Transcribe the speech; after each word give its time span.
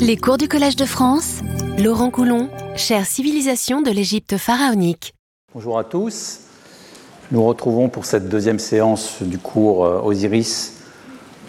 Les 0.00 0.16
cours 0.16 0.38
du 0.38 0.48
Collège 0.48 0.76
de 0.76 0.84
France, 0.84 1.40
Laurent 1.78 2.10
Coulon, 2.10 2.48
chère 2.76 3.06
civilisation 3.06 3.82
de 3.82 3.90
l'Égypte 3.90 4.36
pharaonique. 4.36 5.14
Bonjour 5.54 5.78
à 5.78 5.84
tous. 5.84 6.40
Nous 7.30 7.44
retrouvons 7.44 7.88
pour 7.88 8.04
cette 8.04 8.28
deuxième 8.28 8.58
séance 8.58 9.22
du 9.22 9.38
cours 9.38 9.84
euh, 9.84 10.00
Osiris, 10.02 10.80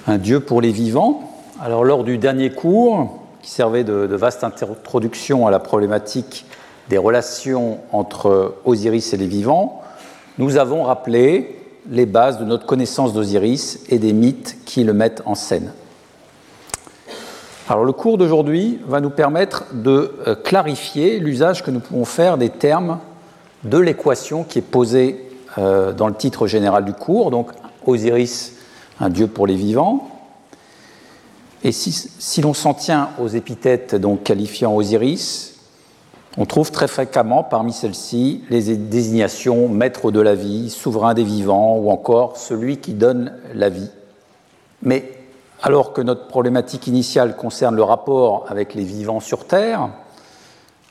un 0.07 0.17
dieu 0.17 0.39
pour 0.39 0.61
les 0.61 0.71
vivants. 0.71 1.31
Alors, 1.59 1.83
lors 1.83 2.03
du 2.03 2.17
dernier 2.17 2.51
cours, 2.51 3.19
qui 3.41 3.49
servait 3.49 3.83
de, 3.83 4.05
de 4.05 4.15
vaste 4.15 4.43
introduction 4.43 5.47
à 5.47 5.51
la 5.51 5.59
problématique 5.59 6.45
des 6.89 6.97
relations 6.97 7.79
entre 7.91 8.55
Osiris 8.65 9.13
et 9.13 9.17
les 9.17 9.27
vivants, 9.27 9.81
nous 10.37 10.57
avons 10.57 10.83
rappelé 10.83 11.55
les 11.89 12.05
bases 12.05 12.39
de 12.39 12.45
notre 12.45 12.65
connaissance 12.65 13.13
d'Osiris 13.13 13.83
et 13.89 13.99
des 13.99 14.13
mythes 14.13 14.57
qui 14.65 14.83
le 14.83 14.93
mettent 14.93 15.23
en 15.25 15.35
scène. 15.35 15.71
Alors 17.71 17.85
le 17.85 17.93
cours 17.93 18.17
d'aujourd'hui 18.17 18.81
va 18.85 18.99
nous 18.99 19.09
permettre 19.09 19.63
de 19.71 20.13
euh, 20.27 20.35
clarifier 20.35 21.19
l'usage 21.19 21.63
que 21.63 21.71
nous 21.71 21.79
pouvons 21.79 22.03
faire 22.03 22.37
des 22.37 22.49
termes 22.49 22.99
de 23.63 23.77
l'équation 23.77 24.43
qui 24.43 24.59
est 24.59 24.61
posée 24.61 25.25
euh, 25.57 25.93
dans 25.93 26.09
le 26.09 26.13
titre 26.13 26.47
général 26.47 26.83
du 26.83 26.91
cours, 26.91 27.31
donc 27.31 27.51
Osiris, 27.85 28.57
un 28.99 29.07
dieu 29.07 29.27
pour 29.27 29.47
les 29.47 29.55
vivants. 29.55 30.09
Et 31.63 31.71
si, 31.71 31.93
si 31.93 32.41
l'on 32.41 32.53
s'en 32.53 32.73
tient 32.73 33.11
aux 33.21 33.29
épithètes 33.29 33.95
donc 33.95 34.23
qualifiant 34.23 34.75
Osiris, 34.75 35.55
on 36.37 36.45
trouve 36.45 36.71
très 36.71 36.89
fréquemment 36.89 37.41
parmi 37.41 37.71
celles-ci 37.71 38.43
les 38.49 38.75
désignations 38.75 39.69
maître 39.69 40.11
de 40.11 40.19
la 40.19 40.35
vie, 40.35 40.69
souverain 40.69 41.13
des 41.13 41.23
vivants 41.23 41.77
ou 41.77 41.89
encore 41.89 42.35
celui 42.35 42.79
qui 42.79 42.91
donne 42.95 43.31
la 43.53 43.69
vie. 43.69 43.91
Mais 44.83 45.20
alors 45.61 45.93
que 45.93 46.01
notre 46.01 46.27
problématique 46.27 46.87
initiale 46.87 47.35
concerne 47.35 47.75
le 47.75 47.83
rapport 47.83 48.45
avec 48.49 48.73
les 48.73 48.83
vivants 48.83 49.19
sur 49.19 49.45
Terre, 49.45 49.89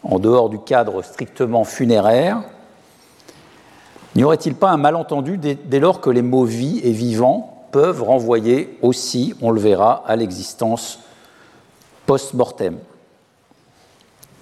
en 0.03 0.19
dehors 0.19 0.49
du 0.49 0.59
cadre 0.59 1.03
strictement 1.03 1.65
funéraire, 1.65 2.43
n'y 4.15 4.25
aurait-il 4.25 4.55
pas 4.55 4.71
un 4.71 4.77
malentendu 4.77 5.39
dès, 5.39 5.81
lors 5.81 6.01
que 6.01 6.11
les 6.11 6.23
mots 6.23 6.45
vie 6.45 6.81
et 6.85 6.93
vivant 6.93 7.67
peuvent 7.73 8.03
renvoyer 8.03 8.79
aussi, 8.83 9.35
on 9.43 9.51
le 9.51 9.61
verra, 9.61 10.03
à 10.07 10.17
l'existence 10.17 11.01
post-mortem? 12.07 12.79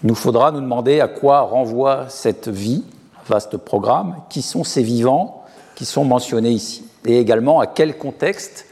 Il 0.02 0.08
nous 0.08 0.14
faudra 0.14 0.52
nous 0.52 0.60
demander 0.60 1.00
à 1.00 1.08
quoi 1.08 1.40
renvoie 1.40 2.08
cette 2.08 2.48
vie, 2.48 2.84
vaste 3.26 3.56
programme, 3.56 4.16
qui 4.28 4.42
sont 4.42 4.62
ces 4.62 4.82
vivants 4.82 5.34
qui 5.74 5.84
sont 5.84 6.04
mentionnés 6.04 6.50
ici, 6.50 6.84
et 7.04 7.20
également 7.20 7.60
à 7.60 7.68
quel 7.68 7.96
contexte 7.96 8.66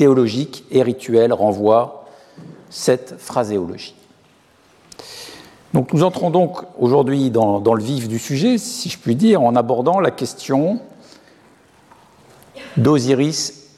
théologique 0.00 0.64
et 0.70 0.82
rituel 0.82 1.30
renvoie 1.30 2.06
cette 2.70 3.16
phraséologie. 3.18 3.94
Donc 5.74 5.92
nous 5.92 6.04
entrons 6.04 6.30
donc 6.30 6.56
aujourd'hui 6.78 7.28
dans, 7.30 7.74
le 7.74 7.82
vif 7.82 8.08
du 8.08 8.18
sujet, 8.18 8.56
si 8.56 8.88
je 8.88 8.98
puis 8.98 9.14
dire, 9.14 9.42
en 9.42 9.54
abordant 9.56 10.00
la 10.00 10.10
question 10.10 10.80
d'Osiris 12.78 13.76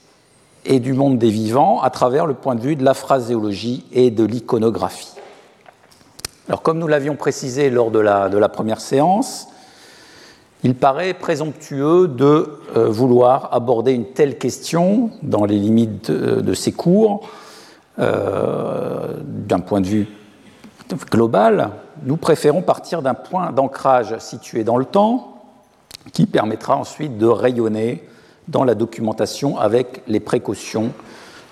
et 0.64 0.78
du 0.78 0.92
monde 0.92 1.18
des 1.18 1.30
vivants 1.30 1.82
à 1.82 1.90
travers 1.90 2.26
le 2.26 2.34
point 2.34 2.54
de 2.54 2.60
vue 2.60 2.76
de 2.76 2.84
la 2.84 2.94
phraséologie 2.94 3.84
et 3.90 4.12
de 4.12 4.22
l'iconographie. 4.22 5.16
Alors, 6.46 6.62
comme 6.62 6.78
nous 6.78 6.86
l'avions 6.86 7.16
précisé 7.16 7.68
lors 7.68 7.90
de 7.90 7.98
la, 7.98 8.48
première 8.48 8.80
séance, 8.80 9.48
il 10.64 10.74
paraît 10.74 11.14
présomptueux 11.14 12.06
de 12.08 12.58
euh, 12.76 12.88
vouloir 12.88 13.52
aborder 13.52 13.92
une 13.92 14.12
telle 14.12 14.38
question 14.38 15.10
dans 15.22 15.44
les 15.44 15.58
limites 15.58 16.10
de, 16.10 16.54
ces 16.54 16.72
cours 16.72 17.28
euh, 17.98 19.16
d'un 19.24 19.60
point 19.60 19.80
de 19.80 19.86
vue 19.86 20.08
global. 21.10 21.70
Nous 22.04 22.16
préférons 22.16 22.62
partir 22.62 23.02
d'un 23.02 23.14
point 23.14 23.50
d'ancrage 23.52 24.16
situé 24.18 24.62
dans 24.62 24.76
le 24.76 24.84
temps 24.84 25.42
qui 26.12 26.26
permettra 26.26 26.76
ensuite 26.76 27.18
de 27.18 27.26
rayonner 27.26 28.06
dans 28.48 28.64
la 28.64 28.74
documentation 28.74 29.58
avec 29.58 30.02
les 30.06 30.20
précautions 30.20 30.92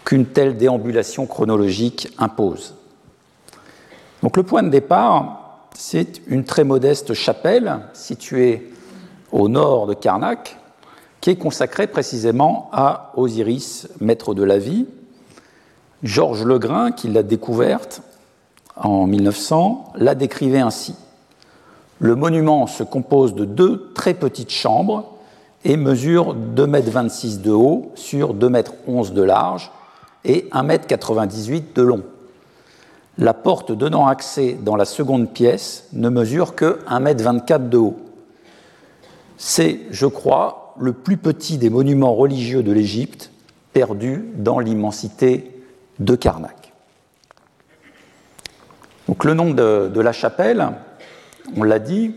qu'une 0.05 0.27
telle 0.27 0.57
déambulation 0.57 1.27
chronologique 1.27 2.13
impose. 2.19 2.75
Donc 4.23 4.37
le 4.37 4.43
point 4.43 4.63
de 4.63 4.69
départ, 4.69 5.69
c'est 5.75 6.21
une 6.27 6.45
très 6.45 6.65
modeste 6.65 7.15
chapelle 7.15 7.79
située 7.93 8.70
au 9.33 9.49
nord 9.49 9.87
de 9.87 9.95
Karnak, 9.95 10.57
qui 11.21 11.31
est 11.31 11.37
consacrée 11.37 11.87
précisément 11.87 12.71
à 12.73 13.13
Osiris, 13.17 13.89
maître 14.01 14.35
de 14.35 14.43
la 14.43 14.59
vie. 14.59 14.87
Georges 16.03 16.45
Legrain, 16.45 16.93
qui 16.93 17.09
l'a 17.09 17.23
découverte 17.23 18.03
en 18.77 19.07
1900, 19.07 19.93
la 19.97 20.15
décrivait 20.15 20.61
ainsi. 20.61 20.95
Le 21.99 22.15
monument 22.15 22.67
se 22.67 22.83
compose 22.83 23.35
de 23.35 23.45
deux 23.45 23.93
très 23.95 24.15
petites 24.15 24.51
chambres 24.51 25.13
et 25.65 25.77
mesure 25.77 26.35
2,26 26.35 27.37
m 27.37 27.43
de 27.43 27.51
haut 27.51 27.93
sur 27.95 28.35
2,11 28.35 29.09
m 29.09 29.15
de 29.15 29.23
large 29.23 29.71
et 30.25 30.49
1,98 30.53 31.57
m 31.57 31.63
de 31.75 31.83
long 31.83 32.03
la 33.21 33.35
porte 33.35 33.71
donnant 33.71 34.07
accès 34.07 34.59
dans 34.61 34.77
la 34.77 34.87
seconde 34.87 35.31
pièce 35.31 35.85
ne 35.93 36.09
mesure 36.09 36.55
que 36.55 36.79
1,24 36.89 37.55
m 37.55 37.69
de 37.69 37.77
haut. 37.77 37.97
C'est, 39.43 39.81
je 39.91 40.05
crois, 40.05 40.75
le 40.79 40.93
plus 40.93 41.17
petit 41.17 41.57
des 41.57 41.71
monuments 41.71 42.15
religieux 42.15 42.63
de 42.63 42.73
l'Égypte, 42.73 43.31
perdu 43.73 44.23
dans 44.35 44.59
l'immensité 44.59 45.51
de 45.99 46.15
Karnak. 46.15 46.75
Donc 49.09 49.25
le 49.25 49.33
nom 49.33 49.55
de, 49.55 49.99
la 49.99 50.13
chapelle, 50.13 50.69
on 51.57 51.63
l'a 51.63 51.79
dit, 51.79 52.17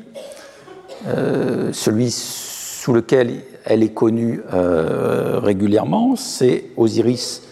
euh, 1.07 1.71
celui 1.71 2.11
sous 2.11 2.91
lequel 2.91 3.41
elle 3.63 3.83
est 3.83 3.93
connue 3.93 4.41
euh, 4.53 5.39
régulièrement, 5.39 6.17
c'est 6.17 6.71
Osiris 6.75 7.43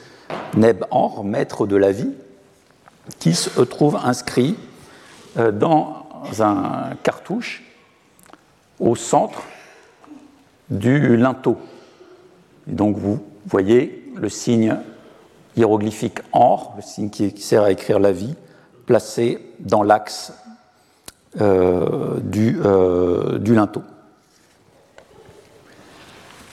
Neb-Anr, 0.58 1.24
maître 1.24 1.66
de 1.66 1.78
la 1.78 1.94
vie, 1.94 2.12
qui 3.20 3.34
se 3.34 3.62
trouve 3.62 3.96
inscrit 3.96 4.58
euh, 5.38 5.54
dans 5.54 6.08
un 6.42 6.90
cartouche 7.04 7.64
au 8.78 8.98
centre 8.98 9.44
du 10.72 11.16
linteau. 11.18 11.58
donc 12.66 12.98
vous 12.98 13.20
voyez 13.46 14.12
le 14.16 14.30
signe 14.30 14.78
hiéroglyphique 15.56 16.20
or, 16.34 16.74
le 16.78 16.82
signe 16.82 17.10
qui 17.10 17.42
sert 17.42 17.64
à 17.64 17.72
écrire 17.72 18.00
la 18.00 18.12
vie, 18.12 18.36
placé 18.86 19.40
dans 19.60 19.84
l'axe 19.84 20.34
euh, 21.40 22.20
du, 22.22 22.60
euh, 22.66 23.38
du 23.38 23.56
linteau. 23.56 23.84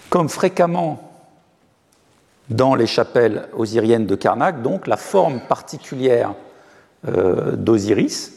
Comme 0.08 0.28
fréquemment 0.28 1.02
dans 2.48 2.74
les 2.74 2.86
chapelles 2.86 3.48
osiriennes 3.56 4.06
de 4.06 4.14
Karnak, 4.14 4.62
donc 4.62 4.86
la 4.86 4.96
forme 4.96 5.40
particulière 5.40 6.34
euh, 7.06 7.56
d'Osiris, 7.56 8.34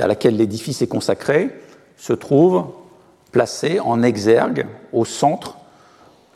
à 0.00 0.06
laquelle 0.06 0.36
l'édifice 0.36 0.82
est 0.82 0.88
consacré, 0.88 1.50
se 1.96 2.12
trouve 2.12 2.66
placée 3.32 3.80
en 3.80 4.02
exergue 4.02 4.66
au 4.92 5.04
centre 5.04 5.56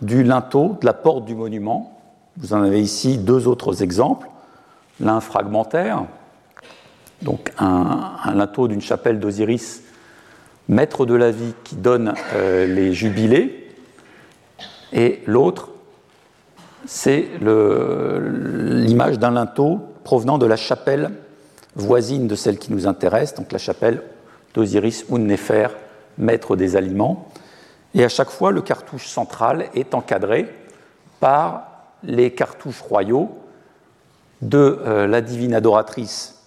du 0.00 0.24
linteau 0.24 0.76
de 0.80 0.86
la 0.86 0.92
porte 0.92 1.24
du 1.24 1.34
monument. 1.34 2.00
Vous 2.38 2.52
en 2.52 2.62
avez 2.62 2.80
ici 2.80 3.18
deux 3.18 3.46
autres 3.46 3.82
exemples. 3.82 4.28
L'un 5.00 5.20
fragmentaire, 5.20 6.04
donc 7.22 7.52
un, 7.58 8.34
linteau 8.34 8.66
d'une 8.66 8.80
chapelle 8.80 9.20
d'Osiris, 9.20 9.82
maître 10.68 11.06
de 11.06 11.14
la 11.14 11.30
vie 11.30 11.54
qui 11.64 11.76
donne 11.76 12.14
euh, 12.34 12.66
les 12.66 12.92
jubilés, 12.92 13.62
et 14.92 15.22
l'autre, 15.26 15.70
c'est 16.86 17.28
l'image 17.40 19.18
d'un 19.18 19.32
linteau 19.32 19.80
provenant 20.04 20.38
de 20.38 20.46
la 20.46 20.56
chapelle 20.56 21.10
voisine 21.74 22.26
de 22.26 22.34
celle 22.34 22.58
qui 22.58 22.72
nous 22.72 22.86
intéresse, 22.86 23.34
donc 23.34 23.52
la 23.52 23.58
chapelle 23.58 24.02
d'Osiris 24.54 25.04
Unnefer, 25.10 25.68
maître 26.18 26.56
des 26.56 26.76
aliments. 26.76 27.28
Et 27.94 28.04
à 28.04 28.08
chaque 28.08 28.30
fois, 28.30 28.52
le 28.52 28.62
cartouche 28.62 29.06
central 29.06 29.66
est 29.74 29.94
encadré 29.94 30.52
par 31.20 31.68
les 32.02 32.32
cartouches 32.32 32.82
royaux 32.82 33.30
de 34.42 34.58
euh, 34.58 35.06
la 35.06 35.20
divine 35.20 35.54
adoratrice 35.54 36.42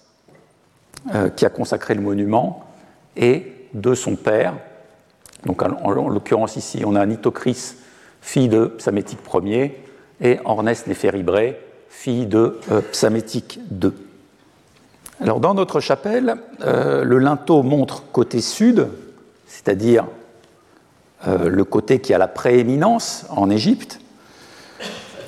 euh, 1.14 1.28
qui 1.28 1.44
a 1.44 1.50
consacré 1.50 1.94
le 1.94 2.00
monument 2.00 2.64
et 3.16 3.52
de 3.74 3.94
son 3.94 4.16
père. 4.16 4.54
Donc 5.44 5.62
en, 5.62 5.72
en 5.82 6.08
l'occurrence 6.08 6.56
ici, 6.56 6.82
on 6.86 6.94
a 6.94 7.04
Nitocris 7.04 7.74
fille 8.20 8.48
de 8.48 8.66
Psamétique 8.66 9.20
Ier, 9.44 9.82
et 10.20 10.38
Ornès 10.44 10.86
Néphéribré, 10.86 11.58
fille 11.88 12.26
de 12.26 12.58
euh, 12.70 12.80
Psamétique 12.92 13.58
II. 13.70 13.92
Alors, 15.20 15.40
dans 15.40 15.54
notre 15.54 15.80
chapelle, 15.80 16.36
euh, 16.62 17.04
le 17.04 17.18
linteau 17.18 17.62
montre 17.62 18.04
côté 18.12 18.40
sud, 18.40 18.88
c'est-à-dire 19.70 20.06
euh, 21.28 21.48
le 21.48 21.62
côté 21.62 22.00
qui 22.00 22.12
a 22.12 22.18
la 22.18 22.26
prééminence 22.26 23.24
en 23.30 23.50
Égypte, 23.50 24.00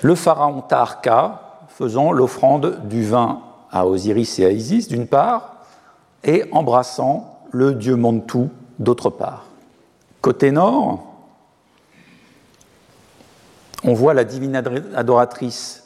le 0.00 0.16
pharaon 0.16 0.62
Taharka 0.62 1.60
faisant 1.68 2.10
l'offrande 2.10 2.80
du 2.88 3.04
vin 3.04 3.38
à 3.70 3.86
Osiris 3.86 4.40
et 4.40 4.46
à 4.46 4.50
Isis 4.50 4.88
d'une 4.88 5.06
part, 5.06 5.58
et 6.24 6.44
embrassant 6.50 7.38
le 7.52 7.74
dieu 7.74 7.94
Montu 7.94 8.48
d'autre 8.80 9.10
part. 9.10 9.44
Côté 10.20 10.50
nord, 10.50 11.04
on 13.84 13.94
voit 13.94 14.12
la 14.12 14.24
divine 14.24 14.56
adoratrice 14.96 15.84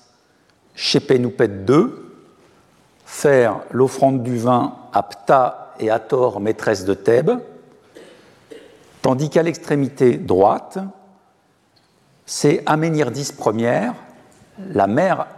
Shepenupet 0.75 1.51
II 1.69 1.89
faire 3.05 3.61
l'offrande 3.71 4.23
du 4.23 4.39
vin 4.39 4.77
à 4.95 5.03
Ptah 5.03 5.75
et 5.79 5.91
à 5.91 5.99
Thor, 5.99 6.41
maîtresse 6.41 6.87
de 6.87 6.95
Thèbes, 6.95 7.39
tandis 9.07 9.31
qu'à 9.31 9.45
l'extrémité 9.45 10.17
droite, 10.17 10.81
c'est 12.25 12.65
Aménirdis 12.67 13.31
Ier, 13.55 13.93
la 14.73 14.89
mère 14.89 15.29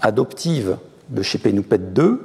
adoptive 0.00 0.78
de 1.08 1.22
Shepenupet 1.22 1.80
II, 1.98 2.18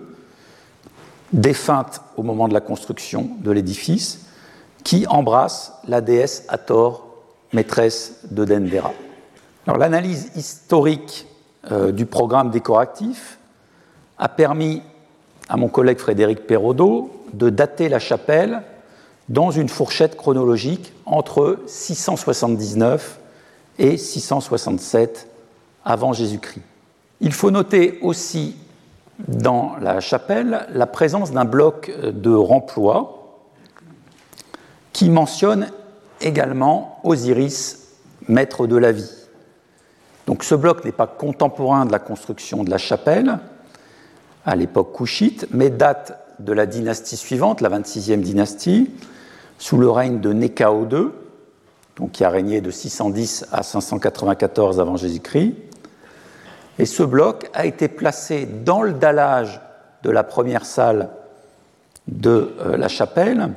défunte 1.33 2.01
au 2.17 2.21
moment 2.21 2.47
de 2.47 2.53
la 2.53 2.61
construction 2.61 3.31
de 3.39 3.49
l'édifice, 3.49 4.27
qui 4.83 5.07
embrasse 5.07 5.73
la 5.87 6.01
déesse 6.01 6.45
Hathor, 6.49 7.07
maîtresse 7.51 8.27
de 8.29 8.45
Dendera. 8.45 8.93
L'analyse 9.65 10.33
historique 10.35 11.25
euh, 11.71 11.91
du 11.91 12.05
programme 12.05 12.51
décoratif 12.51 13.39
a 14.19 14.29
permis 14.29 14.83
à 15.49 15.57
mon 15.57 15.67
collègue 15.67 15.97
Frédéric 15.97 16.45
Perraudot 16.45 17.09
de 17.33 17.49
dater 17.49 17.89
la 17.89 17.97
chapelle 17.97 18.61
dans 19.29 19.51
une 19.51 19.69
fourchette 19.69 20.15
chronologique 20.15 20.93
entre 21.05 21.59
679 21.67 23.19
et 23.79 23.97
667 23.97 25.27
avant 25.83 26.13
Jésus-Christ. 26.13 26.63
Il 27.19 27.33
faut 27.33 27.51
noter 27.51 27.99
aussi 28.01 28.55
dans 29.27 29.75
la 29.81 29.99
chapelle 29.99 30.67
la 30.71 30.85
présence 30.85 31.31
d'un 31.31 31.45
bloc 31.45 31.91
de 32.01 32.33
remploi 32.33 33.39
qui 34.93 35.09
mentionne 35.09 35.69
également 36.21 36.99
Osiris, 37.03 37.93
maître 38.27 38.67
de 38.67 38.77
la 38.77 38.91
vie. 38.91 39.11
Donc 40.25 40.43
ce 40.43 40.55
bloc 40.55 40.83
n'est 40.85 40.91
pas 40.91 41.07
contemporain 41.07 41.85
de 41.85 41.91
la 41.91 41.99
construction 41.99 42.63
de 42.63 42.69
la 42.69 42.77
chapelle 42.77 43.39
à 44.45 44.55
l'époque 44.55 44.93
couchite, 44.93 45.47
mais 45.51 45.69
date 45.69 46.19
de 46.39 46.53
la 46.53 46.65
dynastie 46.65 47.17
suivante, 47.17 47.61
la 47.61 47.69
26e 47.69 48.21
dynastie, 48.21 48.91
sous 49.57 49.77
le 49.77 49.89
règne 49.89 50.19
de 50.19 50.33
Néchao 50.33 50.87
II, 50.89 51.09
donc 51.95 52.11
qui 52.11 52.23
a 52.23 52.29
régné 52.29 52.61
de 52.61 52.71
610 52.71 53.47
à 53.51 53.63
594 53.63 54.79
avant 54.79 54.97
Jésus-Christ. 54.97 55.55
Et 56.79 56.85
ce 56.85 57.03
bloc 57.03 57.49
a 57.53 57.65
été 57.65 57.87
placé 57.87 58.45
dans 58.45 58.83
le 58.83 58.93
dallage 58.93 59.59
de 60.03 60.11
la 60.11 60.23
première 60.23 60.65
salle 60.65 61.09
de 62.07 62.55
euh, 62.61 62.77
la 62.77 62.87
chapelle 62.87 63.49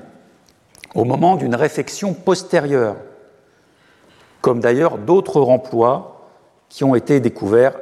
au 0.94 1.04
moment 1.04 1.36
d'une 1.36 1.54
réfection 1.54 2.14
postérieure, 2.14 2.96
comme 4.40 4.60
d'ailleurs 4.60 4.98
d'autres 4.98 5.40
remplois 5.40 6.30
qui 6.68 6.82
ont 6.82 6.94
été 6.94 7.20
découverts 7.20 7.78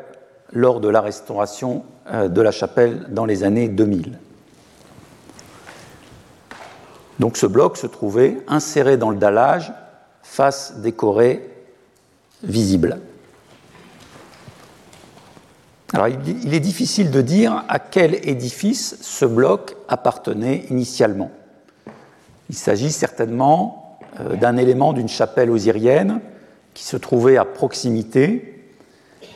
lors 0.53 0.81
de 0.81 0.89
la 0.89 1.01
restauration 1.01 1.85
euh, 2.11 2.29
de 2.29 2.41
la 2.41 2.51
chapelle 2.51 3.07
dans 3.11 3.25
les 3.25 3.45
années 3.45 3.69
2000. 3.69 4.19
Donc 7.19 7.37
ce 7.37 7.47
bloc 7.47 7.77
se 7.77 7.87
trouvait 7.87 8.39
inséré 8.47 8.97
dans 8.97 9.11
le 9.11 9.17
dallage, 9.17 9.73
face 10.23 10.79
décorée 10.79 11.49
visible. 12.43 13.01
Alors, 15.95 16.07
il 16.09 16.55
est 16.55 16.61
difficile 16.61 17.11
de 17.11 17.23
dire 17.23 17.65
à 17.69 17.79
quel 17.79 18.29
édifice 18.29 18.99
ce 19.01 19.25
bloc 19.25 19.75
appartenait 19.89 20.67
initialement. 20.69 21.31
Il 22.51 22.57
s'agit 22.57 22.93
certainement 22.93 23.99
euh, 24.21 24.37
d'un 24.37 24.57
élément 24.59 24.93
d'une 24.93 25.09
chapelle 25.09 25.51
osirienne 25.51 26.21
qui 26.75 26.85
se 26.85 26.97
trouvait 26.97 27.39
à 27.39 27.45
proximité 27.45 28.65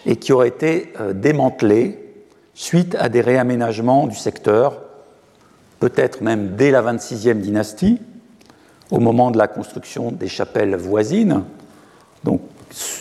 et 0.05 0.17
qui 0.17 0.32
aurait 0.32 0.49
été 0.49 0.93
euh, 1.00 1.12
démantelé 1.14 1.99
suite 2.55 2.96
à 2.99 3.08
des 3.08 3.23
réaménagements 3.23 4.06
du 4.06 4.17
secteur, 4.17 4.81
peut-être 5.82 6.20
même 6.20 6.55
dès 6.55 6.70
la 6.70 6.81
26e 6.81 7.40
dynastie, 7.40 7.99
au 8.93 9.00
moment 9.00 9.32
de 9.32 9.38
la 9.38 9.49
construction 9.49 10.12
des 10.12 10.29
chapelles 10.29 10.76
voisines. 10.76 11.43
Donc, 12.23 12.40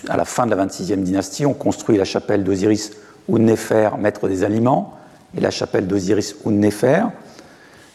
à 0.09 0.17
la 0.17 0.25
fin 0.25 0.47
de 0.47 0.55
la 0.55 0.65
26e 0.65 1.03
dynastie, 1.03 1.45
on 1.45 1.53
construit 1.53 1.95
la 1.95 2.05
chapelle 2.05 2.43
d'Osiris 2.43 2.93
Unnefer, 3.31 3.91
maître 3.99 4.27
des 4.27 4.43
aliments, 4.43 4.95
et 5.37 5.41
la 5.41 5.51
chapelle 5.51 5.85
d'Osiris 5.85 6.37
Unnefer, 6.43 7.03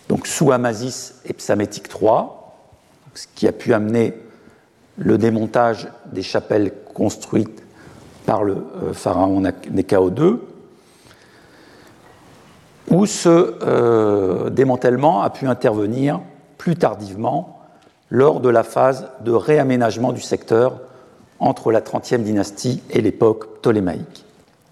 donc 0.09 0.29
sous 0.29 0.53
Amasis 0.53 1.15
et 1.25 1.33
Psamétique 1.33 1.89
III, 2.01 2.27
ce 3.15 3.27
qui 3.35 3.49
a 3.49 3.53
pu 3.53 3.75
amener 3.75 4.15
le 4.99 5.19
démontage 5.19 5.89
des 6.13 6.23
chapelles 6.23 6.71
construites 6.95 7.65
par 8.25 8.45
le 8.45 8.55
euh, 8.55 8.93
pharaon 8.93 9.41
Nekao 9.41 10.11
II, 10.11 10.37
où 12.91 13.07
ce 13.07 13.57
euh, 13.63 14.51
démantèlement 14.51 15.23
a 15.23 15.31
pu 15.31 15.47
intervenir 15.47 16.21
plus 16.59 16.77
tardivement 16.77 17.61
lors 18.11 18.41
de 18.41 18.49
la 18.49 18.63
phase 18.63 19.09
de 19.21 19.33
réaménagement 19.33 20.13
du 20.13 20.21
secteur 20.21 20.81
entre 21.39 21.73
la 21.73 21.81
30e 21.81 22.23
dynastie 22.23 22.83
et 22.91 23.01
l'époque 23.01 23.59
ptolémaïque. 23.61 24.25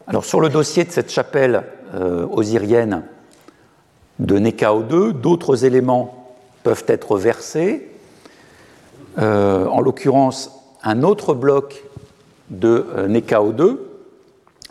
Alors 0.06 0.24
sur 0.24 0.40
le 0.40 0.48
dossier 0.48 0.84
de 0.84 0.92
cette 0.92 1.10
chapelle 1.10 1.64
euh, 1.94 2.26
osirienne 2.30 3.02
de 4.20 4.38
Nekao 4.38 4.84
II, 4.88 5.12
d'autres 5.12 5.64
éléments 5.64 6.32
peuvent 6.62 6.84
être 6.86 7.18
versés. 7.18 7.90
Euh, 9.18 9.66
en 9.66 9.80
l'occurrence, 9.80 10.52
un 10.82 11.02
autre 11.02 11.34
bloc 11.34 11.82
de 12.50 12.86
Nekao 13.08 13.52
II, 13.52 13.76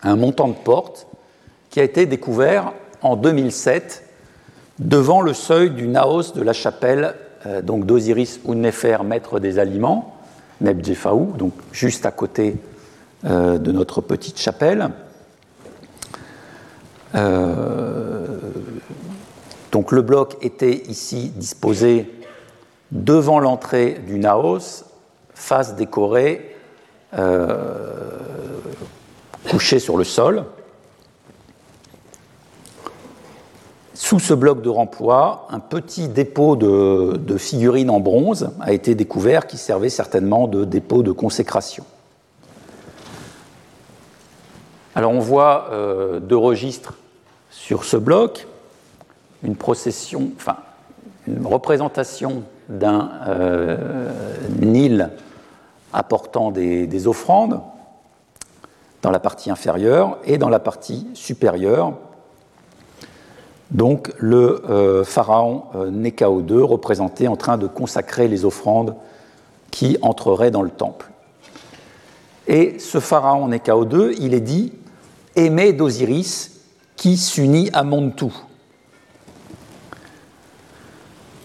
un 0.03 0.15
montant 0.15 0.47
de 0.47 0.53
porte, 0.53 1.07
qui 1.69 1.79
a 1.79 1.83
été 1.83 2.05
découvert 2.05 2.71
en 3.03 3.15
2007 3.15 4.03
devant 4.79 5.21
le 5.21 5.33
seuil 5.33 5.69
du 5.69 5.87
naos 5.87 6.33
de 6.33 6.41
la 6.41 6.53
chapelle 6.53 7.13
donc 7.63 7.85
d'Osiris 7.85 8.39
Unnefer, 8.47 8.97
maître 9.03 9.39
des 9.39 9.59
aliments, 9.59 10.17
Nebjefaou, 10.61 11.33
donc 11.37 11.53
juste 11.71 12.05
à 12.05 12.11
côté 12.11 12.55
de 13.23 13.71
notre 13.71 14.01
petite 14.01 14.39
chapelle. 14.39 14.89
Euh, 17.15 18.37
donc 19.71 19.91
le 19.91 20.01
bloc 20.01 20.37
était 20.41 20.83
ici 20.87 21.31
disposé 21.35 22.11
devant 22.91 23.39
l'entrée 23.39 23.99
du 24.05 24.19
naos, 24.19 24.85
face 25.33 25.75
décorée, 25.75 26.55
euh, 27.17 27.93
couché 29.49 29.79
sur 29.79 29.97
le 29.97 30.03
sol. 30.03 30.45
Sous 33.95 34.19
ce 34.19 34.33
bloc 34.33 34.61
de 34.61 34.69
remploi, 34.69 35.47
un 35.51 35.59
petit 35.59 36.07
dépôt 36.07 36.55
de, 36.55 37.37
figurines 37.37 37.89
en 37.89 37.99
bronze 37.99 38.49
a 38.59 38.73
été 38.73 38.95
découvert 38.95 39.45
qui 39.45 39.57
servait 39.57 39.89
certainement 39.89 40.47
de 40.47 40.65
dépôt 40.65 41.03
de 41.03 41.11
consécration. 41.11 41.85
Alors 44.95 45.11
on 45.11 45.19
voit 45.19 45.67
euh, 45.71 46.19
deux 46.19 46.37
registres 46.37 46.93
sur 47.51 47.83
ce 47.83 47.97
bloc 47.97 48.47
une 49.43 49.55
procession, 49.55 50.31
enfin, 50.37 50.57
une 51.27 51.45
représentation 51.45 52.43
d'un 52.69 53.11
euh, 53.27 54.09
Nil 54.59 55.09
apportant 55.91 56.51
des, 56.51 57.07
offrandes 57.07 57.61
dans 59.01 59.11
la 59.11 59.19
partie 59.19 59.51
inférieure 59.51 60.17
et 60.25 60.37
dans 60.37 60.49
la 60.49 60.59
partie 60.59 61.07
supérieure. 61.13 61.93
Donc 63.73 64.11
le 64.17 64.63
euh, 64.69 65.03
pharaon 65.03 65.65
euh, 65.75 65.91
II 65.91 66.61
représenté 66.61 67.27
en 67.27 67.35
train 67.35 67.57
de 67.57 67.67
consacrer 67.67 68.27
les 68.27 68.45
offrandes 68.45 68.95
qui 69.71 69.97
entreraient 70.01 70.51
dans 70.51 70.61
le 70.61 70.69
temple. 70.69 71.09
Et 72.47 72.77
ce 72.79 72.99
pharaon 72.99 73.47
Nekao 73.47 73.85
II, 73.85 74.15
il 74.19 74.33
est 74.33 74.41
dit 74.41 74.73
aimé 75.35 75.73
d'Osiris 75.73 76.51
qui 76.95 77.17
s'unit 77.17 77.69
à 77.73 77.83
Montu. 77.83 78.27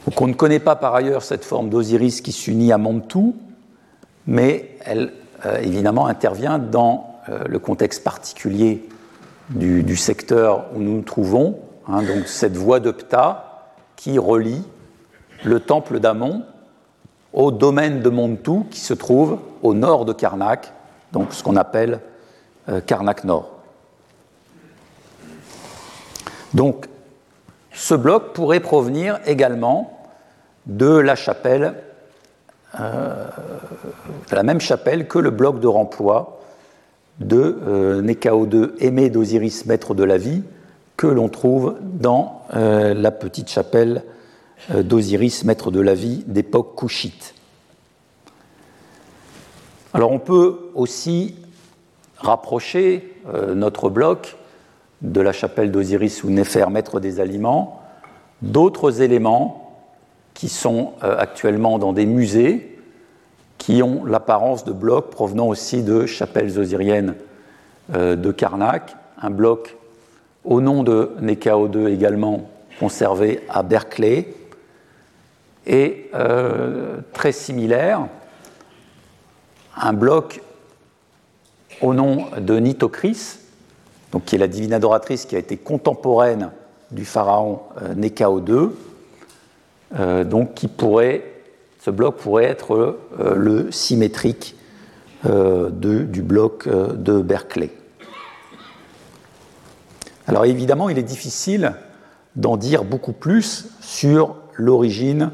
Donc 0.07 0.21
on 0.21 0.27
ne 0.27 0.35
connaît 0.35 0.59
pas 0.59 0.77
par 0.77 0.95
ailleurs 0.95 1.23
cette 1.23 1.45
forme 1.45 1.69
d'Osiris 1.69 2.21
qui 2.21 2.33
s'unit 2.33 2.73
à 2.73 2.79
Montu, 2.79 3.33
mais 4.27 4.77
elle 4.85 5.13
euh, 5.47 5.59
évidemment 5.61 6.07
intervient 6.07 6.59
dans 6.59 7.21
euh, 7.29 7.45
le 7.47 7.59
contexte 7.59 8.03
particulier 8.03 8.89
du, 9.51 9.97
secteur 9.97 10.67
où 10.75 10.81
nous 10.81 10.97
nous 10.97 11.03
trouvons, 11.03 11.59
hein, 11.89 12.03
donc 12.03 12.27
cette 12.27 12.57
voie 12.57 12.81
de 12.81 12.91
Ptah 12.91 13.75
qui 13.97 14.19
relie 14.19 14.63
le 15.45 15.61
temple 15.61 16.01
d'Amon 16.01 16.45
au 17.33 17.51
domaine 17.51 18.01
de 18.01 18.09
Montu 18.09 18.65
qui 18.71 18.81
se 18.81 18.95
trouve 18.95 19.39
au 19.63 19.75
nord 19.75 20.05
de 20.05 20.13
Karnak, 20.13 20.73
donc 21.13 21.33
ce 21.33 21.43
qu'on 21.43 21.57
appelle 21.57 22.01
euh, 22.69 22.81
Karnak 22.81 23.25
Nord. 23.25 23.51
Donc, 26.55 26.87
ce 27.73 27.95
bloc 27.95 28.33
pourrait 28.33 28.61
provenir 28.61 29.21
également 29.27 29.99
de 30.67 30.97
la 30.97 31.15
chapelle, 31.15 31.75
euh, 32.81 33.27
la 34.31 34.43
même 34.43 34.61
chapelle 34.61 35.07
que 35.07 35.19
le 35.19 35.31
bloc 35.31 35.61
de 35.61 35.67
remploi 35.67 36.41
de 37.21 37.59
euh, 37.67 38.03
Nekao2 38.03 38.73
aimé 38.81 39.11
d'Osiris, 39.11 39.67
maître 39.67 39.95
de 39.95 40.05
la 40.05 40.19
vie, 40.19 40.43
que 40.99 41.07
l'on 41.07 41.29
trouve 41.29 41.77
dans 41.81 42.43
euh, 42.55 42.93
la 42.93 43.13
petite 43.13 43.49
chapelle 43.49 44.03
euh, 44.73 44.83
d'Osiris, 44.83 45.45
maître 45.45 45.71
de 45.71 45.81
la 45.81 45.95
vie 45.95 46.25
d'époque 46.27 46.75
couchite. 46.75 47.35
Alors 49.95 50.11
on 50.11 50.19
peut 50.19 50.71
aussi 50.75 51.37
rapprocher 52.19 53.15
euh, 53.33 53.55
notre 53.55 53.89
bloc 53.89 54.37
de 55.01 55.21
la 55.21 55.31
chapelle 55.31 55.71
d'Osiris 55.71 56.25
ou 56.25 56.31
Néfer, 56.31 56.67
maître 56.69 56.99
des 56.99 57.21
aliments, 57.21 57.81
d'autres 58.43 59.01
éléments 59.01 59.79
qui 60.35 60.49
sont 60.49 60.93
actuellement 61.01 61.79
dans 61.79 61.93
des 61.93 62.07
musées, 62.07 62.81
qui 63.59 63.83
ont 63.83 64.05
l'apparence 64.05 64.65
de 64.65 64.73
blocs 64.73 65.11
provenant 65.11 65.47
aussi 65.47 65.83
de 65.83 66.07
chapelles 66.07 66.59
osiriennes 66.59 67.15
de 67.93 68.31
Karnak, 68.33 68.97
un 69.21 69.31
bloc 69.31 69.78
au 70.49 70.63
nom 70.63 70.83
de 70.83 71.11
NKO2 71.21 71.89
également 71.89 72.49
conservé 72.81 73.41
à 73.51 73.63
Berkeley, 73.63 74.29
et 75.67 76.11
euh, 76.15 76.97
très 77.13 77.33
similaire, 77.33 78.07
un 79.77 79.93
bloc 79.93 80.41
au 81.83 81.93
nom 81.93 82.25
de 82.41 82.59
Nitocris, 82.59 83.37
donc 84.11 84.25
qui 84.25 84.37
est 84.37 84.39
la 84.39 84.49
divine 84.49 84.73
adoratrice 84.73 85.27
qui 85.27 85.37
a 85.37 85.39
été 85.39 85.59
contemporaine 85.59 86.51
du 86.91 87.05
pharaon 87.05 87.61
euh, 87.83 87.95
Nekao 87.95 88.43
euh, 89.99 90.25
donc 90.25 90.55
qui 90.55 90.69
pourrait, 90.69 91.25
ce 91.81 91.91
bloc 91.91 92.17
pourrait 92.17 92.45
être 92.45 92.97
le 93.19 93.71
symétrique 93.71 94.57
du 95.25 96.23
bloc 96.23 96.69
de 96.69 97.21
Berkeley. 97.21 97.71
Alors 100.29 100.45
évidemment, 100.45 100.91
il 100.91 100.99
est 100.99 101.03
difficile 101.03 101.73
d'en 102.37 102.59
dire 102.59 102.85
beaucoup 102.85 103.15
plus 103.15 103.67
sur 103.81 104.37
l'origine 104.53 105.33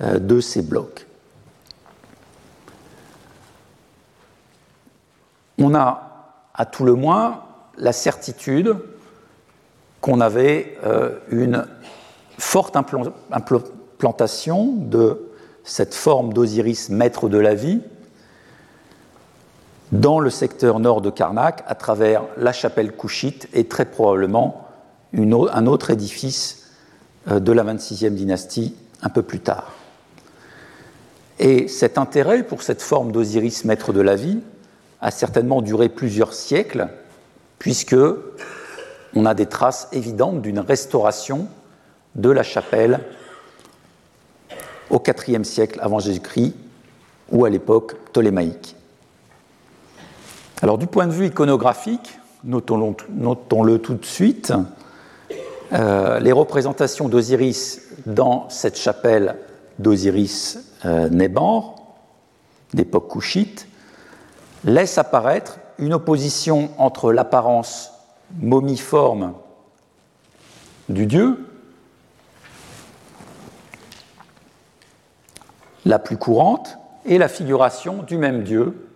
euh, 0.00 0.20
de 0.20 0.40
ces 0.40 0.62
blocs. 0.62 1.08
On 5.58 5.74
a 5.74 6.44
à 6.54 6.66
tout 6.66 6.84
le 6.84 6.94
moins 6.94 7.42
la 7.78 7.92
certitude 7.92 8.76
qu'on 10.00 10.20
avait 10.20 10.78
euh, 10.84 11.18
une 11.30 11.66
forte 12.38 12.76
implantation 12.76 14.72
de 14.76 15.32
cette 15.64 15.94
forme 15.94 16.32
d'Osiris 16.32 16.90
maître 16.90 17.28
de 17.28 17.38
la 17.38 17.56
vie 17.56 17.80
dans 19.92 20.20
le 20.20 20.30
secteur 20.30 20.80
nord 20.80 21.00
de 21.00 21.10
Karnak 21.10 21.64
à 21.66 21.74
travers 21.74 22.22
la 22.36 22.52
chapelle 22.52 22.92
couchite 22.92 23.48
et 23.52 23.64
très 23.64 23.84
probablement 23.84 24.66
un 25.14 25.66
autre 25.66 25.90
édifice 25.90 26.68
euh, 27.30 27.40
de 27.40 27.52
la 27.52 27.64
26e 27.64 28.10
dynastie 28.10 28.74
un 29.02 29.08
peu 29.08 29.22
plus 29.22 29.40
tard. 29.40 29.72
Et 31.38 31.68
cet 31.68 31.98
intérêt 31.98 32.42
pour 32.42 32.62
cette 32.62 32.82
forme 32.82 33.12
d'Osiris 33.12 33.64
maître 33.64 33.92
de 33.92 34.00
la 34.00 34.16
vie 34.16 34.40
a 35.00 35.10
certainement 35.10 35.62
duré 35.62 35.88
plusieurs 35.88 36.34
siècles, 36.34 36.88
puisque 37.58 37.96
on 39.14 39.24
a 39.24 39.34
des 39.34 39.46
traces 39.46 39.88
évidentes 39.92 40.42
d'une 40.42 40.58
restauration 40.58 41.46
de 42.16 42.30
la 42.30 42.42
chapelle 42.42 43.00
au 44.90 45.00
IVe 45.28 45.44
siècle 45.44 45.78
avant 45.80 46.00
Jésus-Christ 46.00 46.54
ou 47.30 47.44
à 47.44 47.50
l'époque 47.50 47.94
ptolémaïque. 48.06 48.77
Alors 50.60 50.76
du 50.76 50.88
point 50.88 51.06
de 51.06 51.12
vue 51.12 51.26
iconographique, 51.26 52.18
notons-le, 52.42 53.78
tout 53.78 53.94
de 53.94 54.04
suite, 54.04 54.52
euh, 55.72 56.18
les 56.18 56.32
représentations 56.32 57.08
d'Osiris 57.08 57.82
dans 58.06 58.48
cette 58.48 58.76
chapelle 58.76 59.36
d'Osiris 59.78 60.74
euh, 60.84 61.08
d'époque 62.74 63.06
couchite, 63.06 63.68
laissent 64.64 64.98
apparaître 64.98 65.60
une 65.78 65.94
opposition 65.94 66.70
entre 66.78 67.12
l'apparence 67.12 67.92
momiforme 68.40 69.34
du 70.88 71.06
dieu, 71.06 71.46
la 75.84 76.00
plus 76.00 76.16
courante, 76.16 76.78
et 77.06 77.16
la 77.16 77.28
figuration 77.28 78.02
du 78.02 78.18
même 78.18 78.42
dieu 78.42 78.87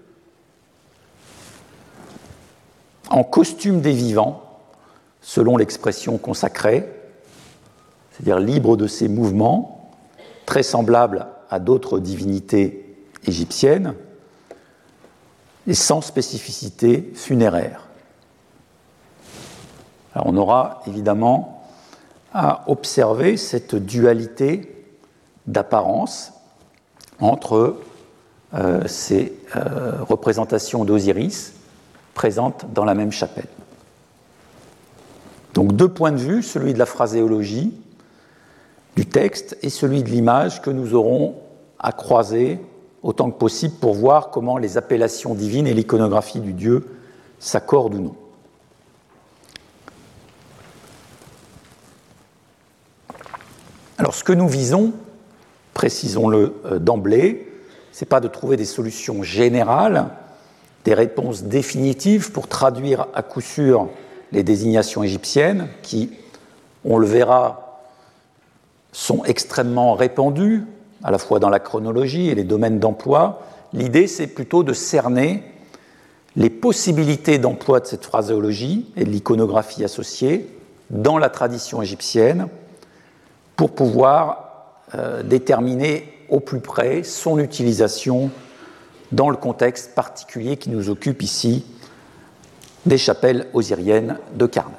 en 3.12 3.24
costume 3.24 3.82
des 3.82 3.92
vivants, 3.92 4.42
selon 5.20 5.58
l'expression 5.58 6.16
consacrée, 6.16 6.88
c'est-à-dire 8.10 8.40
libre 8.40 8.76
de 8.76 8.86
ses 8.86 9.06
mouvements, 9.06 9.92
très 10.46 10.62
semblable 10.62 11.26
à 11.50 11.58
d'autres 11.58 11.98
divinités 11.98 12.96
égyptiennes, 13.26 13.94
et 15.66 15.74
sans 15.74 16.00
spécificité 16.00 17.12
funéraire. 17.14 17.86
on 20.16 20.36
aura 20.36 20.82
évidemment 20.86 21.62
à 22.32 22.64
observer 22.66 23.36
cette 23.36 23.76
dualité 23.76 24.86
d'apparence 25.46 26.32
entre 27.20 27.76
euh, 28.54 28.88
ces 28.88 29.34
euh, 29.54 30.02
représentations 30.02 30.84
d'Osiris 30.84 31.52
présentes 32.14 32.66
dans 32.72 32.84
la 32.84 32.94
même 32.94 33.12
chapelle. 33.12 33.48
Donc 35.54 35.74
deux 35.74 35.88
points 35.88 36.12
de 36.12 36.18
vue, 36.18 36.42
celui 36.42 36.72
de 36.72 36.78
la 36.78 36.86
phraséologie 36.86 37.74
du 38.96 39.06
texte 39.06 39.56
et 39.62 39.70
celui 39.70 40.02
de 40.02 40.08
l'image 40.08 40.62
que 40.62 40.70
nous 40.70 40.94
aurons 40.94 41.36
à 41.78 41.92
croiser 41.92 42.58
autant 43.02 43.30
que 43.30 43.38
possible 43.38 43.74
pour 43.74 43.94
voir 43.94 44.30
comment 44.30 44.58
les 44.58 44.76
appellations 44.76 45.34
divines 45.34 45.66
et 45.66 45.74
l'iconographie 45.74 46.40
du 46.40 46.52
Dieu 46.52 46.86
s'accordent 47.38 47.94
ou 47.94 48.00
non. 48.00 48.14
Alors 53.98 54.14
ce 54.14 54.24
que 54.24 54.32
nous 54.32 54.48
visons, 54.48 54.92
précisons-le 55.74 56.54
euh, 56.64 56.78
d'emblée, 56.78 57.48
ce 57.92 58.04
n'est 58.04 58.08
pas 58.08 58.20
de 58.20 58.28
trouver 58.28 58.56
des 58.56 58.64
solutions 58.64 59.22
générales 59.22 60.10
des 60.84 60.94
réponses 60.94 61.44
définitives 61.44 62.32
pour 62.32 62.48
traduire 62.48 63.06
à 63.14 63.22
coup 63.22 63.40
sûr 63.40 63.88
les 64.32 64.42
désignations 64.42 65.02
égyptiennes 65.02 65.68
qui, 65.82 66.10
on 66.84 66.98
le 66.98 67.06
verra, 67.06 67.80
sont 68.92 69.24
extrêmement 69.24 69.94
répandues, 69.94 70.64
à 71.02 71.10
la 71.10 71.18
fois 71.18 71.38
dans 71.38 71.50
la 71.50 71.60
chronologie 71.60 72.28
et 72.28 72.34
les 72.34 72.44
domaines 72.44 72.78
d'emploi. 72.78 73.42
L'idée, 73.72 74.06
c'est 74.06 74.26
plutôt 74.26 74.62
de 74.62 74.72
cerner 74.72 75.42
les 76.36 76.50
possibilités 76.50 77.38
d'emploi 77.38 77.80
de 77.80 77.86
cette 77.86 78.04
phraséologie 78.04 78.90
et 78.96 79.04
de 79.04 79.10
l'iconographie 79.10 79.84
associée 79.84 80.48
dans 80.90 81.18
la 81.18 81.28
tradition 81.28 81.82
égyptienne 81.82 82.48
pour 83.56 83.72
pouvoir 83.74 84.78
euh, 84.94 85.22
déterminer 85.22 86.08
au 86.28 86.40
plus 86.40 86.60
près 86.60 87.02
son 87.02 87.38
utilisation 87.38 88.30
dans 89.12 89.30
le 89.30 89.36
contexte 89.36 89.94
particulier 89.94 90.56
qui 90.56 90.70
nous 90.70 90.88
occupe 90.88 91.22
ici 91.22 91.64
des 92.86 92.98
chapelles 92.98 93.46
osiriennes 93.52 94.18
de 94.34 94.46
Karnak. 94.46 94.78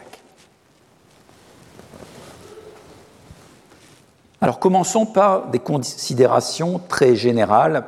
Alors 4.42 4.60
commençons 4.60 5.06
par 5.06 5.48
des 5.52 5.60
considérations 5.60 6.82
très 6.90 7.16
générales 7.16 7.86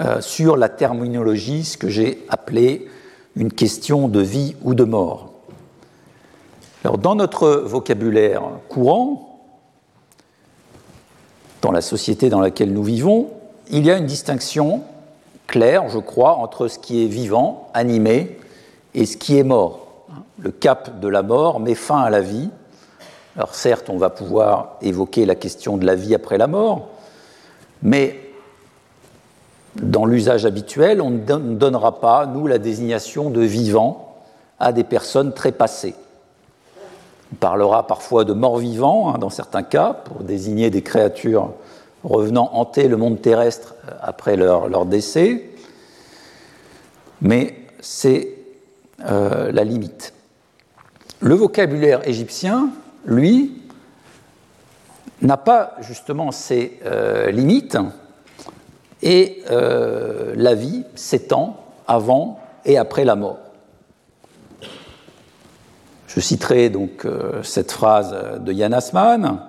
euh, 0.00 0.20
sur 0.20 0.56
la 0.56 0.68
terminologie, 0.68 1.64
ce 1.64 1.76
que 1.76 1.88
j'ai 1.88 2.26
appelé 2.28 2.88
une 3.36 3.52
question 3.52 4.08
de 4.08 4.20
vie 4.20 4.56
ou 4.62 4.74
de 4.74 4.82
mort. 4.82 5.32
Alors 6.82 6.98
dans 6.98 7.14
notre 7.14 7.48
vocabulaire 7.48 8.42
courant, 8.68 9.40
dans 11.62 11.70
la 11.70 11.80
société 11.80 12.28
dans 12.28 12.40
laquelle 12.40 12.72
nous 12.72 12.82
vivons, 12.82 13.30
il 13.70 13.84
y 13.84 13.90
a 13.90 13.96
une 13.96 14.06
distinction 14.06 14.82
claire, 15.46 15.88
je 15.88 15.98
crois, 15.98 16.36
entre 16.36 16.68
ce 16.68 16.78
qui 16.78 17.04
est 17.04 17.08
vivant, 17.08 17.68
animé, 17.74 18.38
et 18.94 19.06
ce 19.06 19.16
qui 19.16 19.38
est 19.38 19.44
mort. 19.44 19.86
Le 20.38 20.50
cap 20.50 21.00
de 21.00 21.08
la 21.08 21.22
mort 21.22 21.60
met 21.60 21.74
fin 21.74 22.00
à 22.00 22.10
la 22.10 22.20
vie. 22.20 22.50
Alors 23.36 23.54
certes, 23.54 23.90
on 23.90 23.98
va 23.98 24.10
pouvoir 24.10 24.76
évoquer 24.82 25.26
la 25.26 25.34
question 25.34 25.76
de 25.76 25.86
la 25.86 25.94
vie 25.94 26.14
après 26.14 26.38
la 26.38 26.46
mort, 26.46 26.88
mais 27.82 28.18
dans 29.76 30.04
l'usage 30.04 30.44
habituel, 30.44 31.00
on 31.00 31.10
ne 31.10 31.54
donnera 31.54 32.00
pas, 32.00 32.26
nous, 32.26 32.46
la 32.46 32.58
désignation 32.58 33.30
de 33.30 33.42
vivant 33.42 34.16
à 34.58 34.72
des 34.72 34.84
personnes 34.84 35.32
très 35.32 35.52
passées. 35.52 35.94
On 37.32 37.36
parlera 37.36 37.86
parfois 37.86 38.24
de 38.24 38.32
morts-vivants 38.32 39.14
hein, 39.14 39.18
dans 39.18 39.30
certains 39.30 39.62
cas 39.62 39.92
pour 39.92 40.24
désigner 40.24 40.70
des 40.70 40.82
créatures 40.82 41.52
revenant 42.04 42.50
hanter 42.52 42.88
le 42.88 42.96
monde 42.96 43.20
terrestre 43.20 43.74
euh, 43.88 43.92
après 44.00 44.36
leur, 44.36 44.86
décès. 44.86 45.50
Mais 47.20 47.56
c'est 47.80 48.28
euh, 49.00 49.50
la 49.52 49.64
limite. 49.64 50.12
Le 51.20 51.34
vocabulaire 51.34 52.06
égyptien, 52.08 52.70
lui, 53.04 53.62
n'a 55.20 55.36
pas 55.36 55.74
justement 55.80 56.30
ces 56.30 56.78
euh, 56.84 57.30
limites 57.30 57.78
et 59.02 59.42
la 59.48 60.54
vie 60.54 60.84
s'étend 60.96 61.64
avant 61.86 62.40
et 62.64 62.78
après 62.78 63.04
la 63.04 63.14
mort. 63.14 63.38
Je 66.08 66.20
citerai 66.20 66.70
donc 66.70 67.04
euh, 67.04 67.42
cette 67.42 67.70
phrase 67.70 68.16
de 68.40 68.52
Yann 68.52 68.74
Asman. 68.74 69.40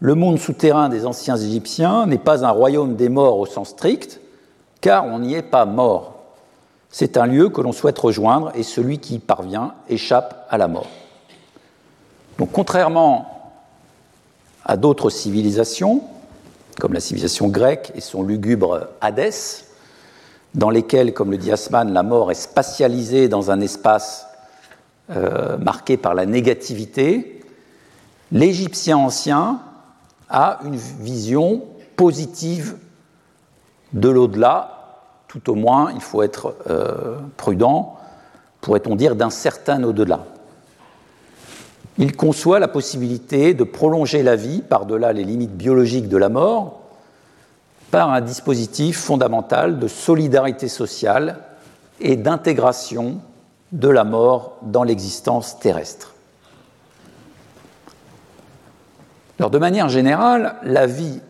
Le 0.00 0.14
monde 0.14 0.38
souterrain 0.38 0.88
des 0.90 1.06
anciens 1.06 1.36
Égyptiens 1.36 2.06
n'est 2.06 2.18
pas 2.18 2.44
un 2.44 2.50
royaume 2.50 2.96
des 2.96 3.08
morts 3.08 3.38
au 3.38 3.46
sens 3.46 3.70
strict, 3.70 4.20
car 4.82 5.06
on 5.06 5.20
n'y 5.20 5.34
est 5.34 5.42
pas 5.42 5.64
mort. 5.64 6.16
C'est 6.90 7.16
un 7.16 7.26
lieu 7.26 7.48
que 7.48 7.62
l'on 7.62 7.72
souhaite 7.72 7.98
rejoindre 7.98 8.52
et 8.54 8.62
celui 8.62 8.98
qui 8.98 9.14
y 9.14 9.18
parvient 9.18 9.74
échappe 9.88 10.46
à 10.50 10.58
la 10.58 10.68
mort. 10.68 10.88
Donc 12.38 12.50
contrairement 12.52 13.54
à 14.64 14.76
d'autres 14.76 15.08
civilisations, 15.08 16.02
comme 16.78 16.92
la 16.92 17.00
civilisation 17.00 17.48
grecque 17.48 17.92
et 17.94 18.02
son 18.02 18.22
lugubre 18.22 18.88
Hadès, 19.00 19.64
dans 20.54 20.70
lesquelles, 20.70 21.14
comme 21.14 21.30
le 21.30 21.38
dit 21.38 21.52
Asman, 21.52 21.92
la 21.92 22.02
mort 22.02 22.30
est 22.30 22.34
spatialisée 22.34 23.28
dans 23.28 23.50
un 23.50 23.60
espace 23.60 24.26
euh, 25.10 25.56
marqué 25.56 25.96
par 25.96 26.14
la 26.14 26.26
négativité, 26.26 27.40
l'Égyptien 28.32 28.98
ancien 28.98 29.60
a 30.28 30.60
une 30.64 30.76
vision 30.76 31.62
positive 31.96 32.76
de 33.92 34.08
l'au-delà, 34.08 34.72
tout 35.28 35.50
au 35.50 35.54
moins, 35.54 35.92
il 35.94 36.00
faut 36.00 36.22
être 36.22 36.56
euh, 36.68 37.18
prudent, 37.36 37.96
pourrait-on 38.60 38.96
dire, 38.96 39.16
d'un 39.16 39.30
certain 39.30 39.82
au-delà. 39.84 40.24
Il 41.98 42.14
conçoit 42.14 42.58
la 42.58 42.68
possibilité 42.68 43.54
de 43.54 43.64
prolonger 43.64 44.22
la 44.22 44.36
vie 44.36 44.60
par-delà 44.60 45.12
les 45.12 45.24
limites 45.24 45.56
biologiques 45.56 46.08
de 46.08 46.16
la 46.16 46.28
mort 46.28 46.80
par 47.90 48.10
un 48.10 48.20
dispositif 48.20 48.98
fondamental 48.98 49.78
de 49.78 49.88
solidarité 49.88 50.68
sociale 50.68 51.38
et 52.00 52.16
d'intégration 52.16 53.20
de 53.72 53.88
la 53.88 54.04
mort 54.04 54.58
dans 54.62 54.82
l'existence 54.82 55.58
terrestre. 55.58 56.15
De 59.38 59.58
manière 59.58 59.88
générale, 59.88 60.56
la 60.62 60.86
vie 60.86 61.20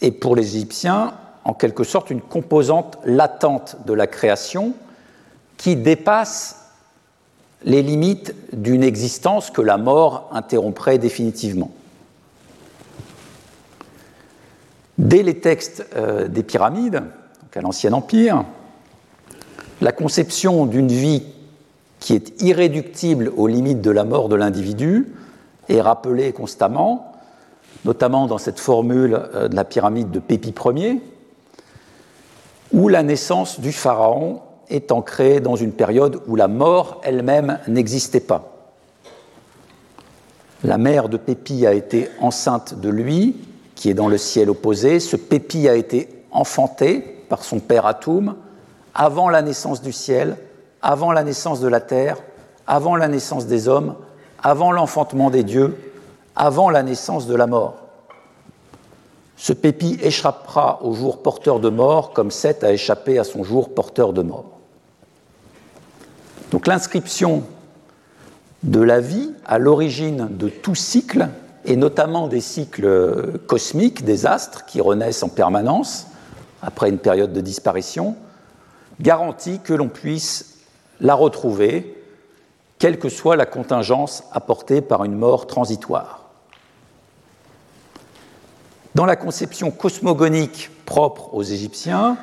est 0.00 0.10
pour 0.10 0.34
les 0.34 0.56
Égyptiens 0.56 1.14
en 1.44 1.54
quelque 1.54 1.84
sorte 1.84 2.10
une 2.10 2.20
composante 2.20 2.98
latente 3.04 3.76
de 3.86 3.92
la 3.92 4.06
création 4.06 4.74
qui 5.56 5.76
dépasse 5.76 6.70
les 7.64 7.82
limites 7.82 8.34
d'une 8.52 8.82
existence 8.82 9.50
que 9.50 9.62
la 9.62 9.78
mort 9.78 10.28
interromprait 10.32 10.98
définitivement. 10.98 11.70
Dès 14.98 15.22
les 15.22 15.40
textes 15.40 15.86
euh, 15.96 16.28
des 16.28 16.42
pyramides, 16.42 17.02
donc 17.42 17.56
à 17.56 17.60
l'Ancien 17.60 17.92
Empire, 17.92 18.44
la 19.80 19.92
conception 19.92 20.66
d'une 20.66 20.88
vie 20.88 21.22
qui 22.00 22.14
est 22.14 22.42
irréductible 22.42 23.32
aux 23.36 23.46
limites 23.46 23.80
de 23.80 23.90
la 23.90 24.04
mort 24.04 24.28
de 24.28 24.36
l'individu 24.36 25.08
est 25.68 25.80
rappelée 25.80 26.32
constamment, 26.32 27.12
notamment 27.84 28.26
dans 28.26 28.38
cette 28.38 28.60
formule 28.60 29.20
euh, 29.34 29.48
de 29.48 29.56
la 29.56 29.64
pyramide 29.64 30.10
de 30.10 30.18
Pépi 30.18 30.54
Ier, 30.76 31.00
où 32.72 32.88
la 32.88 33.02
naissance 33.02 33.60
du 33.60 33.72
pharaon 33.72 34.40
est 34.68 34.92
ancrée 34.92 35.40
dans 35.40 35.56
une 35.56 35.72
période 35.72 36.20
où 36.26 36.36
la 36.36 36.48
mort 36.48 37.00
elle-même 37.04 37.58
n'existait 37.68 38.20
pas. 38.20 38.50
La 40.62 40.78
mère 40.78 41.08
de 41.08 41.18
Pépi 41.18 41.66
a 41.66 41.74
été 41.74 42.08
enceinte 42.20 42.80
de 42.80 42.88
lui, 42.88 43.36
qui 43.74 43.90
est 43.90 43.94
dans 43.94 44.08
le 44.08 44.16
ciel 44.16 44.48
opposé. 44.48 44.98
Ce 44.98 45.16
Pépi 45.16 45.68
a 45.68 45.74
été 45.74 46.08
enfanté 46.30 47.00
par 47.28 47.44
son 47.44 47.60
père 47.60 47.86
Atoum, 47.86 48.36
avant 48.94 49.28
la 49.28 49.42
naissance 49.42 49.82
du 49.82 49.92
ciel, 49.92 50.36
avant 50.80 51.12
la 51.12 51.22
naissance 51.22 51.60
de 51.60 51.68
la 51.68 51.80
terre, 51.80 52.16
avant 52.66 52.96
la 52.96 53.08
naissance 53.08 53.46
des 53.46 53.68
hommes, 53.68 53.94
avant 54.44 54.70
l'enfantement 54.70 55.30
des 55.30 55.42
dieux, 55.42 55.74
avant 56.36 56.68
la 56.68 56.82
naissance 56.82 57.26
de 57.26 57.34
la 57.34 57.46
mort. 57.46 57.76
Ce 59.36 59.52
pépi 59.52 59.98
échappera 60.02 60.80
au 60.82 60.94
jour 60.94 61.22
porteur 61.22 61.58
de 61.58 61.70
mort 61.70 62.12
comme 62.12 62.30
Seth 62.30 62.62
a 62.62 62.72
échappé 62.72 63.18
à 63.18 63.24
son 63.24 63.42
jour 63.42 63.74
porteur 63.74 64.12
de 64.12 64.22
mort. 64.22 64.44
Donc 66.52 66.66
l'inscription 66.66 67.42
de 68.62 68.80
la 68.80 69.00
vie 69.00 69.32
à 69.46 69.58
l'origine 69.58 70.28
de 70.30 70.48
tout 70.48 70.74
cycle, 70.74 71.28
et 71.64 71.76
notamment 71.76 72.28
des 72.28 72.40
cycles 72.40 73.38
cosmiques, 73.46 74.04
des 74.04 74.26
astres 74.26 74.66
qui 74.66 74.80
renaissent 74.80 75.22
en 75.22 75.28
permanence 75.28 76.06
après 76.62 76.90
une 76.90 76.98
période 76.98 77.32
de 77.32 77.40
disparition, 77.40 78.14
garantit 79.00 79.60
que 79.60 79.72
l'on 79.72 79.88
puisse 79.88 80.58
la 81.00 81.14
retrouver, 81.14 81.93
quelle 82.78 82.98
que 82.98 83.08
soit 83.08 83.36
la 83.36 83.46
contingence 83.46 84.24
apportée 84.32 84.80
par 84.80 85.04
une 85.04 85.14
mort 85.14 85.46
transitoire. 85.46 86.24
Dans 88.94 89.06
la 89.06 89.16
conception 89.16 89.70
cosmogonique 89.70 90.70
propre 90.84 91.34
aux 91.34 91.42
Égyptiens, 91.42 92.16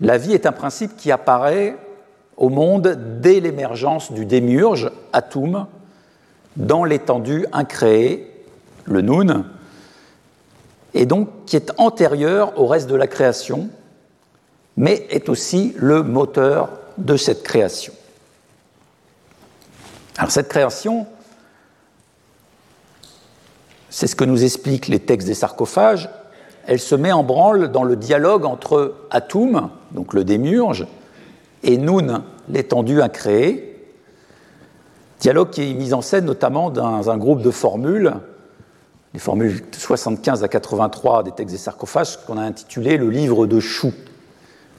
la 0.00 0.18
vie 0.18 0.32
est 0.32 0.46
un 0.46 0.52
principe 0.52 0.96
qui 0.96 1.10
apparaît 1.10 1.76
au 2.36 2.48
monde 2.48 3.20
dès 3.20 3.40
l'émergence 3.40 4.12
du 4.12 4.26
démiurge, 4.26 4.90
Atum, 5.12 5.66
dans 6.56 6.84
l'étendue 6.84 7.46
incréée, 7.52 8.28
le 8.84 9.00
Noun, 9.00 9.44
et 10.94 11.06
donc 11.06 11.28
qui 11.46 11.56
est 11.56 11.72
antérieur 11.78 12.58
au 12.58 12.66
reste 12.66 12.88
de 12.88 12.96
la 12.96 13.06
création, 13.06 13.68
mais 14.76 15.06
est 15.10 15.28
aussi 15.28 15.74
le 15.76 16.02
moteur 16.02 16.70
de 16.98 17.16
cette 17.16 17.42
création. 17.42 17.92
Alors 20.18 20.30
cette 20.30 20.48
création, 20.48 21.06
c'est 23.88 24.06
ce 24.06 24.16
que 24.16 24.24
nous 24.24 24.44
expliquent 24.44 24.88
les 24.88 25.00
textes 25.00 25.26
des 25.26 25.34
sarcophages, 25.34 26.10
elle 26.66 26.80
se 26.80 26.94
met 26.94 27.12
en 27.12 27.24
branle 27.24 27.72
dans 27.72 27.84
le 27.84 27.96
dialogue 27.96 28.44
entre 28.44 28.94
Atum, 29.10 29.70
donc 29.92 30.14
le 30.14 30.24
démiurge, 30.24 30.86
et 31.62 31.76
Nun, 31.76 32.24
l'étendue 32.48 33.00
incréée, 33.00 33.68
dialogue 35.20 35.50
qui 35.50 35.70
est 35.70 35.74
mis 35.74 35.94
en 35.94 36.02
scène 36.02 36.24
notamment 36.24 36.70
dans 36.70 37.10
un 37.10 37.16
groupe 37.16 37.42
de 37.42 37.50
formules, 37.50 38.12
les 39.14 39.20
formules 39.20 39.62
75 39.72 40.42
à 40.42 40.48
83 40.48 41.22
des 41.22 41.32
textes 41.32 41.54
des 41.54 41.60
sarcophages, 41.60 42.24
qu'on 42.24 42.38
a 42.38 42.42
intitulé 42.42 42.96
le 42.96 43.10
livre 43.10 43.46
de 43.46 43.60
Chou. 43.60 43.92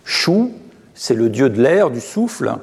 Chou, 0.06 0.52
c'est 0.96 1.14
le 1.14 1.30
dieu 1.30 1.50
de 1.50 1.62
l'air, 1.62 1.92
du 1.92 2.02
souffle, 2.02 2.58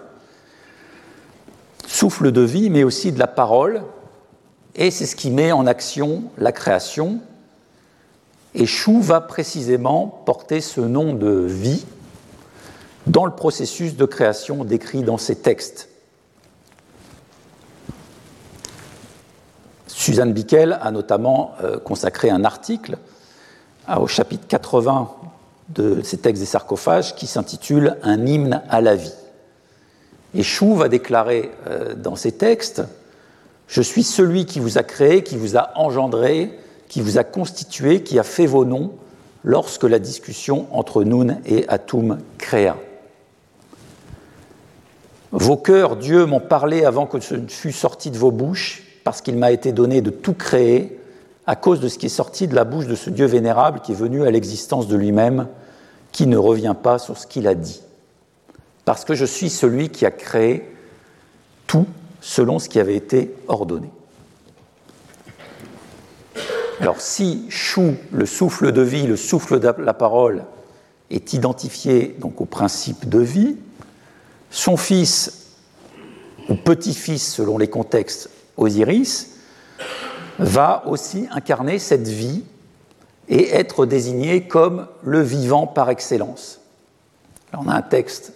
souffle 1.90 2.30
de 2.30 2.40
vie, 2.40 2.70
mais 2.70 2.84
aussi 2.84 3.12
de 3.12 3.18
la 3.18 3.26
parole, 3.26 3.82
et 4.76 4.90
c'est 4.90 5.06
ce 5.06 5.16
qui 5.16 5.30
met 5.30 5.52
en 5.52 5.66
action 5.66 6.24
la 6.38 6.52
création. 6.52 7.20
Et 8.54 8.66
Chou 8.66 9.00
va 9.00 9.20
précisément 9.20 10.22
porter 10.24 10.60
ce 10.60 10.80
nom 10.80 11.14
de 11.14 11.30
vie 11.30 11.84
dans 13.06 13.24
le 13.24 13.32
processus 13.32 13.96
de 13.96 14.04
création 14.04 14.64
décrit 14.64 15.02
dans 15.02 15.18
ces 15.18 15.36
textes. 15.36 15.88
Suzanne 19.88 20.32
Bickel 20.32 20.78
a 20.80 20.90
notamment 20.92 21.52
euh, 21.62 21.78
consacré 21.78 22.30
un 22.30 22.44
article 22.44 22.98
au 23.98 24.06
chapitre 24.06 24.46
80 24.46 25.10
de 25.70 26.02
ces 26.02 26.18
textes 26.18 26.40
des 26.40 26.46
sarcophages 26.46 27.16
qui 27.16 27.26
s'intitule 27.26 27.96
Un 28.02 28.24
hymne 28.24 28.62
à 28.68 28.80
la 28.80 28.94
vie. 28.94 29.12
Et 30.34 30.42
Chou 30.42 30.74
va 30.74 30.88
déclarer 30.88 31.50
euh, 31.66 31.94
dans 31.94 32.16
ces 32.16 32.32
textes 32.32 32.82
Je 33.66 33.82
suis 33.82 34.02
celui 34.02 34.46
qui 34.46 34.60
vous 34.60 34.78
a 34.78 34.82
créé, 34.82 35.22
qui 35.22 35.36
vous 35.36 35.56
a 35.56 35.70
engendré, 35.76 36.58
qui 36.88 37.00
vous 37.00 37.18
a 37.18 37.24
constitué, 37.24 38.02
qui 38.02 38.18
a 38.18 38.22
fait 38.22 38.46
vos 38.46 38.64
noms 38.64 38.92
lorsque 39.44 39.84
la 39.84 39.98
discussion 39.98 40.66
entre 40.70 41.02
Noun 41.04 41.40
et 41.46 41.66
Atum 41.68 42.18
créa. 42.38 42.76
Vos 45.32 45.56
cœurs, 45.56 45.96
Dieu, 45.96 46.26
m'ont 46.26 46.40
parlé 46.40 46.84
avant 46.84 47.06
que 47.06 47.20
ce 47.20 47.34
ne 47.34 47.48
fût 47.48 47.72
sorti 47.72 48.10
de 48.10 48.18
vos 48.18 48.32
bouches, 48.32 48.82
parce 49.04 49.22
qu'il 49.22 49.36
m'a 49.36 49.52
été 49.52 49.72
donné 49.72 50.02
de 50.02 50.10
tout 50.10 50.34
créer, 50.34 51.00
à 51.46 51.56
cause 51.56 51.80
de 51.80 51.88
ce 51.88 51.98
qui 51.98 52.06
est 52.06 52.10
sorti 52.10 52.46
de 52.48 52.54
la 52.54 52.64
bouche 52.64 52.86
de 52.86 52.94
ce 52.94 53.10
Dieu 53.10 53.26
vénérable 53.26 53.80
qui 53.80 53.92
est 53.92 53.96
venu 53.96 54.24
à 54.24 54.30
l'existence 54.30 54.86
de 54.86 54.96
lui-même 54.96 55.48
qui 56.12 56.26
ne 56.26 56.36
revient 56.36 56.76
pas 56.80 56.98
sur 56.98 57.18
ce 57.18 57.26
qu'il 57.26 57.48
a 57.48 57.54
dit. 57.54 57.80
Parce 58.90 59.04
que 59.04 59.14
je 59.14 59.24
suis 59.24 59.50
celui 59.50 59.90
qui 59.90 60.04
a 60.04 60.10
créé 60.10 60.68
tout 61.68 61.86
selon 62.20 62.58
ce 62.58 62.68
qui 62.68 62.80
avait 62.80 62.96
été 62.96 63.32
ordonné. 63.46 63.88
Alors 66.80 67.00
si 67.00 67.46
Chou, 67.50 67.94
le 68.10 68.26
souffle 68.26 68.72
de 68.72 68.82
vie, 68.82 69.06
le 69.06 69.14
souffle 69.16 69.60
de 69.60 69.72
la 69.78 69.94
parole, 69.94 70.42
est 71.08 71.34
identifié 71.34 72.16
donc 72.18 72.40
au 72.40 72.46
principe 72.46 73.08
de 73.08 73.20
vie, 73.20 73.58
son 74.50 74.76
fils 74.76 75.52
ou 76.48 76.56
petit-fils, 76.56 77.34
selon 77.34 77.58
les 77.58 77.68
contextes, 77.68 78.28
Osiris, 78.56 79.36
va 80.40 80.82
aussi 80.88 81.28
incarner 81.30 81.78
cette 81.78 82.08
vie 82.08 82.42
et 83.28 83.50
être 83.50 83.86
désigné 83.86 84.48
comme 84.48 84.88
le 85.04 85.20
vivant 85.20 85.68
par 85.68 85.90
excellence. 85.90 86.58
on 87.56 87.68
a 87.68 87.74
un 87.74 87.82
texte 87.82 88.32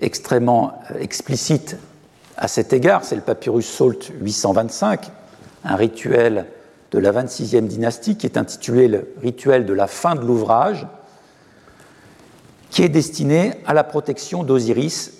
extrêmement 0.00 0.80
euh, 0.90 1.00
explicite 1.00 1.76
à 2.36 2.48
cet 2.48 2.72
égard, 2.72 3.04
c'est 3.04 3.16
le 3.16 3.20
papyrus 3.20 3.70
Salt 3.70 4.12
825, 4.20 5.10
un 5.64 5.76
rituel 5.76 6.46
de 6.90 6.98
la 6.98 7.12
26e 7.12 7.66
dynastie 7.66 8.16
qui 8.16 8.26
est 8.26 8.38
intitulé 8.38 8.88
le 8.88 9.12
rituel 9.20 9.66
de 9.66 9.72
la 9.72 9.86
fin 9.86 10.14
de 10.14 10.24
l'ouvrage, 10.24 10.86
qui 12.70 12.82
est 12.82 12.88
destiné 12.88 13.52
à 13.66 13.74
la 13.74 13.84
protection 13.84 14.42
d'Osiris 14.42 15.12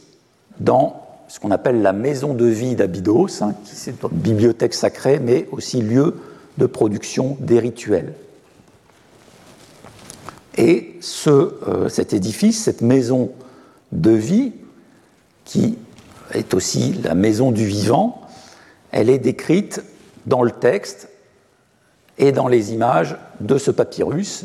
dans 0.58 1.06
ce 1.28 1.38
qu'on 1.38 1.50
appelle 1.50 1.82
la 1.82 1.92
maison 1.92 2.34
de 2.34 2.46
vie 2.46 2.74
d'Abydos, 2.74 3.42
hein, 3.42 3.54
qui 3.64 3.90
est 3.90 3.92
une 4.02 4.08
bibliothèque 4.18 4.74
sacrée, 4.74 5.20
mais 5.20 5.46
aussi 5.52 5.80
lieu 5.80 6.16
de 6.58 6.66
production 6.66 7.36
des 7.40 7.58
rituels. 7.58 8.14
Et 10.56 10.98
euh, 11.26 11.88
cet 11.88 12.12
édifice, 12.12 12.64
cette 12.64 12.80
maison 12.80 13.30
de 13.92 14.10
vie, 14.10 14.52
qui 15.50 15.76
est 16.32 16.54
aussi 16.54 16.92
la 17.02 17.16
maison 17.16 17.50
du 17.50 17.66
vivant, 17.66 18.20
elle 18.92 19.10
est 19.10 19.18
décrite 19.18 19.82
dans 20.26 20.44
le 20.44 20.52
texte 20.52 21.08
et 22.18 22.30
dans 22.30 22.46
les 22.46 22.72
images 22.72 23.16
de 23.40 23.58
ce 23.58 23.72
papyrus. 23.72 24.44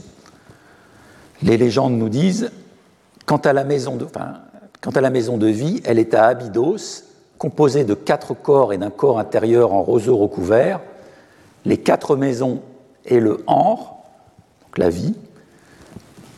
Les 1.44 1.58
légendes 1.58 1.94
nous 1.94 2.10
disent, 2.10 2.50
quant 3.28 3.38
à 3.38 3.54
la 3.54 3.64
maison 3.64 3.98
de, 3.98 5.48
vie, 5.48 5.80
elle 5.86 6.00
est 6.00 6.16
à 6.16 6.26
Abydos, 6.26 7.04
composée 7.38 7.84
de 7.84 7.94
quatre 7.94 8.34
corps 8.34 8.74
et 8.74 8.80
d'un 8.80 8.90
corps 8.90 9.20
intérieur 9.20 9.74
en 9.74 9.84
roseau 9.84 10.18
recouvert. 10.18 10.80
Les 11.66 11.78
quatre 11.78 12.16
maisons 12.16 12.64
et 13.06 13.20
le 13.20 13.44
Anre, 13.46 13.98
donc 14.64 14.80
la 14.80 14.90
vie. 14.90 15.14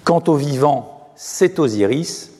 Quant 0.03 0.23
aux 0.27 0.35
vivants, 0.35 1.13
c'est 1.15 1.57
Osiris. 1.57 2.31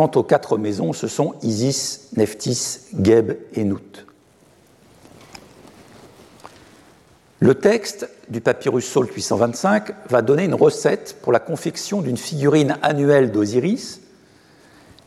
Quant 0.00 0.12
aux 0.14 0.22
quatre 0.22 0.56
maisons, 0.56 0.94
ce 0.94 1.08
sont 1.08 1.34
Isis, 1.42 2.08
Nephthys, 2.16 2.86
Geb 3.02 3.32
et 3.52 3.64
Nout. 3.64 4.06
Le 7.38 7.54
texte 7.54 8.08
du 8.30 8.40
papyrus 8.40 8.86
Saul 8.86 9.08
825 9.14 9.92
va 10.08 10.22
donner 10.22 10.44
une 10.44 10.54
recette 10.54 11.18
pour 11.20 11.32
la 11.32 11.38
confection 11.38 12.00
d'une 12.00 12.16
figurine 12.16 12.78
annuelle 12.80 13.30
d'Osiris 13.30 14.00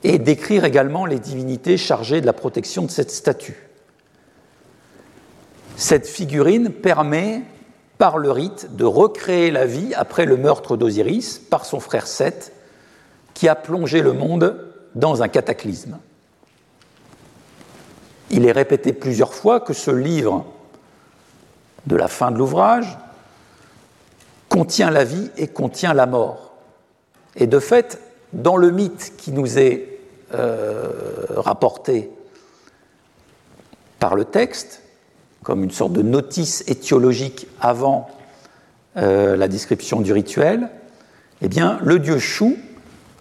et 0.04 0.20
décrire 0.20 0.64
également 0.64 1.08
les 1.08 1.18
divinités 1.18 1.78
chargées 1.78 2.22
de 2.22 2.28
la 2.28 2.34
protection 2.34 2.84
de 2.84 2.92
cette 2.92 3.10
statue. 3.10 3.68
Cette 5.76 6.06
figurine 6.06 6.70
permet, 6.70 7.42
par 7.98 8.20
le 8.20 8.30
rite, 8.30 8.76
de 8.76 8.86
recréer 8.86 9.50
la 9.50 9.66
vie 9.66 9.96
après 9.96 10.28
le 10.28 10.38
meurtre 10.38 10.78
d'Osiris 10.78 11.40
par 11.40 11.66
son 11.66 11.80
frère 11.80 12.06
Seth, 12.06 12.54
qui 13.34 13.48
a 13.48 13.56
plongé 13.56 14.04
le 14.04 14.14
monde 14.14 14.70
dans 14.96 15.24
un 15.24 15.28
cataclysme. 15.28 15.98
Il 18.30 18.46
est 18.46 18.52
répété 18.52 18.94
plusieurs 18.94 19.34
fois 19.34 19.60
que 19.60 19.74
ce 19.74 19.92
livre 19.92 20.46
de 21.86 21.96
la 21.96 22.08
fin 22.08 22.32
de 22.32 22.38
l'ouvrage 22.38 22.98
contient 24.50 24.92
la 24.92 25.04
vie 25.04 25.30
et 25.38 25.48
contient 25.48 25.94
la 25.94 26.06
mort. 26.06 26.54
Et 27.36 27.48
de 27.48 27.60
fait, 27.60 28.00
dans 28.34 28.58
le 28.58 28.72
mythe 28.72 29.14
qui 29.18 29.32
nous 29.32 29.58
est 29.58 30.00
euh, 30.34 30.90
rapporté 31.36 32.10
par 34.00 34.16
le 34.16 34.26
texte, 34.26 34.82
comme 35.44 35.64
une 35.64 35.72
sorte 35.72 35.94
de 35.94 36.02
notice 36.02 36.64
étiologique 36.68 37.48
avant 37.60 38.10
euh, 38.98 39.36
la 39.36 39.48
description 39.48 40.02
du 40.02 40.14
rituel, 40.14 40.70
eh 41.42 41.48
bien, 41.48 41.80
le 41.84 42.00
dieu 42.00 42.20
Chou 42.20 42.58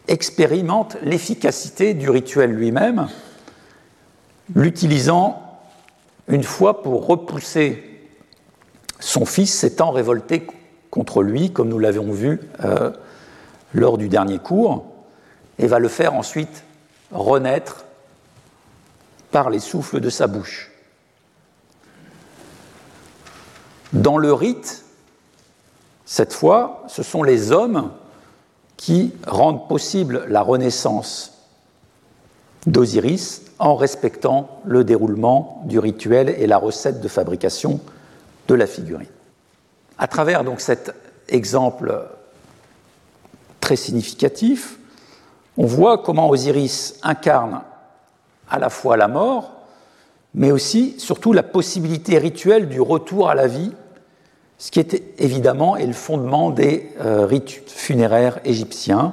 expérimente 0.08 0.96
l'efficacité 1.02 1.94
du 1.94 2.10
rituel 2.10 2.52
lui-même, 2.52 3.08
l'utilisant 4.54 5.42
une 6.28 6.42
fois 6.42 6.82
pour 6.82 7.06
repousser 7.06 7.92
son 9.00 9.24
fils 9.24 9.52
s'étant 9.52 9.90
révolté 9.90 10.46
contre 10.90 11.22
lui, 11.22 11.52
comme 11.52 11.68
nous 11.68 11.78
l'avions 11.78 12.12
vu 12.12 12.40
euh, 12.64 12.92
lors 13.72 13.98
du 13.98 14.08
dernier 14.08 14.38
cours, 14.38 14.86
et 15.58 15.66
va 15.66 15.78
le 15.78 15.88
faire 15.88 16.14
ensuite 16.14 16.64
renaître 17.10 17.84
par 19.30 19.50
les 19.50 19.60
souffles 19.60 20.00
de 20.00 20.10
sa 20.10 20.26
bouche. 20.26 20.70
Dans 23.92 24.18
le 24.18 24.32
rite, 24.32 24.84
cette 26.04 26.32
fois, 26.32 26.84
ce 26.88 27.02
sont 27.02 27.22
les 27.22 27.52
hommes 27.52 27.90
qui 28.82 29.12
rendent 29.28 29.68
possible 29.68 30.24
la 30.28 30.42
renaissance 30.42 31.34
d'Osiris 32.66 33.42
en 33.60 33.76
respectant 33.76 34.60
le 34.64 34.82
déroulement 34.82 35.62
du 35.66 35.78
rituel 35.78 36.30
et 36.30 36.48
la 36.48 36.58
recette 36.58 37.00
de 37.00 37.06
fabrication 37.06 37.78
de 38.48 38.54
la 38.56 38.66
figurine. 38.66 39.06
À 39.98 40.08
travers 40.08 40.42
donc 40.42 40.60
cet 40.60 40.92
exemple 41.28 42.08
très 43.60 43.76
significatif, 43.76 44.80
on 45.56 45.66
voit 45.66 45.98
comment 45.98 46.28
Osiris 46.28 46.98
incarne 47.04 47.62
à 48.50 48.58
la 48.58 48.68
fois 48.68 48.96
la 48.96 49.06
mort, 49.06 49.52
mais 50.34 50.50
aussi, 50.50 50.98
surtout, 50.98 51.32
la 51.32 51.44
possibilité 51.44 52.18
rituelle 52.18 52.68
du 52.68 52.80
retour 52.80 53.30
à 53.30 53.36
la 53.36 53.46
vie, 53.46 53.70
ce 54.58 54.70
qui 54.70 54.80
est 54.80 55.02
évidemment 55.18 55.76
le 55.76 55.92
fondement 55.92 56.50
des 56.50 56.90
euh, 57.00 57.26
rites 57.26 57.68
funéraires 57.68 58.38
égyptiens, 58.44 59.12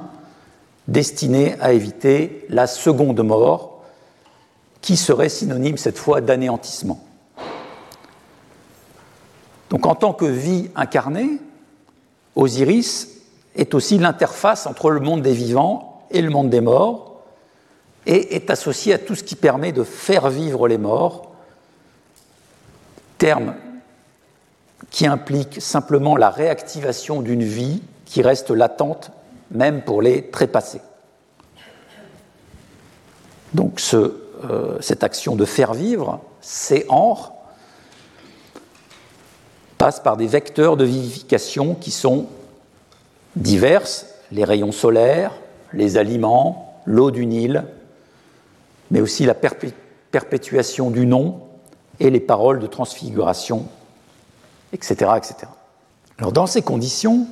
destinés 0.86 1.56
à 1.60 1.72
éviter 1.72 2.46
la 2.48 2.66
seconde 2.66 3.20
mort, 3.20 3.82
qui 4.80 4.96
serait 4.96 5.28
synonyme 5.28 5.76
cette 5.76 5.98
fois 5.98 6.20
d'anéantissement. 6.20 7.00
Donc 9.70 9.86
en 9.86 9.94
tant 9.94 10.12
que 10.12 10.24
vie 10.24 10.70
incarnée, 10.74 11.38
Osiris 12.34 13.08
est 13.54 13.74
aussi 13.74 13.98
l'interface 13.98 14.66
entre 14.66 14.90
le 14.90 15.00
monde 15.00 15.22
des 15.22 15.32
vivants 15.32 16.06
et 16.10 16.22
le 16.22 16.30
monde 16.30 16.50
des 16.50 16.60
morts, 16.60 17.22
et 18.06 18.34
est 18.34 18.50
associé 18.50 18.94
à 18.94 18.98
tout 18.98 19.14
ce 19.14 19.22
qui 19.22 19.36
permet 19.36 19.72
de 19.72 19.84
faire 19.84 20.30
vivre 20.30 20.66
les 20.68 20.78
morts, 20.78 21.32
terme 23.18 23.54
qui 24.90 25.06
implique 25.06 25.60
simplement 25.60 26.16
la 26.16 26.30
réactivation 26.30 27.22
d'une 27.22 27.44
vie 27.44 27.82
qui 28.04 28.22
reste 28.22 28.50
latente 28.50 29.12
même 29.50 29.82
pour 29.82 30.02
les 30.02 30.30
trépassés. 30.30 30.80
Donc 33.54 33.80
euh, 33.94 34.78
cette 34.80 35.02
action 35.02 35.36
de 35.36 35.44
faire 35.44 35.74
vivre, 35.74 36.20
c'est 36.40 36.86
or, 36.88 37.34
passe 39.78 40.00
par 40.00 40.16
des 40.16 40.26
vecteurs 40.26 40.76
de 40.76 40.84
vivification 40.84 41.74
qui 41.74 41.90
sont 41.90 42.26
diverses, 43.36 44.06
les 44.30 44.44
rayons 44.44 44.72
solaires, 44.72 45.32
les 45.72 45.96
aliments, 45.96 46.80
l'eau 46.84 47.10
du 47.10 47.26
Nil, 47.26 47.64
mais 48.90 49.00
aussi 49.00 49.24
la 49.24 49.34
perpétuation 49.34 50.90
du 50.90 51.06
nom 51.06 51.40
et 51.98 52.10
les 52.10 52.20
paroles 52.20 52.58
de 52.60 52.66
transfiguration, 52.66 53.66
etc. 54.72 55.10
Alors 56.18 56.32
dans 56.32 56.46
ces 56.46 56.62
conditions, 56.62 57.26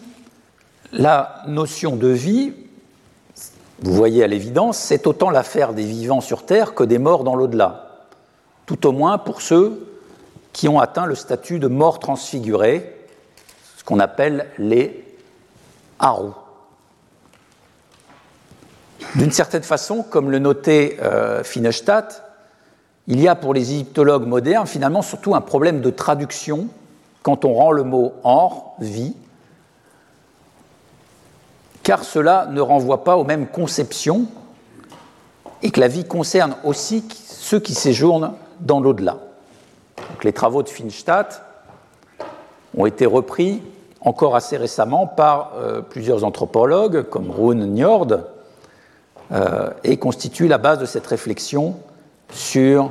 la 0.93 1.43
notion 1.47 1.97
de 1.97 2.09
vie, 2.09 2.53
vous 3.81 3.93
voyez 3.93 4.25
à 4.25 4.27
l'évidence, 4.27 4.79
c'est 4.79 5.07
autant 5.07 5.31
l'affaire 5.31 5.75
des 5.75 5.85
vivants 5.85 6.21
sur 6.21 6.47
Terre 6.47 6.75
que 6.75 6.85
des 6.85 6.99
morts 6.99 7.25
dans 7.25 7.37
l'au-delà, 7.37 8.07
tout 8.67 8.87
au 8.87 8.93
moins 8.93 9.19
pour 9.19 9.43
ceux 9.43 9.87
qui 10.53 10.69
ont 10.69 10.81
atteint 10.81 11.07
le 11.07 11.15
statut 11.15 11.59
de 11.59 11.69
mort 11.69 11.99
transfiguré, 12.01 12.97
ce 13.77 13.85
qu'on 13.85 14.01
appelle 14.01 14.49
les 14.59 15.05
harous. 15.99 16.35
D'une 19.15 19.31
certaine 19.31 19.63
façon, 19.63 20.03
comme 20.03 20.31
le 20.31 20.39
notait 20.39 20.99
euh, 21.03 21.43
il 23.07 23.21
y 23.21 23.29
a 23.29 23.35
pour 23.35 23.55
les 23.55 23.73
égyptologues 23.73 24.27
modernes 24.27 24.67
finalement 24.67 25.03
surtout 25.03 25.35
un 25.35 25.41
problème 25.41 25.81
de 25.81 25.91
traduction 25.91 26.69
quand 27.23 27.45
on 27.45 27.55
rend 27.55 27.73
le 27.73 27.83
mot 27.83 28.15
or, 28.25 28.75
vie, 28.79 29.15
car 31.83 32.05
cela 32.05 32.47
ne 32.51 32.61
renvoie 32.61 33.05
pas 33.05 33.17
aux 33.17 33.25
mêmes 33.25 33.47
conceptions 33.47 34.27
et 35.63 35.71
que 35.71 35.81
la 35.81 35.89
vie 35.89 36.05
concerne 36.05 36.55
aussi 36.65 37.05
ceux 37.11 37.61
qui 37.61 37.75
séjournent 37.75 38.33
dans 38.61 38.81
l'au-delà. 38.81 39.17
les 40.23 40.33
travaux 40.33 40.63
de 40.63 40.69
Finstadt 40.69 41.43
ont 42.77 42.87
été 42.87 43.07
repris 43.07 43.63
encore 44.01 44.37
assez 44.37 44.57
récemment 44.57 45.07
par 45.07 45.53
euh, 45.57 45.81
plusieurs 45.81 46.25
anthropologues 46.25 47.03
comme 47.05 47.31
Rune 47.31 47.75
Njord 47.75 48.19
euh, 49.33 49.71
et 49.85 49.97
constitue 49.97 50.49
la 50.49 50.59
base 50.59 50.79
de 50.79 50.87
cette 50.87 51.07
réflexion 51.07 51.77
sur 52.33 52.91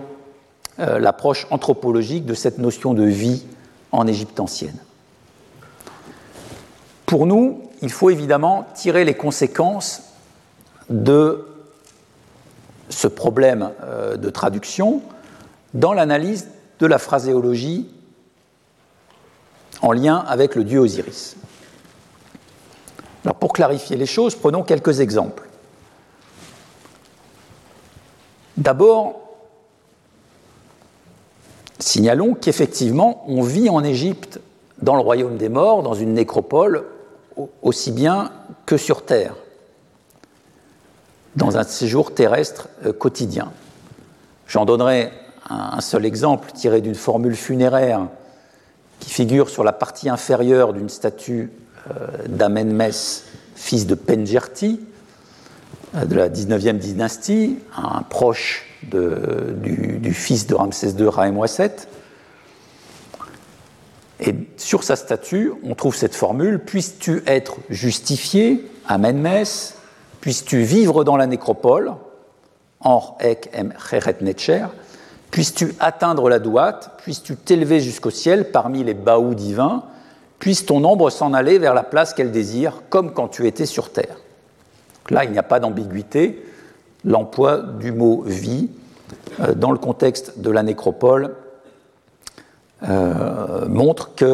euh, 0.80 1.00
l'approche 1.00 1.48
anthropologique 1.50 2.26
de 2.26 2.34
cette 2.34 2.58
notion 2.58 2.94
de 2.94 3.04
vie 3.04 3.46
en 3.92 4.08
Égypte 4.08 4.40
ancienne. 4.40 4.78
Pour 7.06 7.26
nous, 7.26 7.62
il 7.82 7.92
faut 7.92 8.10
évidemment 8.10 8.68
tirer 8.74 9.06
les 9.06 9.16
conséquences 9.16 10.02
de 10.90 11.48
ce 12.90 13.08
problème 13.08 13.72
de 14.18 14.30
traduction 14.30 15.02
dans 15.74 15.94
l'analyse 15.94 16.48
de 16.80 16.86
la 16.86 16.98
phraséologie 16.98 17.90
en 19.82 19.92
lien 19.92 20.18
avec 20.28 20.56
le 20.56 20.64
dieu 20.64 20.80
Osiris. 20.80 21.36
Pour 23.40 23.54
clarifier 23.54 23.98
les 23.98 24.06
choses, 24.06 24.36
prenons 24.36 24.64
quelques 24.64 25.00
exemples. 25.00 25.44
D'abord, 28.56 29.27
signalons 31.80 32.34
qu'effectivement, 32.34 33.24
on 33.28 33.42
vit 33.42 33.70
en 33.70 33.84
Égypte, 33.84 34.40
dans 34.82 34.96
le 34.96 35.02
royaume 35.02 35.38
des 35.38 35.50
morts, 35.50 35.84
dans 35.84 35.94
une 35.94 36.14
nécropole, 36.14 36.86
aussi 37.62 37.92
bien 37.92 38.32
que 38.66 38.78
sur 38.78 39.06
Terre, 39.06 39.36
dans 41.36 41.58
un 41.58 41.64
séjour 41.64 42.14
terrestre 42.14 42.68
euh, 42.86 42.94
quotidien. 42.94 43.52
J'en 44.48 44.66
donnerai 44.66 45.12
un 45.50 45.82
seul 45.82 46.06
exemple 46.06 46.52
tiré 46.54 46.82
d'une 46.82 46.96
formule 46.96 47.36
funéraire 47.36 48.08
qui 49.00 49.10
figure 49.10 49.50
sur 49.50 49.64
la 49.64 49.72
partie 49.72 50.10
inférieure 50.10 50.74
d'une 50.74 50.90
statue 50.90 51.52
euh, 51.90 52.08
d'Amenmes, 52.28 52.92
fils 53.56 53.88
de 53.88 53.96
Penjerti, 53.96 54.82
euh, 55.96 56.06
de 56.06 56.16
la 56.16 56.30
19e 56.30 56.78
dynastie, 56.78 57.60
un 57.76 58.02
proche 58.02 58.66
du, 58.84 60.14
fils 60.14 60.48
de 60.48 60.56
Ramsès 60.56 60.92
II, 60.92 61.08
Raemwasset. 61.08 61.76
Et 64.20 64.34
sur 64.58 64.84
sa 64.84 64.96
statue, 64.96 65.52
on 65.64 65.76
trouve 65.76 65.96
cette 65.96 66.16
formule 66.16 66.60
Puisses-tu 66.60 67.22
être 67.28 67.58
justifié, 67.70 68.66
Amenmes, 68.88 69.46
puisses-tu 70.22 70.62
vivre 70.62 71.04
dans 71.04 71.18
la 71.18 71.28
nécropole, 71.28 71.94
Or 72.82 73.18
ek 73.20 73.50
em 73.54 73.72
netcher, 74.22 74.66
Puisses-tu 75.32 75.74
atteindre 75.80 76.30
la 76.30 76.40
douate, 76.40 76.92
puisses-tu 77.04 77.36
t'élever 77.36 77.80
jusqu'au 77.80 78.12
ciel 78.12 78.52
parmi 78.52 78.84
les 78.84 78.94
baous 78.94 79.34
divins, 79.34 79.84
puisse 80.40 80.66
ton 80.66 80.84
ombre 80.84 81.10
s'en 81.10 81.34
aller 81.34 81.60
vers 81.60 81.74
la 81.74 81.84
place 81.84 82.14
qu'elle 82.14 82.32
désire, 82.32 82.82
comme 82.90 83.14
quand 83.14 83.28
tu 83.28 83.46
étais 83.46 83.66
sur 83.66 83.92
terre. 83.92 84.18
là, 85.10 85.26
il 85.26 85.32
n'y 85.32 85.38
a 85.38 85.44
pas 85.44 85.60
d'ambiguïté. 85.60 86.44
L'emploi 87.06 87.58
du 87.58 87.92
mot 87.92 88.24
vie 88.24 88.70
euh, 89.40 89.54
dans 89.54 89.72
le 89.72 89.78
contexte 89.78 90.40
de 90.40 90.50
la 90.50 90.64
nécropole 90.64 91.36
euh, 92.84 93.68
montre 93.68 94.16
qu'il 94.16 94.28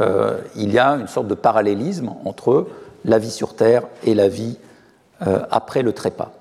euh, 0.00 0.38
y 0.56 0.78
a 0.78 0.90
une 0.92 1.08
sorte 1.08 1.28
de 1.28 1.34
parallélisme 1.34 2.12
entre 2.24 2.68
la 3.04 3.18
vie 3.18 3.30
sur 3.30 3.54
terre 3.54 3.84
et 4.04 4.14
la 4.14 4.28
vie 4.28 4.58
après 5.50 5.82
le 5.82 5.92
trépas. 5.92 6.32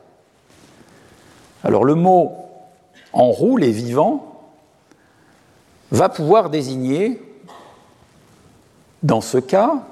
Alors 1.65 1.84
le 1.84 1.96
mot 1.96 2.50
en 3.12 3.32
roue, 3.32 3.58
les 3.58 3.72
vivants, 3.72 4.42
va 5.92 6.08
pouvoir 6.08 6.50
désigner, 6.50 7.22
dans 9.04 9.20
ce 9.20 9.38
cas, 9.38 9.84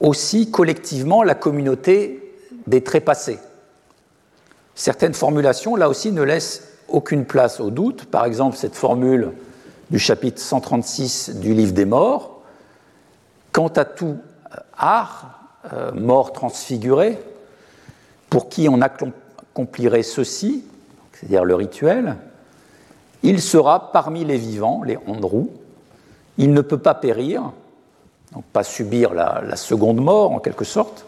aussi 0.00 0.50
collectivement 0.50 1.22
la 1.22 1.34
communauté 1.34 2.34
des 2.66 2.82
trépassés. 2.82 3.38
Certaines 4.78 5.14
formulations, 5.14 5.74
là 5.74 5.88
aussi, 5.88 6.12
ne 6.12 6.22
laissent 6.22 6.62
aucune 6.86 7.24
place 7.24 7.58
au 7.58 7.70
doute. 7.70 8.04
Par 8.04 8.24
exemple, 8.24 8.56
cette 8.56 8.76
formule 8.76 9.32
du 9.90 9.98
chapitre 9.98 10.40
136 10.40 11.40
du 11.40 11.52
livre 11.52 11.72
des 11.72 11.84
morts, 11.84 12.42
quant 13.50 13.66
à 13.66 13.84
tout 13.84 14.18
art, 14.76 15.50
euh, 15.72 15.90
mort 15.90 16.32
transfiguré, 16.32 17.18
pour 18.30 18.48
qui 18.48 18.68
on 18.68 18.80
accomplirait 18.80 20.04
ceci, 20.04 20.62
c'est-à-dire 21.12 21.44
le 21.44 21.56
rituel, 21.56 22.14
il 23.24 23.42
sera 23.42 23.90
parmi 23.90 24.24
les 24.24 24.36
vivants, 24.36 24.84
les 24.84 24.96
Androus, 25.08 25.50
il 26.36 26.52
ne 26.52 26.60
peut 26.60 26.78
pas 26.78 26.94
périr, 26.94 27.50
donc 28.32 28.44
pas 28.44 28.62
subir 28.62 29.12
la, 29.12 29.56
seconde 29.56 30.00
mort 30.00 30.30
en 30.30 30.38
quelque 30.38 30.64
sorte, 30.64 31.04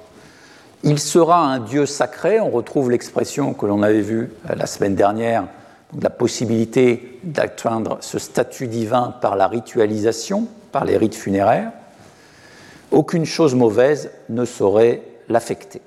il 0.83 0.99
sera 0.99 1.45
un 1.45 1.59
dieu 1.59 1.87
sacré, 1.87 2.41
on 2.41 2.51
retrouve 2.51 2.91
l'expression 2.91 3.53
que 3.53 3.67
l'on 3.67 3.83
avait 3.83 4.01
vue 4.01 4.33
euh, 4.49 4.55
la 4.55 4.67
semaine 4.67 4.95
dernière, 4.95 5.47
la 6.01 6.11
possibilité 6.11 7.19
d'atteindre 7.25 7.99
ce 8.01 8.19
statut 8.19 8.69
divin 8.69 9.15
par 9.21 9.37
la 9.37 9.49
ritualisation, 9.49 10.47
par 10.73 10.85
les 10.85 10.97
rites 10.97 11.17
funéraires, 11.17 11.73
aucune 12.91 13.25
chose 13.25 13.55
mauvaise 13.55 14.11
ne 14.29 14.45
saurait 14.45 15.03
l'affecter. 15.29 15.81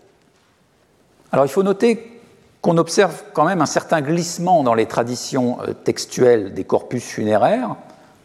Alors 1.32 1.46
il 1.46 1.50
faut 1.50 1.64
noter 1.64 2.22
qu'on 2.62 2.78
observe 2.78 3.24
quand 3.34 3.46
même 3.46 3.62
un 3.62 3.66
certain 3.66 4.02
glissement 4.02 4.64
dans 4.64 4.74
les 4.74 4.86
traditions 4.86 5.58
euh, 5.62 5.74
textuelles 5.74 6.54
des 6.54 6.64
corpus 6.64 7.04
funéraires 7.04 7.76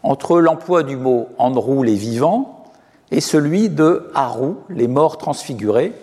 entre 0.03 0.39
l'emploi 0.39 0.83
du 0.83 0.95
mot 0.95 1.29
Androu, 1.37 1.83
les 1.83 1.95
vivants, 1.95 2.63
et 3.11 3.21
celui 3.21 3.69
de 3.69 4.09
Haru, 4.13 4.53
les 4.69 4.87
morts 4.87 5.17
transfigurés, 5.17 5.93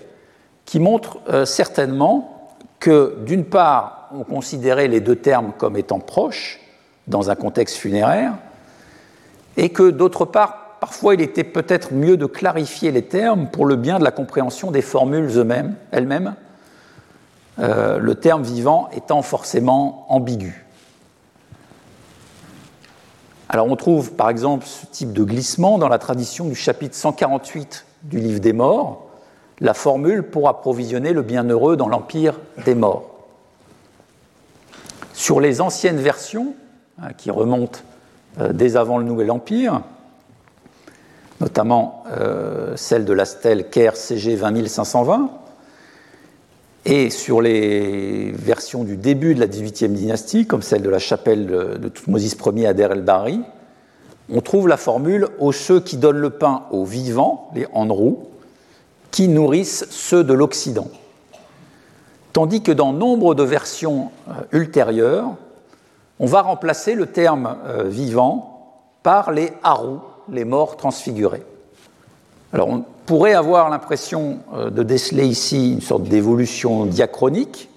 qui 0.67 0.81
montre 0.81 1.19
euh, 1.29 1.47
certainement 1.47 2.51
que, 2.79 3.17
d'une 3.25 3.45
part, 3.45 4.11
on 4.13 4.25
considérait 4.25 4.89
les 4.89 5.01
deux 5.01 5.17
termes 5.17 5.53
comme 5.57 5.77
étant 5.77 6.01
proches 6.01 6.61
dans 7.07 7.31
un 7.31 7.37
contexte 7.37 7.77
funéraire, 7.77 8.35
et 9.57 9.71
que, 9.71 9.91
d'autre 9.91 10.25
part, 10.25 10.79
parfois 10.81 11.15
il 11.15 11.23
était 11.23 11.45
peut-être 11.45 11.95
mieux 11.95 12.17
de 12.17 12.27
clarifier 12.27 12.91
les 12.91 13.03
termes 13.03 13.49
pour 13.49 13.65
le 13.65 13.77
bien 13.77 13.99
de 13.99 14.05
la 14.05 14.11
compréhension 14.11 14.71
des 14.71 14.83
formules 14.83 15.31
elles-mêmes, 15.93 16.35
euh, 17.59 17.99
le 17.99 18.15
terme 18.17 18.43
vivant 18.43 18.91
étant 18.93 19.23
forcément 19.23 20.05
ambigu. 20.09 20.67
Alors 23.49 23.69
on 23.69 23.77
trouve 23.77 24.13
par 24.13 24.29
exemple 24.29 24.67
ce 24.67 24.85
type 24.87 25.13
de 25.13 25.23
glissement 25.23 25.79
dans 25.79 25.89
la 25.89 25.99
tradition 25.99 26.47
du 26.47 26.55
chapitre 26.55 26.97
148 26.97 27.87
du 28.03 28.19
livre 28.19 28.41
des 28.41 28.53
morts, 28.53 29.06
la 29.61 29.75
formule 29.75 30.23
pour 30.23 30.49
approvisionner 30.49 31.13
le 31.13 31.23
bienheureux 31.23 31.77
dans 31.77 31.89
l'empire 31.89 32.39
des 32.65 32.75
morts. 32.75 33.11
Sur 35.15 35.41
les 35.41 35.61
anciennes 35.61 35.99
versions, 35.99 36.55
hein, 37.01 37.09
qui 37.17 37.31
remontent 37.31 37.81
euh, 38.41 38.53
dès 38.53 38.77
avant 38.77 38.99
le 38.99 39.05
Nouvel 39.05 39.31
Empire, 39.31 39.81
notamment 41.41 42.05
euh, 42.19 42.77
celle 42.77 43.05
de 43.05 43.13
la 43.13 43.25
stèle 43.25 43.71
Caire 43.71 43.97
CG 43.97 44.37
20520, 44.37 45.31
et 46.85 47.11
sur 47.11 47.41
les 47.41 48.31
versions 48.31 48.85
du 48.85 48.97
début 48.97 49.35
de 49.35 49.41
la 49.41 49.49
XVIIIe 49.49 49.89
dynastie, 49.89 50.47
comme 50.47 50.63
celle 50.63 50.83
de 50.83 50.91
la 50.91 51.01
chapelle 51.01 51.47
de 51.47 51.89
Toutmosis 51.89 52.37
Ier 52.55 52.67
à 52.69 52.75
Der 52.75 52.93
el-Bari, 52.93 53.41
on 54.33 54.41
trouve 54.41 54.69
la 54.69 54.77
formule 54.77 55.29
aux 55.39 55.53
ceux 55.53 55.81
qui 55.81 55.97
donnent 55.97 56.19
le 56.19 56.31
pain 56.31 56.65
aux 56.71 56.85
vivants, 56.85 57.51
les 57.55 57.67
Androus, 57.73 58.29
qui 59.17 59.29
nourrissent 59.29 59.87
ceux 59.89 60.25
de 60.25 60.35
l'Occident. 60.35 60.89
Tandis 62.35 62.63
que 62.63 62.71
dans 62.71 62.93
nombre 62.93 63.35
de 63.35 63.43
versions 63.43 64.11
euh, 64.29 64.33
ultérieures, 64.53 65.37
on 66.19 66.27
va 66.27 66.43
remplacer 66.43 66.95
le 66.95 67.07
terme 67.07 67.57
euh, 67.65 67.85
vivant 67.85 68.83
par 69.03 69.31
les 69.31 69.55
Harous, 69.63 70.03
les 70.31 70.45
morts 70.45 70.77
transfigurés. 70.77 71.45
Alors 72.53 72.69
on 72.69 72.85
pourrait 73.07 73.33
avoir 73.33 73.71
l'impression 73.71 74.41
euh, 74.53 74.69
de 74.69 74.83
déceler 74.83 75.27
ici 75.27 75.73
une 75.73 75.81
sorte 75.81 76.03
d'évolution 76.03 76.85
diachronique, 76.85 77.71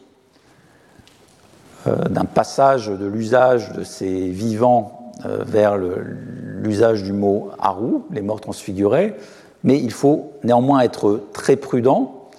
d'un 1.85 2.25
passage 2.25 2.87
de 2.87 3.05
l'usage 3.05 3.71
de 3.71 3.85
ces 3.85 4.27
vivants 4.27 5.13
vers 5.23 5.77
l'usage 5.77 7.03
du 7.03 7.13
mot 7.13 7.51
haru, 7.57 8.01
les 8.11 8.21
morts 8.21 8.41
transfigurés, 8.41 9.15
mais 9.63 9.79
il 9.79 9.91
faut 9.91 10.31
néanmoins 10.43 10.81
être 10.81 11.21
très 11.33 11.55
prudent 11.55 12.29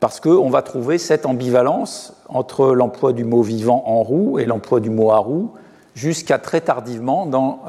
parce 0.00 0.20
qu'on 0.20 0.48
va 0.48 0.62
trouver 0.62 0.98
cette 0.98 1.26
ambivalence 1.26 2.14
entre 2.28 2.72
l'emploi 2.72 3.12
du 3.12 3.24
mot 3.24 3.42
vivant 3.42 3.82
en 3.86 4.02
roue 4.02 4.38
et 4.38 4.46
l'emploi 4.46 4.80
du 4.80 4.90
mot 4.90 5.10
haru 5.10 5.46
jusqu'à 5.94 6.38
très 6.38 6.62
tardivement 6.62 7.26
dans 7.26 7.60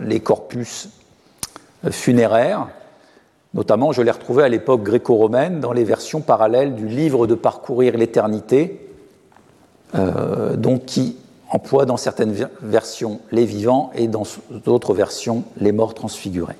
les 0.00 0.20
corpus 0.20 0.88
funéraires 1.90 2.68
Notamment, 3.54 3.92
je 3.92 4.02
l'ai 4.02 4.10
retrouvé 4.10 4.44
à 4.44 4.48
l'époque 4.48 4.82
gréco-romaine 4.82 5.60
dans 5.60 5.72
les 5.72 5.84
versions 5.84 6.20
parallèles 6.20 6.74
du 6.74 6.86
livre 6.86 7.26
de 7.26 7.34
Parcourir 7.34 7.96
l'éternité, 7.96 8.86
euh, 9.94 10.56
qui 10.86 11.16
emploie 11.50 11.86
dans 11.86 11.96
certaines 11.96 12.34
versions 12.60 13.20
les 13.32 13.46
vivants 13.46 13.90
et 13.94 14.06
dans 14.06 14.24
d'autres 14.50 14.92
versions 14.92 15.44
les 15.58 15.72
morts 15.72 15.94
transfigurés. 15.94 16.56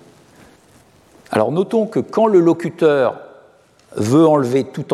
Alors 1.31 1.53
notons 1.53 1.87
que 1.87 2.01
quand 2.01 2.27
le 2.27 2.41
locuteur 2.41 3.21
veut 3.97 4.27
enlever 4.27 4.65
toute, 4.65 4.93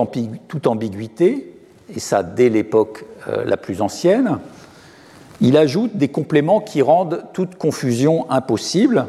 ambiguïté, 0.66 1.57
et 1.94 2.01
ça 2.01 2.23
dès 2.23 2.49
l'époque 2.49 3.05
euh, 3.29 3.44
la 3.44 3.57
plus 3.57 3.83
ancienne, 3.83 4.38
il 5.40 5.57
ajoute 5.57 5.97
des 5.97 6.09
compléments 6.09 6.61
qui 6.61 6.83
rendent 6.83 7.25
toute 7.33 7.57
confusion 7.57 8.31
impossible. 8.31 9.07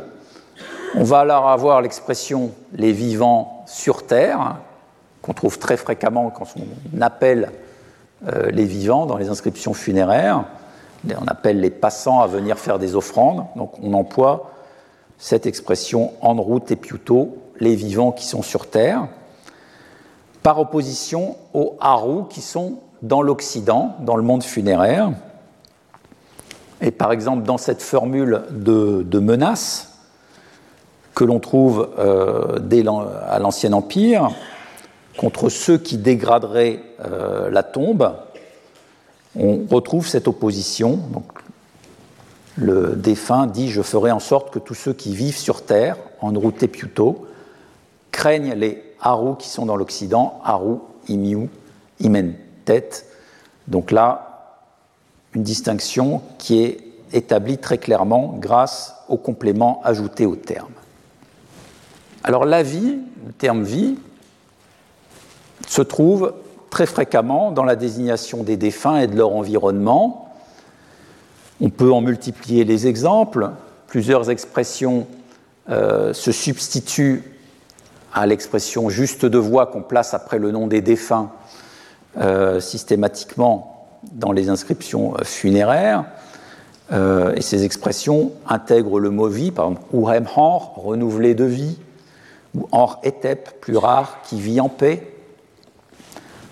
On 0.95 1.03
va 1.03 1.19
alors 1.19 1.49
avoir 1.49 1.81
l'expression 1.81 2.51
les 2.73 2.91
vivants 2.91 3.63
sur 3.67 4.05
Terre, 4.05 4.57
qu'on 5.21 5.33
trouve 5.33 5.59
très 5.59 5.77
fréquemment 5.77 6.29
quand 6.29 6.47
on 6.57 7.01
appelle 7.01 7.51
euh, 8.27 8.49
les 8.51 8.65
vivants 8.65 9.05
dans 9.05 9.17
les 9.17 9.29
inscriptions 9.29 9.73
funéraires. 9.73 10.45
On 11.21 11.27
appelle 11.27 11.59
les 11.59 11.69
passants 11.69 12.21
à 12.21 12.27
venir 12.27 12.57
faire 12.57 12.79
des 12.79 12.95
offrandes. 12.95 13.45
Donc 13.55 13.71
on 13.81 13.93
emploie 13.93 14.51
cette 15.17 15.45
expression 15.45 16.11
en 16.21 16.33
route 16.35 16.71
et 16.71 16.75
piuto, 16.75 17.37
les 17.59 17.75
vivants 17.75 18.11
qui 18.11 18.25
sont 18.25 18.41
sur 18.41 18.69
Terre, 18.69 19.07
par 20.43 20.59
opposition 20.59 21.37
aux 21.53 21.75
haru 21.79 22.27
qui 22.29 22.41
sont 22.41 22.79
dans 23.01 23.21
l'Occident, 23.21 23.95
dans 24.01 24.15
le 24.15 24.23
monde 24.23 24.43
funéraire. 24.43 25.11
Et 26.81 26.91
par 26.91 27.11
exemple, 27.11 27.43
dans 27.43 27.57
cette 27.57 27.81
formule 27.81 28.43
de, 28.51 29.19
menace 29.19 29.99
que 31.13 31.23
l'on 31.23 31.39
trouve 31.39 31.89
euh, 31.97 32.59
à 33.27 33.39
l'Ancien 33.39 33.73
Empire, 33.73 34.29
contre 35.17 35.49
ceux 35.49 35.77
qui 35.77 35.97
dégraderaient 35.97 36.81
euh, 37.05 37.49
la 37.49 37.63
tombe, 37.63 38.13
on 39.37 39.65
retrouve 39.69 40.07
cette 40.07 40.27
opposition. 40.27 40.99
Le 42.57 42.95
défunt 42.95 43.47
dit 43.47 43.69
Je 43.69 43.81
ferai 43.81 44.11
en 44.11 44.19
sorte 44.19 44.51
que 44.51 44.59
tous 44.59 44.73
ceux 44.73 44.93
qui 44.93 45.15
vivent 45.15 45.37
sur 45.37 45.63
terre, 45.63 45.97
en 46.21 46.31
route 46.31 46.65
piuto, 46.67 47.27
craignent 48.11 48.53
les 48.53 48.81
Haru 49.01 49.35
qui 49.37 49.49
sont 49.49 49.65
dans 49.65 49.75
l'Occident, 49.75 50.39
Haru, 50.43 50.77
Imiu, 51.07 51.49
Imentet. 51.99 52.89
Donc 53.67 53.91
là, 53.91 54.61
une 55.33 55.43
distinction 55.43 56.21
qui 56.37 56.63
est 56.63 56.85
établie 57.13 57.57
très 57.57 57.77
clairement 57.77 58.35
grâce 58.39 58.95
au 59.09 59.17
complément 59.17 59.81
ajouté 59.83 60.25
au 60.25 60.35
terme. 60.35 60.71
Alors 62.23 62.45
la 62.45 62.63
vie, 62.63 62.97
le 63.25 63.33
terme 63.33 63.63
vie, 63.63 63.97
se 65.67 65.81
trouve 65.81 66.33
très 66.69 66.85
fréquemment 66.85 67.51
dans 67.51 67.63
la 67.63 67.75
désignation 67.75 68.43
des 68.43 68.57
défunts 68.57 68.97
et 68.97 69.07
de 69.07 69.15
leur 69.15 69.33
environnement. 69.35 70.24
On 71.61 71.69
peut 71.69 71.91
en 71.91 72.01
multiplier 72.01 72.65
les 72.65 72.87
exemples. 72.87 73.51
Plusieurs 73.87 74.29
expressions 74.29 75.07
euh, 75.69 76.13
se 76.13 76.31
substituent 76.31 77.23
à 78.13 78.25
l'expression 78.25 78.89
juste 78.89 79.25
de 79.25 79.37
voix 79.37 79.67
qu'on 79.67 79.81
place 79.81 80.13
après 80.13 80.37
le 80.37 80.51
nom 80.51 80.67
des 80.67 80.81
défunts 80.81 81.31
euh, 82.17 82.59
systématiquement 82.59 83.87
dans 84.11 84.31
les 84.31 84.49
inscriptions 84.49 85.15
euh, 85.15 85.23
funéraires. 85.23 86.05
et 86.91 87.41
ces 87.41 87.63
expressions 87.63 88.31
intègrent 88.47 88.99
le 88.99 89.09
mot 89.09 89.27
vie, 89.27 89.51
par 89.51 89.69
exemple, 89.69 89.87
urem 89.93 90.27
renouvelé 90.27 91.35
de 91.35 91.45
vie, 91.45 91.79
ou 92.53 92.67
hor 92.71 92.99
etep, 93.03 93.59
plus 93.59 93.77
rare, 93.77 94.19
qui 94.23 94.39
vit 94.39 94.59
en 94.59 94.69
paix. 94.69 95.01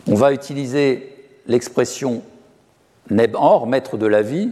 On 0.07 0.15
va 0.15 0.33
utiliser 0.33 1.15
l'expression 1.45 2.23
Neb-Or, 3.11 3.67
maître 3.67 3.97
de 3.97 4.07
la 4.07 4.21
vie, 4.21 4.51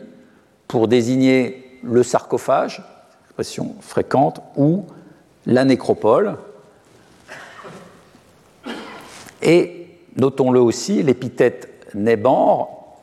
pour 0.72 0.88
désigner 0.88 1.80
le 1.84 2.02
sarcophage, 2.02 2.82
expression 3.26 3.76
fréquente, 3.82 4.42
ou 4.56 4.86
la 5.46 5.66
nécropole. 5.66 6.38
Et 9.42 9.88
notons-le 10.16 10.62
aussi, 10.62 11.04
l'épithète 11.04 11.68
Nebor 11.94 12.98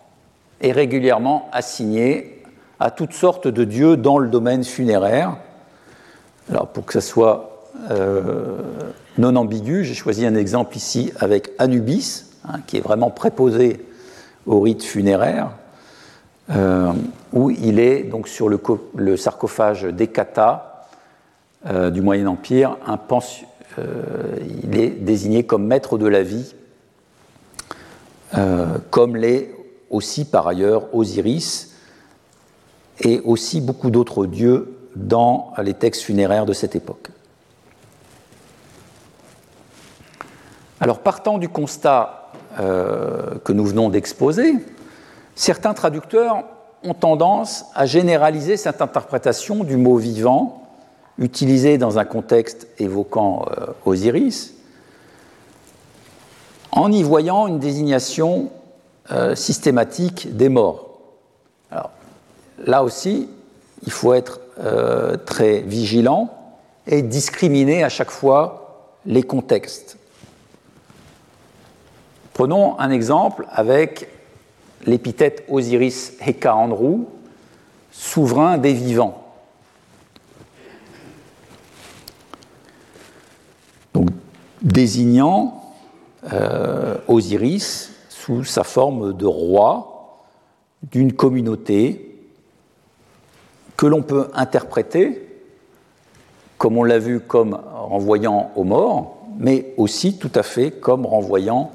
est 0.60 0.72
régulièrement 0.72 1.48
assignée 1.52 2.42
à 2.80 2.90
toutes 2.90 3.12
sortes 3.12 3.48
de 3.48 3.64
dieux 3.64 3.96
dans 3.96 4.18
le 4.18 4.28
domaine 4.28 4.64
funéraire. 4.64 5.36
Alors 6.50 6.68
pour 6.68 6.86
que 6.86 6.94
ce 6.94 7.00
soit 7.00 7.66
euh, 7.90 8.62
non 9.18 9.36
ambigu, 9.36 9.84
j'ai 9.84 9.94
choisi 9.94 10.24
un 10.24 10.34
exemple 10.34 10.76
ici 10.76 11.12
avec 11.20 11.50
Anubis, 11.58 12.28
Hein, 12.48 12.60
qui 12.66 12.78
est 12.78 12.80
vraiment 12.80 13.10
préposé 13.10 13.84
au 14.46 14.60
rite 14.60 14.82
funéraire, 14.82 15.50
euh, 16.50 16.92
où 17.32 17.50
il 17.50 17.78
est 17.78 18.04
donc 18.04 18.26
sur 18.26 18.48
le, 18.48 19.16
sarcophage 19.16 19.82
d'Ekata 19.84 20.86
euh, 21.66 21.90
du 21.90 22.00
Moyen 22.00 22.26
Empire, 22.26 22.78
euh, 23.78 24.36
il 24.64 24.78
est 24.78 24.90
désigné 24.90 25.44
comme 25.44 25.66
maître 25.66 25.98
de 25.98 26.06
la 26.06 26.22
vie, 26.22 26.54
comme 28.90 29.16
l'est 29.16 29.54
aussi 29.90 30.26
par 30.26 30.46
ailleurs 30.46 30.94
Osiris 30.94 31.74
et 33.00 33.20
aussi 33.20 33.60
beaucoup 33.60 33.90
d'autres 33.90 34.26
dieux 34.26 34.76
dans 34.96 35.52
les 35.62 35.72
textes 35.72 36.02
funéraires 36.02 36.44
de 36.44 36.52
cette 36.52 36.76
époque. 36.76 37.08
Alors 40.80 41.00
partant 41.00 41.38
du 41.38 41.48
constat 41.48 42.30
que 42.58 43.52
nous 43.52 43.64
venons 43.64 43.88
d'exposer, 43.88 44.56
certains 45.38 45.72
traducteurs 45.72 46.44
ont 46.82 46.94
tendance 46.94 47.66
à 47.74 47.86
généraliser 47.86 48.56
cette 48.56 48.82
interprétation 48.82 49.62
du 49.62 49.76
mot 49.76 49.96
vivant 49.96 50.64
utilisé 51.16 51.78
dans 51.78 51.98
un 51.98 52.04
contexte 52.04 52.66
évoquant 52.78 53.46
euh, 53.50 53.66
Osiris 53.84 54.54
en 56.72 56.92
y 56.92 57.02
voyant 57.02 57.46
une 57.46 57.60
désignation 57.60 58.50
euh, 59.10 59.34
systématique 59.34 60.36
des 60.36 60.48
morts. 60.48 60.86
Là 62.64 62.82
aussi, 62.82 63.28
il 63.84 63.92
faut 63.92 64.14
être 64.14 64.40
très 65.24 65.60
vigilant 65.60 66.30
et 66.88 67.02
discriminer 67.02 67.84
à 67.84 67.88
chaque 67.88 68.10
fois 68.10 68.96
les 69.06 69.22
contextes. 69.22 69.96
Prenons 72.34 72.76
un 72.80 72.90
exemple 72.90 73.46
avec 73.52 74.08
l'épithète 74.86 75.44
Osiris 75.48 76.14
Heka 76.24 76.54
Andrew, 76.54 77.06
souverain 77.90 78.58
des 78.58 78.72
vivants. 78.72 79.24
Donc, 83.94 84.08
désignant 84.62 85.74
euh, 86.32 86.96
Osiris 87.08 87.92
sous 88.08 88.44
sa 88.44 88.64
forme 88.64 89.16
de 89.16 89.26
roi 89.26 90.24
d'une 90.82 91.12
communauté 91.12 92.16
que 93.76 93.86
l'on 93.86 94.02
peut 94.02 94.28
interpréter, 94.34 95.24
comme 96.56 96.76
on 96.76 96.84
l'a 96.84 96.98
vu, 96.98 97.20
comme 97.20 97.58
renvoyant 97.72 98.50
aux 98.56 98.64
morts, 98.64 99.18
mais 99.38 99.72
aussi 99.76 100.18
tout 100.18 100.32
à 100.34 100.42
fait 100.42 100.72
comme 100.72 101.06
renvoyant 101.06 101.70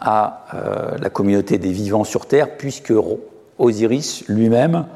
à 0.00 0.46
euh, 0.54 0.96
la 0.98 1.10
communauté 1.10 1.58
des 1.58 1.72
vivants 1.72 2.04
sur 2.04 2.26
Terre, 2.26 2.56
puisque 2.56 2.92
Osiris 3.58 4.24
lui-même, 4.28 4.86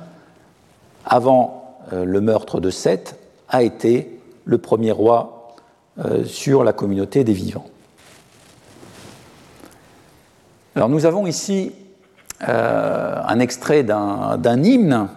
avant 1.05 1.79
euh, 1.93 2.05
le 2.05 2.21
meurtre 2.21 2.61
de 2.61 2.71
Seth, 2.71 3.19
a 3.49 3.63
été 3.63 4.21
le 4.45 4.59
premier 4.59 4.93
roi 4.93 5.55
euh, 5.99 6.25
sur 6.25 6.65
la 6.65 6.73
communauté 6.73 7.25
des 7.25 7.33
vivants. 7.33 7.67
Alors 10.75 10.89
nous 10.89 11.05
avons 11.05 11.27
ici 11.27 11.73
un 12.45 13.39
extrait 13.39 13.85
d'un 13.85 14.63
hymne 14.65 15.09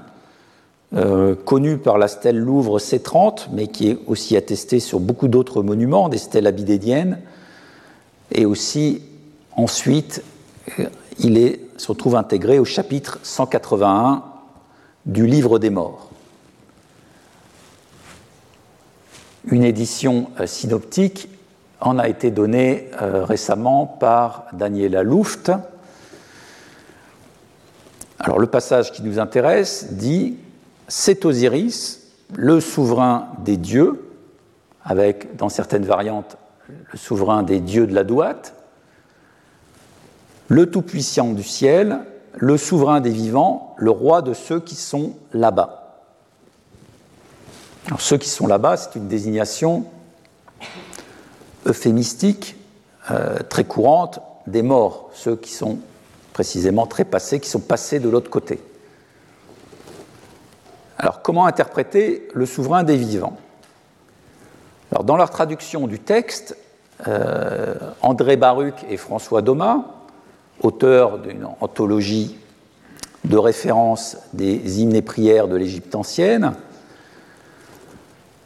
connu 1.46 1.78
par 1.78 1.98
la 1.98 2.08
stèle 2.08 2.38
Louvre 2.38 2.78
C30, 2.78 3.48
mais 3.52 3.68
qui 3.68 3.90
est 3.90 3.98
aussi 4.06 4.38
attesté 4.38 4.80
sur 4.80 5.00
beaucoup 5.00 5.28
d'autres 5.28 5.64
monuments, 5.64 6.08
des 6.10 6.20
stèles 6.20 6.46
abydédiennes, 6.46 7.20
et 8.32 8.46
aussi 8.46 9.02
Ensuite, 9.56 10.22
il 11.18 11.60
se 11.78 11.88
retrouve 11.88 12.16
intégré 12.16 12.60
au 12.60 12.66
chapitre 12.66 13.20
181 13.24 14.24
du 15.06 15.26
Livre 15.26 15.60
des 15.60 15.70
Morts. 15.70 16.10
Une 19.46 19.64
édition 19.64 20.30
euh, 20.40 20.48
synoptique 20.48 21.30
en 21.80 22.00
a 22.00 22.10
été 22.10 22.32
donnée 22.32 22.90
euh, 23.02 23.24
récemment 23.24 23.86
par 23.86 24.46
Daniela 24.54 25.04
Luft. 25.04 25.52
Alors 28.20 28.40
le 28.40 28.48
passage 28.48 28.92
qui 28.92 29.04
nous 29.04 29.20
intéresse 29.20 29.94
dit 29.94 30.38
C'est 30.88 31.24
Osiris, 31.24 32.08
le 32.34 32.60
souverain 32.60 33.28
des 33.46 33.58
dieux, 33.58 34.10
avec 34.84 35.36
dans 35.36 35.50
certaines 35.50 35.86
variantes 35.86 36.38
le 36.68 36.98
souverain 36.98 37.44
des 37.44 37.60
dieux 37.60 37.86
de 37.86 37.94
la 37.94 38.04
droite, 38.04 38.56
le 40.48 40.70
Tout-Puissant 40.70 41.34
du 41.34 41.44
ciel, 41.44 42.00
le 42.34 42.58
souverain 42.58 43.02
des 43.02 43.12
vivants, 43.12 43.76
le 43.78 43.92
roi 43.92 44.22
de 44.22 44.34
ceux 44.34 44.60
qui 44.60 44.76
sont 44.76 45.14
là-bas. 45.34 46.02
ceux 48.00 48.18
qui 48.18 48.30
sont 48.30 48.48
là-bas, 48.48 48.78
c'est 48.78 48.96
une 48.96 49.08
désignation 49.08 49.86
euphémistique 51.66 52.56
très 53.50 53.64
courante 53.64 54.20
des 54.48 54.62
morts, 54.62 55.10
ceux 55.14 55.36
qui 55.36 55.52
sont 55.52 55.80
précisément 56.34 56.86
trépassés, 56.86 57.40
qui 57.40 57.50
sont 57.50 57.60
passés 57.60 58.00
de 58.00 58.10
l'autre 58.10 58.30
côté. 58.30 58.60
Alors 60.98 61.22
comment 61.22 61.46
interpréter 61.46 62.28
le 62.34 62.46
souverain 62.46 62.84
des 62.84 62.98
vivants? 62.98 63.38
Alors, 64.92 65.04
Dans 65.04 65.18
leur 65.18 65.30
traduction 65.30 65.88
du 65.88 66.00
texte, 66.00 66.58
euh, 67.08 67.76
André 68.02 68.38
Baruch 68.38 68.86
et 68.90 68.98
François 68.98 69.42
Doma, 69.42 69.86
auteurs 70.62 71.20
d'une 71.20 71.48
anthologie 71.62 72.38
de 73.26 73.38
référence 73.38 74.18
des 74.34 74.82
hymnes 74.82 74.96
et 74.96 75.02
prières 75.02 75.48
de 75.48 75.56
l'Égypte 75.56 75.96
ancienne, 75.96 76.54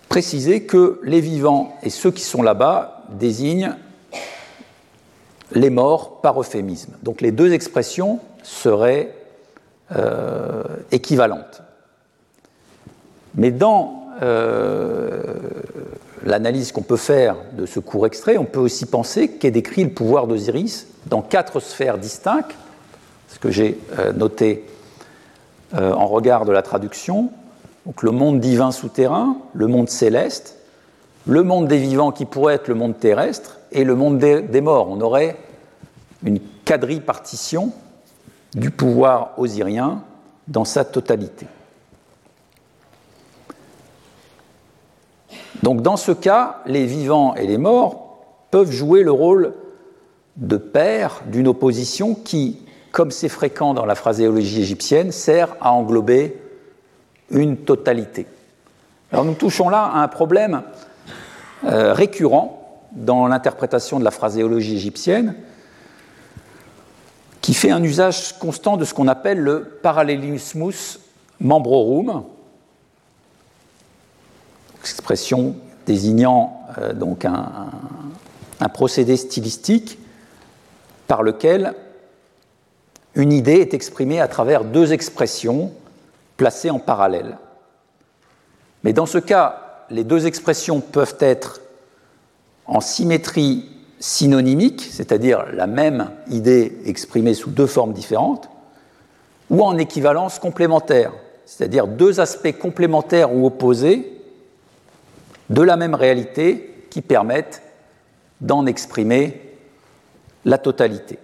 précisaient 0.07 0.61
que 0.61 0.99
les 1.03 1.21
vivants 1.21 1.77
et 1.83 1.89
ceux 1.89 2.11
qui 2.11 2.23
sont 2.23 2.41
là-bas 2.41 3.03
désignent 3.11 3.75
les 5.51 5.69
morts 5.69 6.21
par 6.21 6.39
euphémisme. 6.39 6.93
Donc 7.03 7.21
les 7.21 7.31
deux 7.31 7.53
expressions 7.53 8.19
seraient 8.43 9.15
euh, 9.95 10.63
équivalentes. 10.91 11.61
Mais 13.35 13.51
dans 13.51 14.07
euh, 14.21 15.33
l'analyse 16.23 16.71
qu'on 16.71 16.81
peut 16.81 16.97
faire 16.97 17.35
de 17.53 17.65
ce 17.65 17.79
court 17.79 18.05
extrait, 18.05 18.37
on 18.37 18.45
peut 18.45 18.59
aussi 18.59 18.85
penser 18.85 19.29
qu'est 19.29 19.51
décrit 19.51 19.83
le 19.83 19.91
pouvoir 19.91 20.27
d'Osiris 20.27 20.87
dans 21.05 21.21
quatre 21.21 21.59
sphères 21.59 21.97
distinctes, 21.97 22.55
ce 23.27 23.39
que 23.39 23.51
j'ai 23.51 23.79
euh, 23.97 24.11
noté 24.13 24.65
euh, 25.73 25.93
en 25.93 26.07
regard 26.07 26.45
de 26.45 26.51
la 26.51 26.61
traduction. 26.61 27.31
Le 28.01 28.11
monde 28.11 28.39
divin 28.39 28.71
souterrain, 28.71 29.37
le 29.53 29.67
monde 29.67 29.89
céleste, 29.89 30.57
le 31.25 31.43
monde 31.43 31.67
des 31.67 31.77
vivants 31.77 32.11
qui 32.11 32.25
pourrait 32.25 32.55
être 32.55 32.67
le 32.67 32.75
monde 32.75 32.97
terrestre 32.99 33.57
et 33.71 33.83
le 33.83 33.95
monde 33.95 34.19
des 34.19 34.61
morts. 34.61 34.89
On 34.89 35.01
aurait 35.01 35.37
une 36.23 36.39
quadripartition 36.65 37.71
du 38.53 38.71
pouvoir 38.71 39.33
osirien 39.37 40.03
dans 40.47 40.65
sa 40.65 40.85
totalité. 40.85 41.47
Donc 45.63 45.81
dans 45.81 45.97
ce 45.97 46.11
cas, 46.11 46.61
les 46.65 46.85
vivants 46.85 47.35
et 47.35 47.45
les 47.45 47.57
morts 47.57 48.17
peuvent 48.51 48.71
jouer 48.71 49.03
le 49.03 49.11
rôle 49.11 49.53
de 50.37 50.57
père 50.57 51.21
d'une 51.27 51.47
opposition 51.47 52.15
qui, 52.15 52.59
comme 52.91 53.11
c'est 53.11 53.29
fréquent 53.29 53.73
dans 53.73 53.85
la 53.85 53.95
phraséologie 53.95 54.61
égyptienne, 54.61 55.11
sert 55.11 55.55
à 55.59 55.73
englober 55.73 56.41
une 57.29 57.57
totalité. 57.57 58.25
Alors 59.11 59.25
nous 59.25 59.33
touchons 59.33 59.69
là 59.69 59.83
à 59.93 59.99
un 59.99 60.07
problème 60.07 60.61
euh, 61.65 61.93
récurrent 61.93 62.87
dans 62.93 63.27
l'interprétation 63.27 63.99
de 63.99 64.03
la 64.03 64.11
phraséologie 64.11 64.75
égyptienne, 64.75 65.35
qui 67.41 67.53
fait 67.53 67.71
un 67.71 67.83
usage 67.83 68.37
constant 68.39 68.77
de 68.77 68.85
ce 68.85 68.93
qu'on 68.93 69.07
appelle 69.07 69.39
le 69.39 69.63
parallelismus 69.63 70.99
membrorum, 71.39 72.23
expression 74.81 75.55
désignant 75.85 76.61
euh, 76.77 76.93
donc 76.93 77.25
un, 77.25 77.71
procédé 78.73 79.17
stylistique 79.17 79.97
par 81.07 81.23
lequel 81.23 81.73
une 83.15 83.33
idée 83.33 83.59
est 83.59 83.73
exprimée 83.73 84.19
à 84.19 84.27
travers 84.27 84.63
deux 84.63 84.93
expressions 84.93 85.71
placées 86.37 86.69
en 86.69 86.77
parallèle. 86.77 87.37
Mais 88.83 88.93
dans 88.93 89.05
ce 89.05 89.17
cas, 89.17 89.85
les 89.89 90.03
deux 90.03 90.27
expressions 90.27 90.81
peuvent 90.81 91.17
être 91.19 91.61
en 92.65 92.81
symétrie 92.81 93.69
synonymique, 93.99 94.87
c'est-à-dire 94.91 95.45
la 95.53 95.67
même 95.67 96.11
idée 96.29 96.77
exprimée 96.85 97.33
sous 97.33 97.49
deux 97.49 97.67
formes 97.67 97.93
différentes, 97.93 98.49
ou 99.49 99.63
en 99.63 99.77
équivalence 99.77 100.37
complémentaire, 100.37 101.13
c'est-à-dire 101.45 101.87
deux 101.87 102.19
aspects 102.19 102.57
complémentaires 102.57 103.33
ou 103.33 103.47
opposés 103.47 104.18
de 105.49 105.61
la 105.61 105.77
même 105.77 105.95
réalité 105.95 106.85
qui 106.89 107.01
permettent 107.01 107.61
d'en 108.41 108.65
exprimer 108.65 109.41
la 110.45 110.57
totalité. 110.57 111.19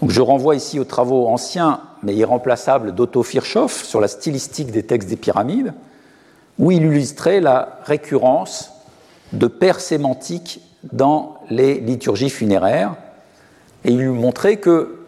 Donc 0.00 0.10
je 0.10 0.20
renvoie 0.20 0.54
ici 0.54 0.78
aux 0.78 0.84
travaux 0.84 1.26
anciens 1.26 1.80
mais 2.02 2.14
irremplaçables 2.14 2.94
d'Otto 2.94 3.22
Virchow 3.22 3.68
sur 3.68 4.00
la 4.00 4.08
stylistique 4.08 4.70
des 4.70 4.84
textes 4.84 5.08
des 5.08 5.16
pyramides, 5.16 5.74
où 6.58 6.70
il 6.70 6.84
illustrait 6.84 7.40
la 7.40 7.80
récurrence 7.84 8.70
de 9.32 9.46
paires 9.46 9.80
sémantiques 9.80 10.60
dans 10.92 11.38
les 11.50 11.80
liturgies 11.80 12.30
funéraires, 12.30 12.94
et 13.84 13.90
il 13.90 13.98
lui 13.98 14.08
montrait 14.08 14.58
que 14.58 14.98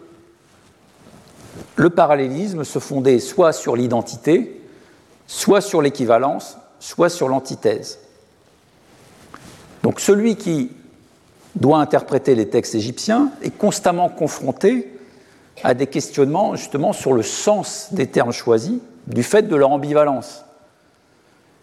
le 1.76 1.90
parallélisme 1.90 2.64
se 2.64 2.78
fondait 2.78 3.18
soit 3.18 3.52
sur 3.52 3.76
l'identité, 3.76 4.59
soit 5.30 5.60
sur 5.60 5.80
l'équivalence, 5.80 6.58
soit 6.80 7.08
sur 7.08 7.28
l'antithèse. 7.28 8.00
Donc 9.84 10.00
celui 10.00 10.34
qui 10.34 10.72
doit 11.54 11.78
interpréter 11.78 12.34
les 12.34 12.48
textes 12.48 12.74
égyptiens 12.74 13.30
est 13.40 13.56
constamment 13.56 14.08
confronté 14.08 14.92
à 15.62 15.74
des 15.74 15.86
questionnements 15.86 16.56
justement 16.56 16.92
sur 16.92 17.12
le 17.12 17.22
sens 17.22 17.90
des 17.92 18.08
termes 18.08 18.32
choisis 18.32 18.80
du 19.06 19.22
fait 19.22 19.42
de 19.42 19.54
leur 19.54 19.70
ambivalence. 19.70 20.44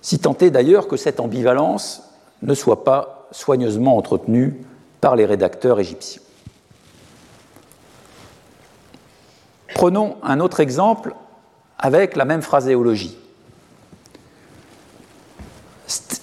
Si 0.02 0.18
tant 0.18 0.38
est 0.38 0.50
d'ailleurs 0.50 0.88
que 0.88 0.96
cette 0.96 1.20
ambivalence 1.20 2.04
ne 2.44 2.54
soit 2.54 2.86
pas 2.86 3.28
soigneusement 3.32 3.98
entretenue 3.98 4.62
par 5.02 5.18
les 5.18 5.26
rédacteurs 5.26 5.82
égyptiens. 5.82 6.22
Prenons 9.76 10.16
un 10.24 10.40
autre 10.40 10.62
exemple 10.62 11.14
avec 11.78 12.16
la 12.16 12.24
même 12.24 12.42
phraséologie. 12.42 13.18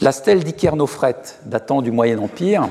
La 0.01 0.13
stèle 0.13 0.45
d'Ikernofrète, 0.45 1.41
datant 1.47 1.81
du 1.81 1.91
Moyen 1.91 2.19
Empire, 2.19 2.69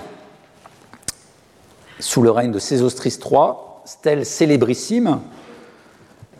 sous 1.99 2.21
le 2.21 2.29
règne 2.29 2.51
de 2.51 2.59
Sésostris 2.59 3.17
III, 3.19 3.53
stèle 3.85 4.25
célébrissime, 4.25 5.19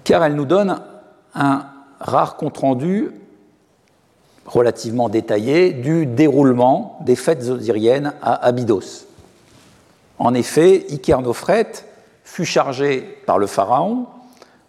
car 0.04 0.24
elle 0.24 0.36
nous 0.36 0.46
donne 0.46 0.82
un 1.34 1.66
rare 2.00 2.38
compte-rendu 2.38 3.12
relativement 4.46 5.10
détaillé 5.10 5.72
du 5.72 6.06
déroulement 6.06 7.00
des 7.04 7.16
fêtes 7.16 7.50
osiriennes 7.50 8.14
à 8.22 8.46
Abydos. 8.46 9.08
En 10.20 10.34
effet, 10.34 10.86
Ikernofrète 10.90 11.88
fut 12.24 12.46
chargé 12.46 13.02
par 13.26 13.40
le 13.40 13.48
pharaon 13.48 14.06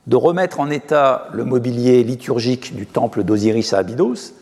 de 0.07 0.17
remettre 0.17 0.61
en 0.61 0.71
état 0.71 1.29
le 1.33 1.45
mobilier 1.45 2.05
liturgique 2.05 2.75
du 2.75 2.87
temple 2.87 3.25
d'Osiris 3.25 3.73
à 3.73 3.79
Abydos 3.79 4.33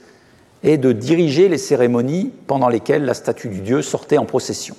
et 0.62 0.78
de 0.78 0.92
diriger 0.92 1.48
les 1.48 1.58
cérémonies 1.58 2.32
pendant 2.46 2.68
lesquelles 2.68 3.04
la 3.04 3.14
statue 3.14 3.48
du 3.48 3.60
dieu 3.60 3.82
sortait 3.82 4.18
en 4.18 4.24
procession. 4.24 4.76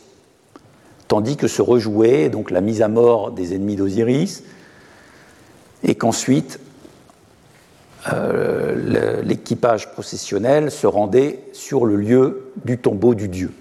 Tandis 1.07 1.37
que 1.37 1.47
se 1.47 1.61
rejouait 1.61 2.29
donc 2.29 2.51
la 2.51 2.61
mise 2.61 2.81
à 2.81 2.87
mort 2.87 3.31
des 3.31 3.53
ennemis 3.53 3.75
d'Osiris, 3.75 4.43
et 5.83 5.95
qu'ensuite 5.95 6.59
euh, 8.11 9.21
l'équipage 9.21 9.91
processionnel 9.91 10.71
se 10.71 10.87
rendait 10.87 11.43
sur 11.53 11.85
le 11.85 11.95
lieu 11.95 12.51
du 12.63 12.77
tombeau 12.77 13.15
du 13.15 13.27
dieu. 13.27 13.51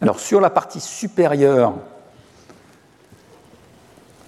Alors 0.00 0.20
sur 0.20 0.40
la 0.40 0.50
partie 0.50 0.80
supérieure 0.80 1.74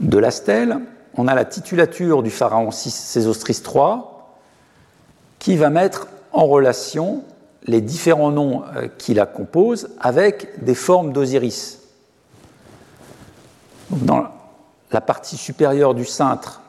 de 0.01 0.19
la 0.19 0.31
stèle, 0.31 0.79
on 1.15 1.29
a 1.29 1.35
la 1.35 1.45
titulature 1.45 2.23
du 2.23 2.31
pharaon 2.31 2.71
Sésostris 2.71 3.63
III, 3.65 4.03
qui 5.39 5.57
va 5.57 5.71
mettre 5.71 6.09
en 6.33 6.47
relation 6.47 7.23
les 7.65 7.81
différents 7.81 8.31
noms 8.31 8.63
euh, 8.77 8.89
qui 8.99 9.15
la 9.15 9.27
composent 9.27 9.91
avec 10.01 10.65
des 10.65 10.75
formes 10.75 11.13
d'Osiris. 11.13 11.81
Dans 13.91 14.27
la 14.91 15.01
partie 15.01 15.37
supérieure 15.37 15.95
du 15.95 16.05
cintre, 16.05 16.61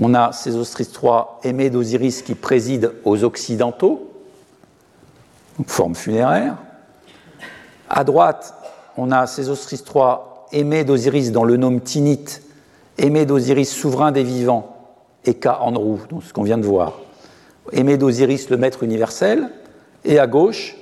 on 0.00 0.14
a 0.14 0.32
Sésostris 0.32 0.88
III, 1.02 1.22
aimé 1.42 1.70
d'Osiris, 1.70 2.22
qui 2.22 2.34
préside 2.34 2.92
aux 3.04 3.24
Occidentaux, 3.24 4.10
forme 5.66 5.96
funéraire. 5.96 6.56
À 7.90 8.04
droite, 8.04 8.54
on 8.96 9.10
a 9.10 9.26
Sésostris 9.26 9.82
III, 9.82 10.18
aimé 10.52 10.84
d'Osiris 10.84 11.32
dans 11.32 11.44
le 11.44 11.56
nom 11.56 11.78
Tinite, 11.78 12.42
aimé 12.96 13.26
d'Osiris, 13.26 13.70
souverain 13.70 14.12
des 14.12 14.22
vivants, 14.22 14.76
et 15.24 15.34
Ka 15.34 15.60
Enrou, 15.62 16.00
donc 16.08 16.22
ce 16.22 16.32
qu'on 16.32 16.44
vient 16.44 16.58
de 16.58 16.66
voir 16.66 16.92
Aimé 17.72 17.96
d'Osiris, 17.96 18.50
le 18.50 18.56
maître 18.56 18.82
universel, 18.82 19.50
et 20.04 20.18
à 20.18 20.26
gauche, 20.26 20.76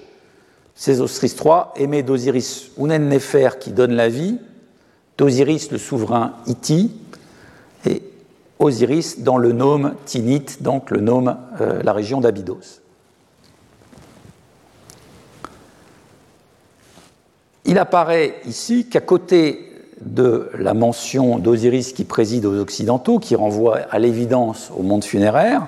Sésostris 0.75 1.35
III, 1.43 1.65
aimé 1.77 2.03
d'Osiris, 2.03 2.71
Unen-Nefer, 2.79 3.51
qui 3.59 3.71
donne 3.71 3.93
la 3.93 4.09
vie, 4.09 4.39
d'Osiris, 5.17 5.71
le 5.71 5.79
souverain 5.79 6.35
Iti, 6.47 6.93
et 7.87 8.03
Osiris 8.59 9.21
dans 9.21 9.39
le 9.39 9.53
nome 9.53 9.95
Tinite, 10.05 10.63
donc 10.63 10.91
le 10.91 11.01
nome, 11.01 11.37
euh, 11.61 11.83
la 11.83 11.93
région 11.93 12.21
d'Abydos. 12.21 12.81
Il 17.65 17.79
apparaît 17.79 18.37
ici 18.47 18.89
qu'à 18.89 19.01
côté 19.01 19.73
de 20.01 20.51
la 20.59 20.75
mention 20.75 21.39
d'Osiris 21.39 21.93
qui 21.93 22.05
préside 22.05 22.45
aux 22.45 22.59
Occidentaux, 22.61 23.19
qui 23.19 23.35
renvoie 23.35 23.79
à 23.91 23.99
l'évidence 23.99 24.71
au 24.77 24.83
monde 24.83 25.05
funéraire, 25.05 25.67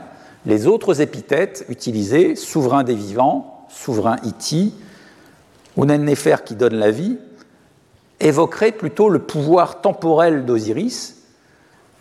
les 0.49 0.66
autres 0.66 1.03
épithètes 1.03 1.66
utilisées, 1.68 2.34
souverain 2.34 2.82
des 2.82 2.94
vivants, 2.94 3.66
souverain 3.68 4.16
Iti, 4.24 4.74
ou 5.76 5.84
Nefer 5.84 6.36
qui 6.44 6.55
donne 6.55 6.74
la 6.74 6.90
vie, 6.90 7.18
évoqueraient 8.18 8.72
plutôt 8.72 9.11
le 9.11 9.18
pouvoir 9.18 9.82
temporel 9.82 10.46
d'Osiris, 10.46 11.22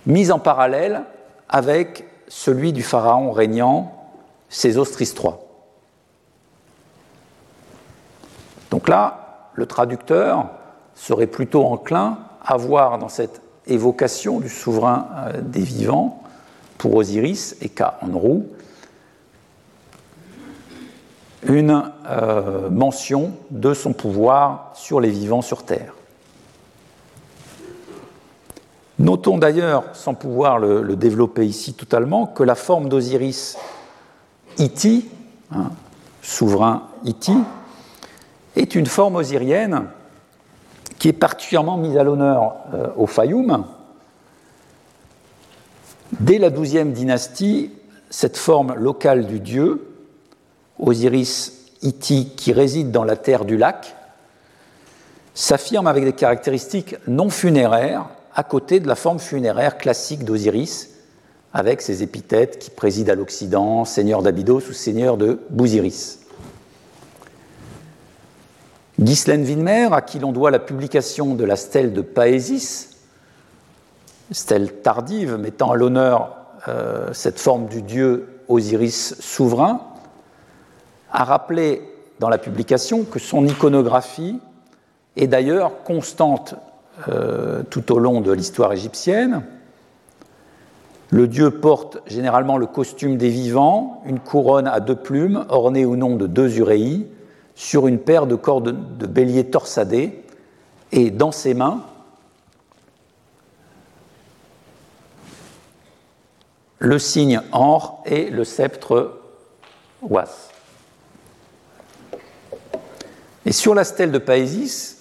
mis 0.06 0.32
en 0.32 0.40
parallèle 0.40 1.04
avec 1.50 2.06
celui 2.30 2.72
du 2.72 2.84
pharaon 2.84 3.34
régnant 3.34 3.94
Sésos 4.48 4.86
III. 4.98 5.34
Donc 8.72 8.88
là, 8.88 9.50
le 9.56 9.66
traducteur 9.66 10.48
serait 10.96 11.28
plutôt 11.28 11.66
enclin 11.66 12.20
à 12.46 12.56
voir 12.56 12.98
dans 12.98 13.10
cette 13.10 13.42
évocation 13.66 14.40
du 14.40 14.48
souverain 14.48 15.10
euh, 15.18 15.42
des 15.42 15.62
vivants 15.62 16.24
pour 16.78 16.96
Osiris 16.96 17.56
et 17.62 17.70
Ka-Enrou 17.70 18.48
une 21.44 21.92
euh, 22.10 22.70
mention 22.70 23.32
de 23.52 23.74
son 23.74 23.94
pouvoir 23.94 24.72
sur 24.74 25.00
les 25.00 25.10
vivants 25.10 25.42
sur 25.42 25.64
Terre. 25.64 25.94
Notons 29.00 29.38
d'ailleurs, 29.38 29.84
sans 29.94 30.16
pouvoir 30.16 30.58
le, 30.58 30.96
développer 30.96 31.46
ici 31.46 31.74
totalement, 31.74 32.26
que 32.26 32.44
la 32.44 32.56
forme 32.56 32.90
d'Osiris 32.90 33.58
Iti, 34.58 35.08
hein, 35.52 35.70
souverain 36.24 36.88
Iti, 37.06 37.38
est 38.56 38.74
une 38.74 38.88
forme 38.88 39.18
osirienne 39.18 39.84
qui 40.98 41.10
est 41.10 41.14
particulièrement 41.14 41.78
mise 41.78 41.96
à 41.96 42.04
l'honneur 42.04 42.56
euh, 42.74 42.88
au 42.98 43.06
Fayoum. 43.06 43.66
Dès 46.20 46.38
la 46.38 46.50
XIIe 46.50 46.92
dynastie, 46.92 47.72
cette 48.10 48.38
forme 48.38 48.74
locale 48.76 49.28
du 49.28 49.40
dieu, 49.40 49.88
Osiris 50.80 51.72
Iti, 51.82 52.30
qui 52.36 52.54
réside 52.54 52.92
dans 52.92 53.04
la 53.04 53.18
terre 53.18 53.44
du 53.44 53.58
lac, 53.58 53.96
s'affirme 55.34 55.88
avec 55.88 56.04
des 56.04 56.14
caractéristiques 56.14 56.96
non 57.08 57.30
funéraires 57.30 58.08
à 58.34 58.44
côté 58.44 58.80
de 58.80 58.88
la 58.88 58.96
forme 58.96 59.20
funéraire 59.20 59.78
classique 59.78 60.24
d'Osiris, 60.24 60.92
avec 61.54 61.82
ses 61.82 62.04
épithètes 62.04 62.60
qui 62.60 62.70
président 62.70 63.14
à 63.14 63.16
l'Occident, 63.16 63.84
seigneur 63.84 64.22
d'Abydos 64.22 64.62
ou 64.70 64.74
seigneur 64.74 65.18
de 65.18 65.40
Bousiris. 65.50 66.20
Ghislaine 69.00 69.44
Winmer, 69.44 69.90
à 69.92 70.02
qui 70.02 70.20
l'on 70.20 70.32
doit 70.32 70.52
la 70.52 70.60
publication 70.60 71.36
de 71.36 71.44
la 71.44 71.56
stèle 71.56 71.94
de 71.94 72.02
Paésis, 72.02 72.97
stèle 74.32 74.82
tardive 74.82 75.38
mettant 75.38 75.72
à 75.72 75.76
l'honneur 75.76 76.38
euh, 76.68 77.14
cette 77.14 77.40
forme 77.40 77.68
du 77.68 77.82
dieu 77.82 78.28
Osiris 78.48 79.16
souverain, 79.20 79.82
a 81.12 81.24
rappelé 81.24 81.82
dans 82.20 82.30
la 82.30 82.38
publication 82.38 83.04
que 83.04 83.20
son 83.20 83.46
iconographie 83.46 84.40
est 85.16 85.28
d'ailleurs 85.28 85.84
constante 85.84 86.56
euh, 87.10 87.64
tout 87.70 87.92
au 87.92 88.00
long 88.00 88.22
de 88.22 88.32
l'histoire 88.32 88.74
égyptienne. 88.74 89.44
Le 91.10 91.28
dieu 91.28 91.52
porte 91.52 92.00
généralement 92.06 92.58
le 92.58 92.66
costume 92.66 93.18
des 93.18 93.30
vivants, 93.30 94.02
une 94.06 94.20
couronne 94.20 94.68
à 94.68 94.80
deux 94.80 94.96
plumes 94.96 95.46
ornée 95.50 95.86
ou 95.86 95.96
non 95.96 96.16
de 96.16 96.28
deux 96.28 96.58
uréis, 96.58 97.08
sur 97.56 97.88
une 97.88 98.00
paire 98.00 98.28
de 98.28 98.36
cordes 98.36 98.98
de 98.98 99.08
bélier 99.08 99.46
torsadés 99.46 100.24
et 100.92 101.12
dans 101.12 101.32
ses 101.32 101.54
mains 101.54 101.82
le 106.80 107.00
signe 107.00 107.42
Or 107.52 108.04
et 108.06 108.30
le 108.30 108.44
sceptre 108.44 109.20
Was. 110.02 110.50
Et 113.46 113.52
sur 113.52 113.74
la 113.74 113.84
stèle 113.84 114.12
de 114.12 114.20
Paésis, 114.20 114.98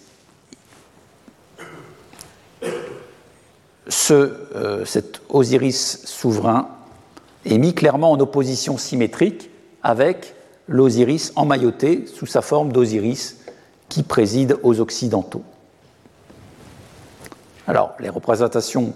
ce, 3.88 4.14
euh, 4.14 4.84
cet 4.84 5.20
Osiris 5.28 6.04
souverain 6.06 6.68
est 7.44 7.58
mis 7.58 7.74
clairement 7.74 8.12
en 8.12 8.20
opposition 8.20 8.78
symétrique 8.78 9.50
avec 9.82 10.34
l'Osiris 10.68 11.32
emmailloté 11.36 12.06
sous 12.06 12.26
sa 12.26 12.42
forme 12.42 12.72
d'Osiris 12.72 13.38
qui 13.88 14.02
préside 14.02 14.58
aux 14.62 14.80
Occidentaux. 14.80 15.44
Alors, 17.68 17.94
les 18.00 18.08
représentations 18.08 18.94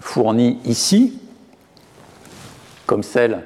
fournies 0.00 0.58
ici, 0.64 1.18
comme 2.88 3.02
celle 3.02 3.44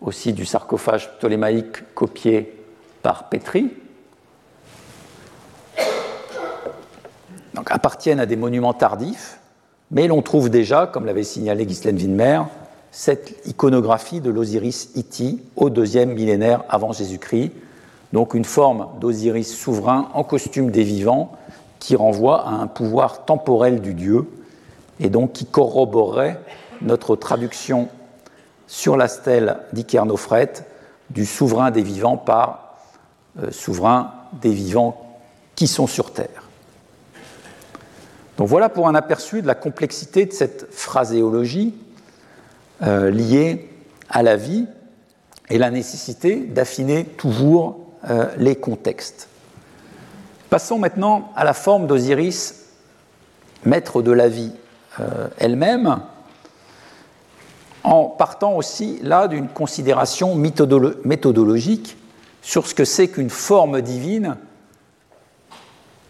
aussi 0.00 0.32
du 0.32 0.46
sarcophage 0.46 1.10
ptolémaïque 1.18 1.94
copié 1.94 2.58
par 3.02 3.28
Petri, 3.28 3.70
donc, 7.52 7.70
appartiennent 7.70 8.18
à 8.18 8.24
des 8.24 8.36
monuments 8.36 8.72
tardifs, 8.72 9.40
mais 9.90 10.08
l'on 10.08 10.22
trouve 10.22 10.48
déjà, 10.48 10.86
comme 10.86 11.04
l'avait 11.04 11.22
signalé 11.22 11.66
Ghislaine 11.66 11.98
Winmer, 11.98 12.44
cette 12.92 13.46
iconographie 13.46 14.20
de 14.22 14.30
l'Osiris 14.30 14.90
Iti 14.94 15.42
au 15.54 15.68
deuxième 15.68 16.14
millénaire 16.14 16.64
avant 16.70 16.92
Jésus-Christ, 16.92 17.52
donc 18.14 18.32
une 18.32 18.46
forme 18.46 18.88
d'Osiris 19.00 19.54
souverain 19.54 20.08
en 20.14 20.24
costume 20.24 20.70
des 20.70 20.82
vivants 20.82 21.32
qui 21.78 21.94
renvoie 21.94 22.46
à 22.46 22.52
un 22.52 22.68
pouvoir 22.68 23.26
temporel 23.26 23.82
du 23.82 23.92
dieu 23.92 24.26
et 24.98 25.10
donc 25.10 25.34
qui 25.34 25.44
corroborerait 25.44 26.40
notre 26.80 27.16
traduction 27.16 27.90
sur 28.66 28.96
la 28.96 29.08
stèle 29.08 29.58
d'Ikernofret 29.72 30.52
du 31.10 31.24
souverain 31.24 31.70
des 31.70 31.82
vivants 31.82 32.16
par 32.16 32.76
euh, 33.42 33.50
souverain 33.50 34.12
des 34.40 34.52
vivants 34.52 35.18
qui 35.54 35.66
sont 35.66 35.86
sur 35.86 36.12
terre. 36.12 36.42
Donc 38.38 38.48
voilà 38.48 38.68
pour 38.68 38.88
un 38.88 38.94
aperçu 38.94 39.40
de 39.40 39.46
la 39.46 39.54
complexité 39.54 40.26
de 40.26 40.32
cette 40.32 40.72
phraséologie 40.72 41.74
euh, 42.82 43.10
liées 43.10 43.70
à 44.10 44.22
la 44.22 44.36
vie 44.36 44.66
et 45.48 45.58
la 45.58 45.70
nécessité 45.70 46.36
d'affiner 46.36 47.04
toujours 47.04 47.78
euh, 48.10 48.26
les 48.36 48.56
contextes. 48.56 49.28
Passons 50.50 50.78
maintenant 50.78 51.32
à 51.36 51.44
la 51.44 51.54
forme 51.54 51.86
d'Osiris, 51.86 52.66
maître 53.64 54.02
de 54.02 54.12
la 54.12 54.28
vie 54.28 54.52
elle-même, 55.36 56.00
en 57.86 58.06
partant 58.06 58.56
aussi 58.56 58.98
là 59.02 59.28
d'une 59.28 59.46
considération 59.48 60.34
méthodologique 60.34 61.96
sur 62.42 62.66
ce 62.66 62.74
que 62.74 62.84
c'est 62.84 63.06
qu'une 63.06 63.30
forme 63.30 63.80
divine 63.80 64.36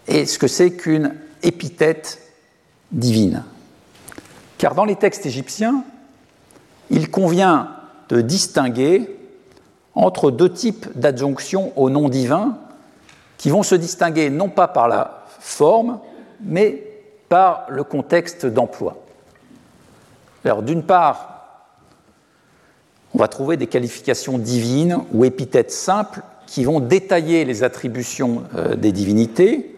et 0.08 0.24
ce 0.24 0.38
que 0.38 0.48
c'est 0.48 0.70
qu'une 0.72 1.14
épithète 1.42 2.22
divine. 2.92 3.44
Car 4.56 4.74
dans 4.74 4.86
les 4.86 4.96
textes 4.96 5.26
égyptiens, 5.26 5.84
il 6.88 7.10
convient 7.10 7.68
de 8.08 8.22
distinguer 8.22 9.14
entre 9.94 10.30
deux 10.30 10.50
types 10.50 10.88
d'adjonctions 10.94 11.72
au 11.76 11.90
nom 11.90 12.08
divin 12.08 12.56
qui 13.36 13.50
vont 13.50 13.62
se 13.62 13.74
distinguer 13.74 14.30
non 14.30 14.48
pas 14.48 14.66
par 14.66 14.88
la 14.88 15.26
forme, 15.40 15.98
mais 16.40 16.82
par 17.28 17.66
le 17.68 17.84
contexte 17.84 18.46
d'emploi. 18.46 18.96
Alors 20.42 20.62
d'une 20.62 20.82
part, 20.82 21.35
on 23.16 23.18
va 23.18 23.28
trouver 23.28 23.56
des 23.56 23.66
qualifications 23.66 24.36
divines 24.36 24.98
ou 25.14 25.24
épithètes 25.24 25.72
simples 25.72 26.20
qui 26.46 26.64
vont 26.64 26.80
détailler 26.80 27.46
les 27.46 27.64
attributions 27.64 28.42
euh, 28.54 28.76
des 28.76 28.92
divinités 28.92 29.74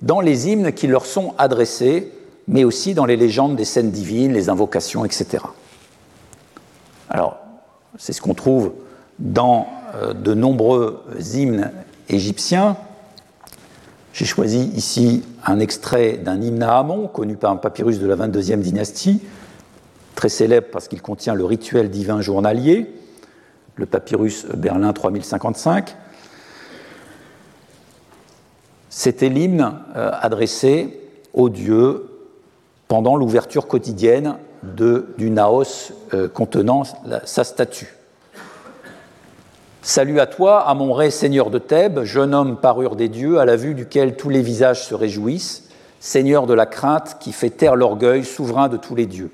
dans 0.00 0.20
les 0.20 0.48
hymnes 0.48 0.72
qui 0.72 0.88
leur 0.88 1.06
sont 1.06 1.32
adressés, 1.38 2.10
mais 2.48 2.64
aussi 2.64 2.94
dans 2.94 3.04
les 3.04 3.16
légendes 3.16 3.54
des 3.54 3.64
scènes 3.64 3.92
divines, 3.92 4.32
les 4.32 4.48
invocations, 4.48 5.04
etc. 5.04 5.44
Alors, 7.08 7.38
c'est 7.98 8.12
ce 8.12 8.20
qu'on 8.20 8.34
trouve 8.34 8.72
dans 9.20 9.68
euh, 9.94 10.12
de 10.12 10.34
nombreux 10.34 11.04
hymnes 11.34 11.70
égyptiens. 12.08 12.76
J'ai 14.12 14.24
choisi 14.24 14.72
ici 14.74 15.22
un 15.46 15.60
extrait 15.60 16.14
d'un 16.14 16.42
hymne 16.42 16.64
à 16.64 16.78
Amon, 16.78 17.06
connu 17.06 17.36
par 17.36 17.52
un 17.52 17.56
papyrus 17.56 18.00
de 18.00 18.08
la 18.08 18.16
22e 18.16 18.58
dynastie, 18.58 19.20
très 20.14 20.28
célèbre 20.28 20.68
parce 20.72 20.88
qu'il 20.88 21.02
contient 21.02 21.34
le 21.34 21.44
rituel 21.44 21.90
divin 21.90 22.20
journalier, 22.20 22.92
le 23.76 23.86
papyrus 23.86 24.46
Berlin 24.46 24.92
3055. 24.92 25.96
C'était 28.90 29.28
l'hymne 29.30 29.74
adressé 29.94 31.00
aux 31.32 31.48
dieux 31.48 32.08
pendant 32.88 33.16
l'ouverture 33.16 33.66
quotidienne 33.66 34.36
du 34.62 35.30
naos 35.30 35.92
euh, 36.14 36.28
contenant 36.28 36.82
sa 37.24 37.44
statue. 37.44 37.94
Salut 39.80 40.20
à 40.20 40.26
toi, 40.26 40.60
à 40.60 40.74
mon 40.74 40.92
ré, 40.92 41.10
seigneur 41.10 41.50
de 41.50 41.58
Thèbes, 41.58 42.04
jeune 42.04 42.34
homme 42.34 42.56
parure 42.56 42.94
des 42.94 43.08
dieux, 43.08 43.38
à 43.38 43.44
la 43.44 43.56
vue 43.56 43.74
duquel 43.74 44.16
tous 44.16 44.28
les 44.28 44.42
visages 44.42 44.84
se 44.86 44.94
réjouissent, 44.94 45.68
seigneur 45.98 46.46
de 46.46 46.54
la 46.54 46.66
crainte 46.66 47.16
qui 47.18 47.32
fait 47.32 47.50
taire 47.50 47.74
l'orgueil, 47.74 48.24
souverain 48.24 48.68
de 48.68 48.76
tous 48.76 48.94
les 48.94 49.06
dieux. 49.06 49.30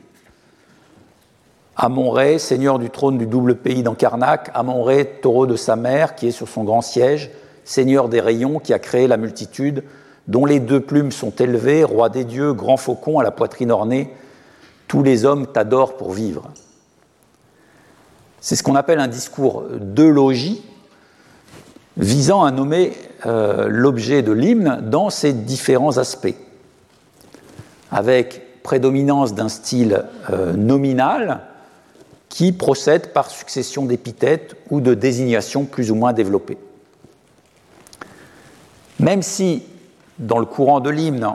Amon-Ré, 1.81 2.41
seigneur 2.41 2.81
du 2.81 2.91
trône 2.91 3.19
du 3.19 3.27
double 3.27 3.55
pays 3.55 3.85
d'Ancarnac, 3.85 4.51
Amon-Ré, 4.53 5.21
taureau 5.23 5.47
de 5.47 5.55
sa 5.55 5.77
mère, 5.77 6.17
qui 6.17 6.27
est 6.27 6.33
sur 6.33 6.49
son 6.49 6.65
grand 6.65 6.81
siège, 6.81 7.31
seigneur 7.65 8.09
des 8.09 8.21
rayons, 8.21 8.59
qui 8.59 8.73
a 8.75 8.81
créé 8.81 9.07
la 9.07 9.17
multitude, 9.17 9.85
dont 10.27 10.45
les 10.45 10.59
deux 10.59 10.81
plumes 10.81 11.13
sont 11.13 11.31
élevées, 11.31 11.85
roi 11.85 12.09
des 12.09 12.25
dieux, 12.25 12.53
grand 12.53 12.77
faucon 12.77 13.21
à 13.21 13.23
la 13.23 13.31
poitrine 13.31 13.71
ornée, 13.71 14.13
tous 14.89 15.05
les 15.05 15.25
hommes 15.25 15.47
t'adorent 15.47 15.97
pour 15.97 16.11
vivre. 16.11 16.51
C'est 18.41 18.57
ce 18.57 18.65
qu'on 18.65 18.75
appelle 18.75 18.99
un 18.99 19.07
discours 19.07 19.63
de 19.71 20.03
logis 20.03 20.65
visant 21.97 22.43
à 22.43 22.51
nommer 22.51 22.93
euh, 23.27 23.69
l'objet 23.69 24.23
de 24.23 24.33
l'hymne 24.33 24.81
dans 24.83 25.11
ses 25.11 25.33
différents 25.33 25.97
aspects, 25.99 26.35
avec 27.93 28.63
prédominance 28.65 29.35
d'un 29.35 29.49
style 29.49 30.05
euh, 30.31 30.55
nominal 30.55 31.43
qui 32.29 32.53
procède 32.53 33.13
par 33.13 33.31
succession 33.31 33.85
d'épithètes 33.85 34.57
ou 34.71 34.81
de 34.81 34.95
désignations 34.95 35.65
plus 35.65 35.91
ou 35.91 35.95
moins 35.95 36.13
développées. 36.13 36.59
Même 39.01 39.23
si, 39.23 39.63
dans 40.19 40.39
le 40.39 40.47
courant 40.47 40.81
de 40.81 40.91
l'hymne, 40.91 41.35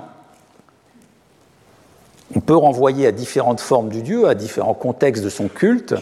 on 2.36 2.40
peut 2.40 2.56
renvoyer 2.56 3.08
à 3.08 3.12
différentes 3.12 3.60
formes 3.60 3.90
du 3.90 4.02
Dieu, 4.02 4.28
à 4.28 4.36
différents 4.36 4.74
contextes 4.74 5.24
de 5.24 5.30
son 5.30 5.48
culte, 5.48 5.96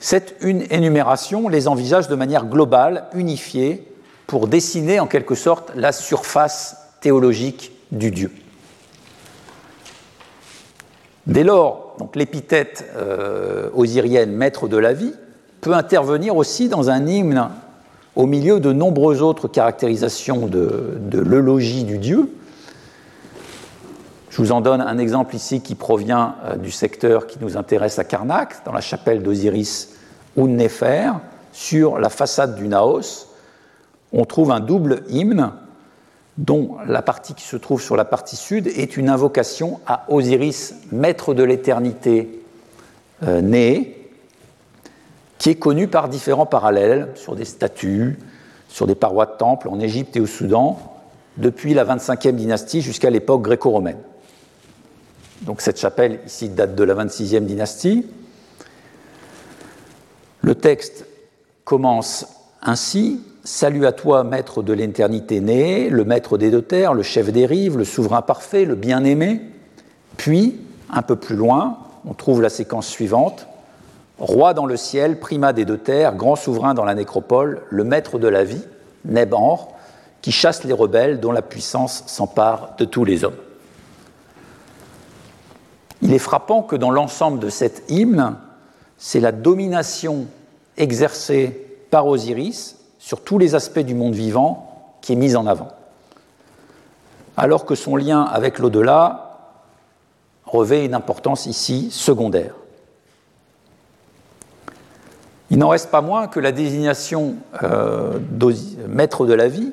cette 0.00 0.36
énumération 0.42 1.48
les 1.48 1.68
envisage 1.68 2.08
de 2.08 2.14
manière 2.14 2.46
globale, 2.46 3.04
unifiée, 3.14 3.86
pour 4.26 4.48
dessiner 4.48 5.00
en 5.00 5.06
quelque 5.06 5.34
sorte 5.34 5.72
la 5.74 5.92
surface 5.92 6.76
théologique 7.00 7.72
du 7.90 8.10
Dieu. 8.10 8.32
Dès 11.26 11.44
lors, 11.44 11.89
l'épithète 12.14 12.90
euh, 12.96 13.70
osirienne 13.74 14.32
maître 14.32 14.68
de 14.68 14.76
la 14.76 14.92
vie 14.92 15.12
peut 15.60 15.74
intervenir 15.74 16.36
aussi 16.36 16.68
dans 16.68 16.90
un 16.90 17.06
hymne 17.06 17.48
au 18.16 18.26
milieu 18.26 18.60
de 18.60 18.72
nombreuses 18.72 19.22
autres 19.22 19.48
caractérisations 19.48 20.46
de, 20.46 20.98
de 21.00 21.18
l'eulogie 21.18 21.84
du 21.84 21.98
Dieu. 21.98 22.30
Je 24.30 24.36
vous 24.42 24.52
en 24.52 24.60
donne 24.60 24.80
un 24.80 24.98
exemple 24.98 25.34
ici 25.34 25.60
qui 25.60 25.74
provient 25.74 26.36
euh, 26.44 26.56
du 26.56 26.70
secteur 26.70 27.26
qui 27.26 27.38
nous 27.40 27.56
intéresse 27.56 27.98
à 27.98 28.04
Karnak, 28.04 28.64
dans 28.64 28.72
la 28.72 28.80
chapelle 28.80 29.22
d'Osiris 29.22 29.90
Unnefer, 30.36 31.12
sur 31.52 31.98
la 31.98 32.08
façade 32.08 32.56
du 32.56 32.68
Naos, 32.68 33.26
on 34.12 34.24
trouve 34.24 34.50
un 34.50 34.60
double 34.60 35.02
hymne 35.08 35.52
dont 36.38 36.76
la 36.86 37.02
partie 37.02 37.34
qui 37.34 37.44
se 37.44 37.56
trouve 37.56 37.82
sur 37.82 37.96
la 37.96 38.04
partie 38.04 38.36
sud 38.36 38.66
est 38.68 38.96
une 38.96 39.08
invocation 39.08 39.80
à 39.86 40.04
Osiris, 40.08 40.74
maître 40.92 41.34
de 41.34 41.42
l'éternité 41.42 42.40
euh, 43.22 43.40
né, 43.40 44.08
qui 45.38 45.50
est 45.50 45.56
connu 45.56 45.88
par 45.88 46.08
différents 46.08 46.46
parallèles 46.46 47.08
sur 47.14 47.36
des 47.36 47.44
statues, 47.44 48.18
sur 48.68 48.86
des 48.86 48.94
parois 48.94 49.26
de 49.26 49.36
temples 49.36 49.68
en 49.68 49.80
Égypte 49.80 50.16
et 50.16 50.20
au 50.20 50.26
Soudan, 50.26 50.78
depuis 51.36 51.74
la 51.74 51.84
25e 51.84 52.32
dynastie 52.32 52.80
jusqu'à 52.80 53.10
l'époque 53.10 53.42
gréco-romaine. 53.42 53.98
Donc 55.42 55.60
cette 55.60 55.80
chapelle 55.80 56.20
ici 56.26 56.48
date 56.48 56.74
de 56.74 56.84
la 56.84 56.94
26e 56.94 57.44
dynastie. 57.44 58.06
Le 60.42 60.54
texte 60.54 61.06
commence 61.64 62.26
ainsi 62.62 63.22
Salut 63.42 63.86
à 63.86 63.92
toi, 63.92 64.22
maître 64.22 64.62
de 64.62 64.74
l'éternité 64.74 65.40
né, 65.40 65.88
le 65.88 66.04
maître 66.04 66.36
des 66.36 66.50
deux 66.50 66.60
terres, 66.60 66.92
le 66.92 67.02
chef 67.02 67.32
des 67.32 67.46
rives, 67.46 67.78
le 67.78 67.84
souverain 67.84 68.20
parfait, 68.20 68.66
le 68.66 68.74
bien-aimé. 68.74 69.40
Puis, 70.18 70.60
un 70.90 71.00
peu 71.00 71.16
plus 71.16 71.36
loin, 71.36 71.78
on 72.04 72.12
trouve 72.12 72.42
la 72.42 72.50
séquence 72.50 72.86
suivante 72.86 73.46
Roi 74.18 74.52
dans 74.52 74.66
le 74.66 74.76
ciel, 74.76 75.18
primat 75.18 75.54
des 75.54 75.64
deux 75.64 75.78
terres, 75.78 76.14
grand 76.14 76.36
souverain 76.36 76.74
dans 76.74 76.84
la 76.84 76.94
nécropole, 76.94 77.62
le 77.70 77.84
maître 77.84 78.18
de 78.18 78.28
la 78.28 78.44
vie, 78.44 78.62
Nebanr, 79.06 79.68
qui 80.20 80.30
chasse 80.30 80.64
les 80.64 80.74
rebelles 80.74 81.20
dont 81.20 81.32
la 81.32 81.40
puissance 81.40 82.04
s'empare 82.06 82.74
de 82.76 82.84
tous 82.84 83.06
les 83.06 83.24
hommes. 83.24 83.38
Il 86.02 86.12
est 86.12 86.18
frappant 86.18 86.60
que 86.60 86.76
dans 86.76 86.90
l'ensemble 86.90 87.38
de 87.38 87.48
cet 87.48 87.90
hymne, 87.90 88.36
c'est 88.98 89.20
la 89.20 89.32
domination 89.32 90.26
exercée 90.76 91.78
par 91.90 92.06
Osiris 92.06 92.76
sur 93.00 93.22
tous 93.22 93.38
les 93.38 93.56
aspects 93.56 93.80
du 93.80 93.94
monde 93.94 94.14
vivant 94.14 94.96
qui 95.00 95.14
est 95.14 95.16
mise 95.16 95.34
en 95.34 95.46
avant. 95.46 95.68
Alors 97.36 97.64
que 97.64 97.74
son 97.74 97.96
lien 97.96 98.22
avec 98.22 98.58
l'au-delà 98.58 99.56
revêt 100.44 100.84
une 100.84 100.94
importance 100.94 101.46
ici 101.46 101.90
secondaire. 101.90 102.54
Il 105.50 105.58
n'en 105.58 105.68
reste 105.68 105.90
pas 105.90 106.02
moins 106.02 106.28
que 106.28 106.38
la 106.38 106.52
désignation 106.52 107.36
euh, 107.62 108.20
maître 108.86 109.26
de 109.26 109.32
la 109.32 109.48
vie 109.48 109.72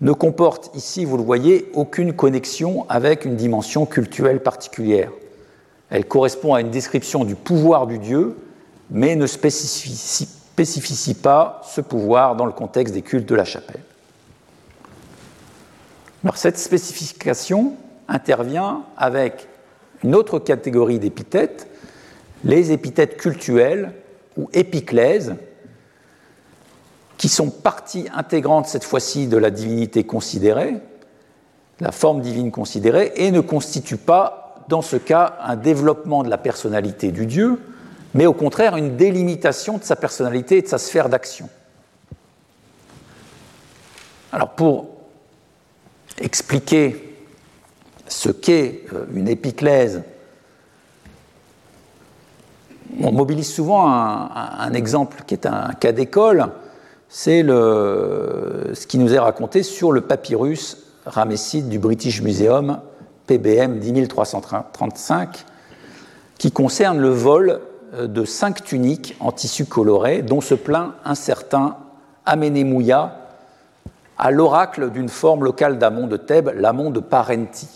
ne 0.00 0.12
comporte 0.12 0.70
ici, 0.74 1.04
vous 1.04 1.18
le 1.18 1.22
voyez, 1.22 1.70
aucune 1.74 2.14
connexion 2.14 2.86
avec 2.88 3.24
une 3.24 3.36
dimension 3.36 3.84
culturelle 3.84 4.42
particulière. 4.42 5.10
Elle 5.90 6.06
correspond 6.06 6.54
à 6.54 6.60
une 6.60 6.70
description 6.70 7.24
du 7.24 7.34
pouvoir 7.34 7.86
du 7.86 7.98
Dieu, 7.98 8.38
mais 8.90 9.16
ne 9.16 9.26
spécifie, 9.26 10.28
pas 11.22 11.60
ce 11.64 11.80
pouvoir 11.80 12.36
dans 12.36 12.46
le 12.46 12.52
contexte 12.52 12.94
des 12.94 13.02
cultes 13.02 13.28
de 13.28 13.34
la 13.34 13.44
chapelle. 13.44 13.80
Cette 16.34 16.58
spécification 16.58 17.74
intervient 18.08 18.82
avec 18.96 19.48
une 20.04 20.14
autre 20.14 20.38
catégorie 20.38 20.98
d'épithètes, 20.98 21.68
les 22.44 22.72
épithètes 22.72 23.16
cultuelles 23.16 23.92
ou 24.36 24.48
épiclèses, 24.52 25.36
qui 27.16 27.28
sont 27.28 27.50
partie 27.50 28.06
intégrante 28.14 28.66
cette 28.66 28.84
fois-ci 28.84 29.26
de 29.26 29.36
la 29.36 29.50
divinité 29.50 30.04
considérée, 30.04 30.76
la 31.80 31.92
forme 31.92 32.20
divine 32.20 32.50
considérée, 32.50 33.12
et 33.16 33.30
ne 33.30 33.40
constituent 33.40 33.96
pas 33.96 34.64
dans 34.68 34.82
ce 34.82 34.96
cas, 34.96 35.36
un 35.42 35.56
développement 35.56 36.22
de 36.22 36.30
la 36.30 36.38
personnalité 36.38 37.10
du 37.10 37.26
Dieu, 37.26 37.60
mais 38.14 38.26
au 38.26 38.32
contraire 38.32 38.76
une 38.76 38.96
délimitation 38.96 39.78
de 39.78 39.84
sa 39.84 39.96
personnalité 39.96 40.58
et 40.58 40.62
de 40.62 40.68
sa 40.68 40.78
sphère 40.78 41.08
d'action. 41.08 41.48
Alors 44.32 44.50
pour 44.50 44.88
expliquer 46.18 47.16
ce 48.06 48.30
qu'est 48.30 48.84
euh, 48.92 49.06
une 49.14 49.28
épiclèse, 49.28 50.02
on 53.00 53.12
mobilise 53.12 53.52
souvent 53.52 53.88
un, 53.88 54.72
exemple 54.72 55.22
qui 55.26 55.34
est 55.34 55.46
un 55.46 55.72
cas 55.72 55.92
d'école, 55.92 56.48
c'est 57.08 57.42
ce 57.42 58.86
qui 58.86 58.98
nous 58.98 59.14
est 59.14 59.18
raconté 59.18 59.62
sur 59.62 59.92
le 59.92 60.00
papyrus 60.00 60.76
ramesside 61.06 61.68
du 61.68 61.78
British 61.78 62.20
Museum 62.20 62.80
PBM 63.26 63.78
10335, 63.78 65.44
qui 66.36 66.50
concerne 66.50 66.98
le 66.98 67.10
vol 67.10 67.60
de 67.92 68.24
cinq 68.24 68.62
tuniques 68.64 69.16
en 69.20 69.32
tissu 69.32 69.64
coloré, 69.64 70.22
dont 70.22 70.40
se 70.40 70.54
plaint 70.54 70.92
un 71.04 71.14
certain 71.14 71.76
Amenemouya 72.26 73.16
à 74.18 74.30
l'oracle 74.30 74.90
d'une 74.90 75.08
forme 75.08 75.44
locale 75.44 75.78
d'Amon 75.78 76.06
de 76.06 76.16
Thèbes, 76.18 76.52
l'Amon 76.54 76.90
de 76.90 77.00
Parenti. 77.00 77.68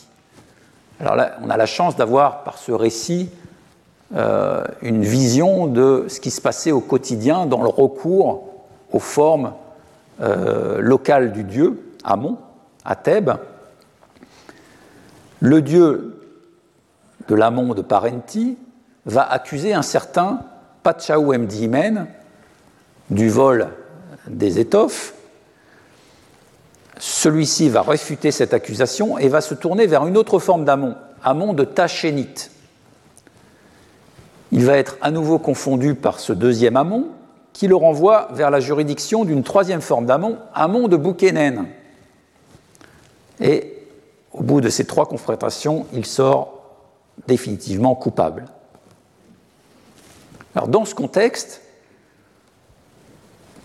Alors 1.01 1.17
là, 1.17 1.39
on 1.43 1.51
a 1.51 1.57
la 1.57 1.67
chance 1.67 1.97
d'avoir 1.97 2.45
par 2.45 2.59
ce 2.59 2.71
récit 2.71 3.31
euh, 4.15 4.63
une 4.83 5.03
vision 5.03 5.67
de 5.67 6.05
ce 6.09 6.21
qui 6.21 6.31
se 6.31 6.41
passait 6.41 6.71
au 6.71 6.81
quotidien 6.81 7.47
dans 7.47 7.63
le 7.63 7.69
recours 7.69 8.45
aux 8.93 8.99
formes 8.99 9.55
euh, 10.21 10.81
locales 10.81 11.33
du 11.33 11.43
dieu, 11.43 11.93
Amon, 12.05 12.37
à 12.85 12.95
Thèbes, 12.95 13.33
le 15.41 15.63
dieu 15.63 16.21
de 17.27 17.35
l'amont 17.35 17.75
de 17.75 17.83
Parenti 17.83 18.59
va 19.07 19.23
accuser 19.23 19.75
un 19.75 19.83
certain 19.83 20.41
Pachaou 20.83 21.33
Mdimen 21.33 22.07
du 23.11 23.29
vol 23.29 23.69
des 24.27 24.59
étoffes. 24.59 25.15
Celui-ci 26.99 27.69
va 27.69 27.83
réfuter 27.83 28.31
cette 28.31 28.55
accusation 28.55 29.19
et 29.19 29.29
va 29.29 29.41
se 29.41 29.55
tourner 29.55 29.87
vers 29.87 30.07
une 30.07 30.17
autre 30.17 30.39
forme 30.39 30.65
d'Amon, 30.65 30.95
Amon 31.23 31.53
de 31.53 31.65
Tachénite. 31.65 32.51
Il 34.53 34.65
va 34.65 34.77
être 34.79 34.97
à 35.01 35.11
nouveau 35.11 35.39
confondu 35.39 35.95
par 35.95 36.21
ce 36.21 36.33
deuxième 36.33 36.77
Amon 36.77 37.09
qui 37.53 37.67
le 37.69 37.77
renvoie 37.77 38.29
vers 38.33 38.51
la 38.51 38.61
juridiction 38.61 39.25
d'une 39.25 39.43
troisième 39.43 39.81
forme 39.81 40.07
d'Amon, 40.07 40.39
Amon 40.55 40.89
de 40.89 40.97
Boukenen. 40.97 41.67
Et 43.41 43.87
au 44.33 44.43
bout 44.43 44.61
de 44.61 44.69
ces 44.69 44.85
trois 44.85 45.07
confrontations, 45.07 45.87
il 45.93 46.05
sort 46.05 46.63
définitivement 47.27 47.95
coupable. 47.95 48.47
Dans 50.55 50.85
ce 50.85 50.95
contexte, 50.95 51.63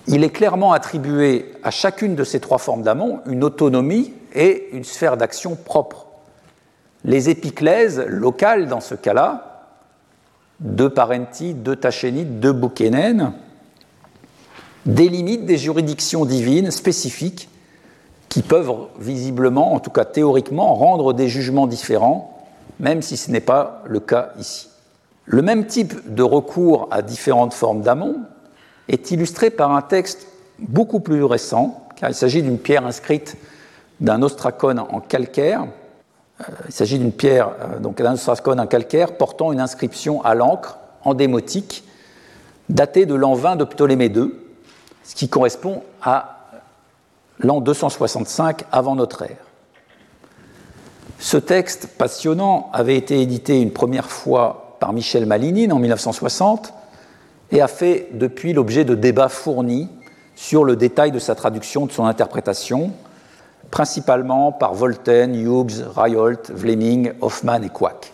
il 0.08 0.24
est 0.24 0.32
clairement 0.32 0.74
attribué 0.74 1.52
à 1.64 1.70
chacune 1.70 2.16
de 2.16 2.24
ces 2.24 2.40
trois 2.40 2.58
formes 2.58 2.82
d'amont 2.82 3.22
une 3.28 3.44
autonomie 3.44 4.14
et 4.34 4.70
une 4.72 4.84
sphère 4.84 5.18
d'action 5.18 5.56
propre. 5.56 6.08
Les 7.06 7.30
épiclèses 7.30 8.04
locales, 8.08 8.68
dans 8.68 8.82
ce 8.82 8.96
cas-là, 8.96 9.68
de 10.60 10.88
Parenti, 10.88 11.54
de 11.54 11.76
Tachénite, 11.76 12.40
de 12.40 12.52
Bukenen, 12.52 13.34
délimitent 14.86 15.46
des 15.46 15.58
juridictions 15.58 16.26
divines 16.26 16.72
spécifiques 16.72 17.50
qui 18.30 18.42
peuvent 18.42 18.88
visiblement, 19.00 19.74
en 19.74 19.80
tout 19.80 19.92
cas 19.92 20.06
théoriquement, 20.06 20.74
rendre 20.76 21.14
des 21.14 21.30
jugements 21.30 21.68
différents, 21.68 22.46
même 22.80 23.02
si 23.02 23.16
ce 23.16 23.32
n'est 23.32 23.40
pas 23.42 23.84
le 23.86 24.00
cas 24.00 24.34
ici. 24.40 24.69
Le 25.32 25.44
même 25.44 25.68
type 25.68 26.12
de 26.12 26.24
recours 26.24 26.88
à 26.90 27.04
différentes 27.04 27.54
formes 27.54 27.84
d'amont 27.84 28.16
est 28.88 29.12
illustré 29.12 29.52
par 29.52 29.72
un 29.76 29.84
texte 29.84 30.26
beaucoup 30.58 31.02
plus 31.02 31.24
récent, 31.24 31.88
car 31.98 32.10
il 32.10 32.16
s'agit 32.16 32.42
d'une 32.42 32.58
pierre 32.58 32.84
inscrite 32.84 33.38
d'un 34.00 34.24
ostracone 34.24 34.80
en 34.80 35.00
calcaire. 35.00 35.68
Euh, 36.42 36.44
il 36.68 36.74
s'agit 36.74 36.98
d'une 36.98 37.12
pierre, 37.12 37.52
euh, 37.62 37.78
donc 37.78 38.02
d'un 38.02 38.14
ostracone 38.14 38.60
en 38.60 38.66
calcaire, 38.66 39.18
portant 39.18 39.52
une 39.52 39.60
inscription 39.60 40.26
à 40.26 40.34
l'encre 40.34 40.80
en 41.04 41.14
démotique, 41.14 41.84
datée 42.68 43.06
de 43.06 43.14
l'an 43.14 43.36
20 43.36 43.56
de 43.58 43.66
Ptolémée 43.66 44.08
II, 44.08 44.32
ce 45.04 45.14
qui 45.14 45.30
correspond 45.30 45.84
à 46.02 46.40
l'an 47.38 47.62
265 47.62 48.64
avant 48.72 48.96
notre 48.96 49.22
ère. 49.22 49.46
Ce 51.20 51.38
texte 51.38 51.86
passionnant 52.00 52.72
avait 52.74 52.98
été 52.98 53.22
édité 53.22 53.62
une 53.62 53.72
première 53.72 54.10
fois 54.10 54.69
par 54.80 54.94
Michel 54.94 55.26
Malinine 55.26 55.74
en 55.74 55.80
1960 55.80 56.74
et 57.52 57.62
a 57.62 57.68
fait 57.68 58.10
depuis 58.14 58.54
l'objet 58.54 58.86
de 58.86 58.96
débats 58.96 59.30
fournis 59.30 59.90
sur 60.36 60.64
le 60.64 60.76
détail 60.76 61.12
de 61.12 61.20
sa 61.20 61.36
traduction, 61.36 61.86
de 61.86 61.92
son 61.92 62.06
interprétation, 62.06 62.92
principalement 63.72 64.52
par 64.52 64.74
Voltaire, 64.74 65.28
Hughes, 65.28 65.84
Ryolt, 65.96 66.52
Vleming, 66.52 67.12
Hoffman 67.22 67.62
et 67.62 67.70
Quack. 67.70 68.14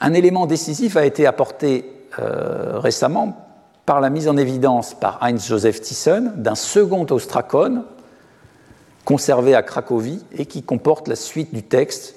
Un 0.00 0.14
élément 0.14 0.46
décisif 0.46 0.96
a 0.96 1.06
été 1.06 1.26
apporté 1.26 1.90
euh, 2.18 2.78
récemment 2.78 3.36
par 3.86 4.00
la 4.00 4.10
mise 4.10 4.28
en 4.28 4.36
évidence 4.36 4.94
par 4.94 5.22
Heinz 5.22 5.46
Joseph 5.46 5.80
Thyssen 5.80 6.32
d'un 6.36 6.54
second 6.54 7.06
ostracone 7.10 7.84
conservé 9.04 9.54
à 9.54 9.62
Cracovie 9.62 10.24
et 10.36 10.46
qui 10.46 10.62
comporte 10.62 11.08
la 11.08 11.16
suite 11.16 11.54
du 11.54 11.62
texte 11.62 12.16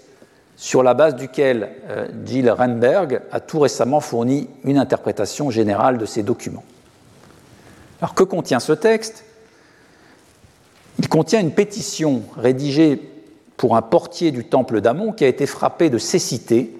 sur 0.58 0.82
la 0.82 0.96
base 0.96 1.16
duquel 1.16 1.70
euh, 1.88 2.08
Gilles 2.26 2.50
Renberg 2.50 3.22
a 3.32 3.40
tout 3.40 3.60
récemment 3.60 4.00
fourni 4.00 4.50
une 4.64 4.80
interprétation 4.80 5.52
générale 5.52 6.00
de 6.00 6.06
ces 6.06 6.24
documents. 6.24 6.64
Alors 8.02 8.16
que 8.16 8.24
contient 8.24 8.60
ce 8.60 8.74
texte? 8.74 9.24
Il 11.00 11.08
contient 11.08 11.40
une 11.40 11.52
pétition 11.52 12.24
rédigée 12.36 13.00
pour 13.56 13.76
un 13.76 13.84
portier 13.84 14.32
du 14.32 14.46
temple 14.46 14.82
d'Amon 14.82 15.14
qui 15.14 15.24
a 15.24 15.28
été 15.28 15.46
frappé 15.46 15.92
de 15.92 16.00
cécité, 16.00 16.76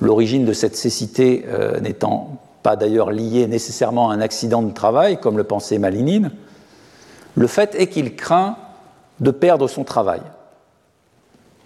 l'origine 0.00 0.44
de 0.44 0.52
cette 0.52 0.76
cécité 0.76 1.44
euh, 1.48 1.80
n'étant 1.80 2.38
pas 2.62 2.76
d'ailleurs 2.76 3.10
liée 3.10 3.48
nécessairement 3.48 4.10
à 4.10 4.14
un 4.14 4.20
accident 4.20 4.62
de 4.62 4.72
travail, 4.72 5.18
comme 5.18 5.36
le 5.36 5.44
pensait 5.44 5.78
Malinine. 5.78 6.30
Le 7.34 7.46
fait 7.48 7.74
est 7.74 7.88
qu'il 7.88 8.14
craint 8.14 8.56
de 9.18 9.32
perdre 9.32 9.66
son 9.66 9.82
travail. 9.82 10.20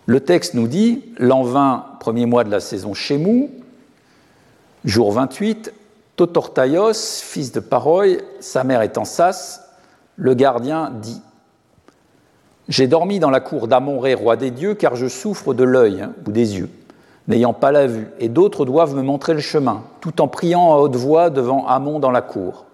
Le 0.06 0.20
texte 0.20 0.52
nous 0.52 0.68
dit, 0.68 1.02
l'an 1.18 1.44
20, 1.44 1.96
premier 1.98 2.26
mois 2.26 2.44
de 2.44 2.50
la 2.50 2.60
saison 2.60 2.92
Chémou, 2.92 3.50
jour 4.84 5.12
28, 5.12 5.72
Totortaios, 6.16 7.22
fils 7.22 7.52
de 7.52 7.60
Paroy, 7.60 8.18
sa 8.38 8.64
mère 8.64 8.86
en 8.98 9.04
Sas, 9.06 9.62
le 10.16 10.34
gardien 10.34 10.92
dit 11.00 11.22
J'ai 12.68 12.86
dormi 12.86 13.18
dans 13.18 13.30
la 13.30 13.40
cour 13.40 13.66
d'Amon-Ré, 13.66 14.12
roi 14.12 14.36
des 14.36 14.50
dieux, 14.50 14.74
car 14.74 14.94
je 14.94 15.08
souffre 15.08 15.54
de 15.54 15.64
l'œil 15.64 16.02
hein, 16.02 16.12
ou 16.26 16.32
des 16.32 16.58
yeux, 16.58 16.68
n'ayant 17.26 17.54
pas 17.54 17.72
la 17.72 17.86
vue, 17.86 18.08
et 18.20 18.28
d'autres 18.28 18.66
doivent 18.66 18.94
me 18.94 19.02
montrer 19.02 19.32
le 19.32 19.40
chemin, 19.40 19.84
tout 20.02 20.20
en 20.20 20.28
priant 20.28 20.74
à 20.74 20.76
haute 20.76 20.96
voix 20.96 21.30
devant 21.30 21.66
Amon 21.66 21.98
dans 21.98 22.10
la 22.10 22.22
cour. 22.22 22.66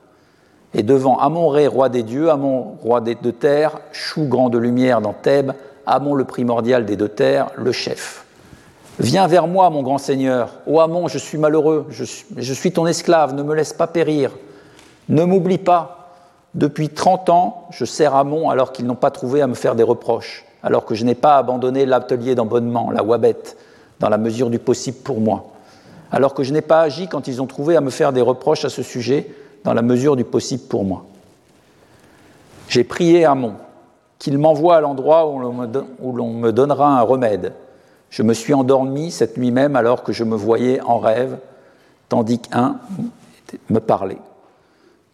Et 0.74 0.83
devant 0.83 1.18
Amon-Ré, 1.18 1.68
roi 1.68 1.89
des 1.89 2.03
dieux, 2.03 2.28
Amon, 2.28 2.76
roi 2.83 3.01
des 3.01 3.14
deux 3.14 3.33
terres, 3.33 3.78
Chou, 3.93 4.26
grand 4.26 4.51
de 4.51 4.59
lumière 4.59 5.01
dans 5.01 5.12
Thèbes, 5.12 5.53
Amon 5.87 6.14
le 6.14 6.24
primordial 6.24 6.85
des 6.87 6.97
deux 6.97 7.09
terres, 7.09 7.51
le 7.57 7.72
chef. 7.72 8.24
Viens 8.99 9.26
vers 9.26 9.47
moi, 9.47 9.70
mon 9.70 9.83
grand 9.83 9.99
Seigneur. 9.99 10.51
Ô 10.66 10.81
Amon, 10.81 11.09
je 11.09 11.18
suis 11.18 11.39
malheureux, 11.39 11.87
je 11.91 12.53
suis, 12.53 12.72
ton 12.72 12.87
esclave, 12.87 13.35
ne 13.35 13.43
me 13.43 13.55
laisse 13.55 13.72
pas 13.72 13.87
périr. 13.87 14.33
Ne 15.09 15.24
m'oublie 15.24 15.59
pas. 15.59 16.12
Depuis 16.55 16.89
trente 16.89 17.31
ans, 17.31 17.68
je 17.70 17.85
sers 17.85 18.14
Amon 18.14 18.51
alors 18.51 18.72
qu'ils 18.72 18.87
n'ont 18.87 18.95
pas 18.95 19.11
trouvé 19.11 19.41
à 19.41 19.47
me 19.47 19.55
faire 19.55 19.74
des 19.74 19.83
reproches, 19.83 20.45
alors 20.62 20.85
que 20.85 20.95
je 20.95 21.05
n'ai 21.05 21.14
pas 21.14 21.39
abandonné 21.39 21.87
l'atelier 21.87 22.35
d'embonnement, 22.35 22.91
la 22.91 23.03
wabette, 23.03 23.57
dans 24.01 24.09
la 24.09 24.18
mesure 24.18 24.51
du 24.51 24.59
possible 24.59 24.99
pour 24.99 25.20
moi, 25.20 25.47
alors 26.11 26.35
que 26.35 26.43
je 26.43 26.53
n'ai 26.53 26.61
pas 26.61 26.81
agi 26.81 27.07
quand 27.09 27.28
ils 27.28 27.41
ont 27.41 27.47
trouvé 27.47 27.76
à 27.76 27.81
me 27.81 27.91
faire 27.91 28.12
des 28.12 28.20
reproches 28.20 28.64
à 28.64 28.68
ce 28.68 28.83
sujet, 28.83 29.33
dans 29.64 29.74
la 29.74 29.83
mesure 29.83 30.16
du 30.16 30.24
possible 30.24 30.64
pour 30.64 30.85
moi. 30.85 31.05
J'ai 32.68 32.85
prié 32.85 33.24
Amon, 33.24 33.55
qu'il 34.21 34.39
m'envoie 34.39 34.77
à 34.77 34.81
l'endroit 34.81 35.27
où 35.27 36.12
l'on 36.12 36.31
me 36.31 36.53
donnera 36.53 37.01
un 37.01 37.03
remède. 37.03 37.55
Je 38.11 38.23
me 38.23 38.35
suis 38.35 38.55
endormi 38.55 39.11
cette 39.11 39.37
nuit 39.37 39.51
même 39.51 39.75
alors 39.75 40.05
que 40.05 40.12
je 40.12 40.25
me 40.25 40.37
voyais 40.37 40.81
en 40.83 40.99
rêve, 40.99 41.39
tandis 42.09 42.39
qu'un 42.39 42.79
me 43.71 43.81
parlait. 43.81 44.18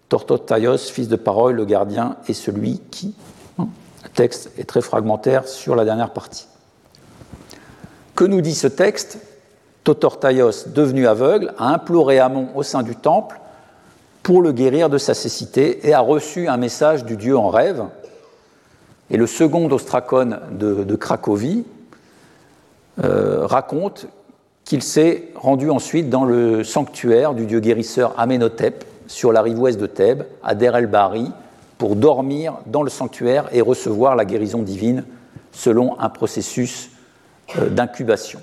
Tortotaios, 0.09 0.79
fils 0.79 1.09
de 1.09 1.17
parole, 1.17 1.55
le 1.55 1.65
gardien, 1.65 2.17
est 2.29 2.33
celui 2.33 2.81
qui. 2.91 3.15
Hein, 3.59 3.69
le 4.03 4.09
texte 4.11 4.51
est 4.59 4.65
très 4.65 4.83
fragmentaire 4.83 5.47
sur 5.47 5.77
la 5.77 5.85
dernière 5.85 6.13
partie. 6.13 6.49
Que 8.17 8.25
nous 8.25 8.41
dit 8.41 8.55
ce 8.55 8.67
texte? 8.67 9.19
Totortaios, 9.85 10.69
devenu 10.75 11.07
aveugle, 11.07 11.55
a 11.59 11.73
imploré 11.73 12.19
Amon 12.19 12.49
au 12.57 12.65
sein 12.65 12.83
du 12.83 12.97
temple 12.97 13.39
pour 14.25 14.43
le 14.43 14.51
guérir 14.51 14.91
de 14.91 14.99
sa 14.99 15.15
cécité 15.15 15.87
et 15.87 15.95
a 15.95 16.01
reçu 16.01 16.49
un 16.49 16.57
message 16.57 17.05
du 17.05 17.17
Dieu 17.17 17.39
en 17.39 17.51
rêve, 17.51 17.85
et 19.11 19.17
le 19.17 19.27
second 19.27 19.71
ostracone 19.71 20.41
de, 20.53 20.97
Cracovie 20.97 21.65
euh, 23.03 23.47
raconte 23.47 24.07
qu'il 24.65 24.83
s'est 24.83 25.29
rendu 25.37 25.71
ensuite 25.71 26.11
dans 26.11 26.25
le 26.25 26.65
sanctuaire 26.65 27.35
du 27.35 27.47
dieu 27.47 27.61
guérisseur 27.61 28.15
Amenhotep 28.19 28.85
sur 29.07 29.33
la 29.33 29.43
rive 29.43 29.61
ouest 29.61 29.79
de 29.79 29.87
Thèbes, 29.87 30.25
à 30.43 30.55
Der 30.55 30.75
el-Bahri, 30.75 31.31
pour 31.79 31.95
dormir 31.95 32.55
dans 32.67 32.83
le 32.83 32.91
sanctuaire 32.91 33.49
et 33.53 33.61
recevoir 33.61 34.17
la 34.17 34.25
guérison 34.25 34.63
divine 34.63 35.05
selon 35.53 35.99
un 36.01 36.09
processus 36.09 36.91
euh, 37.57 37.69
d'incubation. 37.69 38.41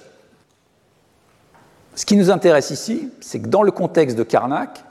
Ce 1.96 2.06
qui 2.06 2.16
nous 2.16 2.32
intéresse 2.32 2.72
ici, 2.72 3.12
c'est 3.22 3.40
que 3.42 3.48
dans 3.48 3.64
le 3.64 3.72
contexte 3.72 4.18
de 4.18 4.24
Karnak, 4.24 4.84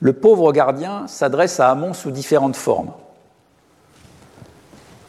le 0.00 0.12
pauvre 0.12 0.52
gardien 0.52 1.06
s'adresse 1.06 1.58
à 1.60 1.70
Amon 1.70 1.94
sous 1.94 2.10
différentes 2.10 2.56
formes. 2.56 2.92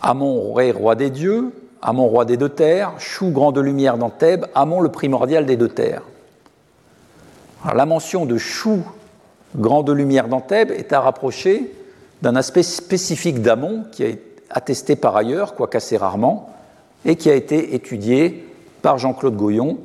Amon, 0.02 0.54
roi 0.54 0.96
des 0.96 1.10
dieux, 1.10 1.52
Amon, 1.82 2.08
roi 2.08 2.26
des 2.26 2.38
deux 2.38 2.50
terres, 2.50 2.94
Chou, 3.00 3.32
grand 3.32 3.52
de 3.52 3.62
lumière 3.62 3.98
dans 3.98 4.10
Thèbes, 4.10 4.46
Amon, 4.56 4.82
le 4.82 4.90
primordial 4.90 5.46
des 5.46 5.58
deux 5.58 5.70
terres. 5.70 6.04
la 7.74 7.86
mention 7.86 8.26
de 8.26 8.38
Chou, 8.38 8.84
grand 9.56 9.84
de 9.84 9.94
lumière 9.94 10.28
dans 10.28 10.42
Thèbes, 10.42 10.72
est 10.72 10.94
à 10.94 11.02
rapprocher 11.02 11.74
d'un 12.22 12.36
aspect 12.36 12.64
spécifique 12.64 13.42
d'Amon 13.42 13.86
qui 13.92 14.04
est 14.04 14.22
attesté 14.50 14.96
par 14.96 15.16
ailleurs, 15.16 15.56
quoique 15.56 15.78
assez 15.78 15.98
rarement, 15.98 16.50
et 17.06 17.16
qui 17.16 17.30
a 17.30 17.36
été 17.36 17.76
étudié 17.76 18.46
par 18.82 18.98
Jean-Claude 18.98 19.36
Goyon 19.36 19.78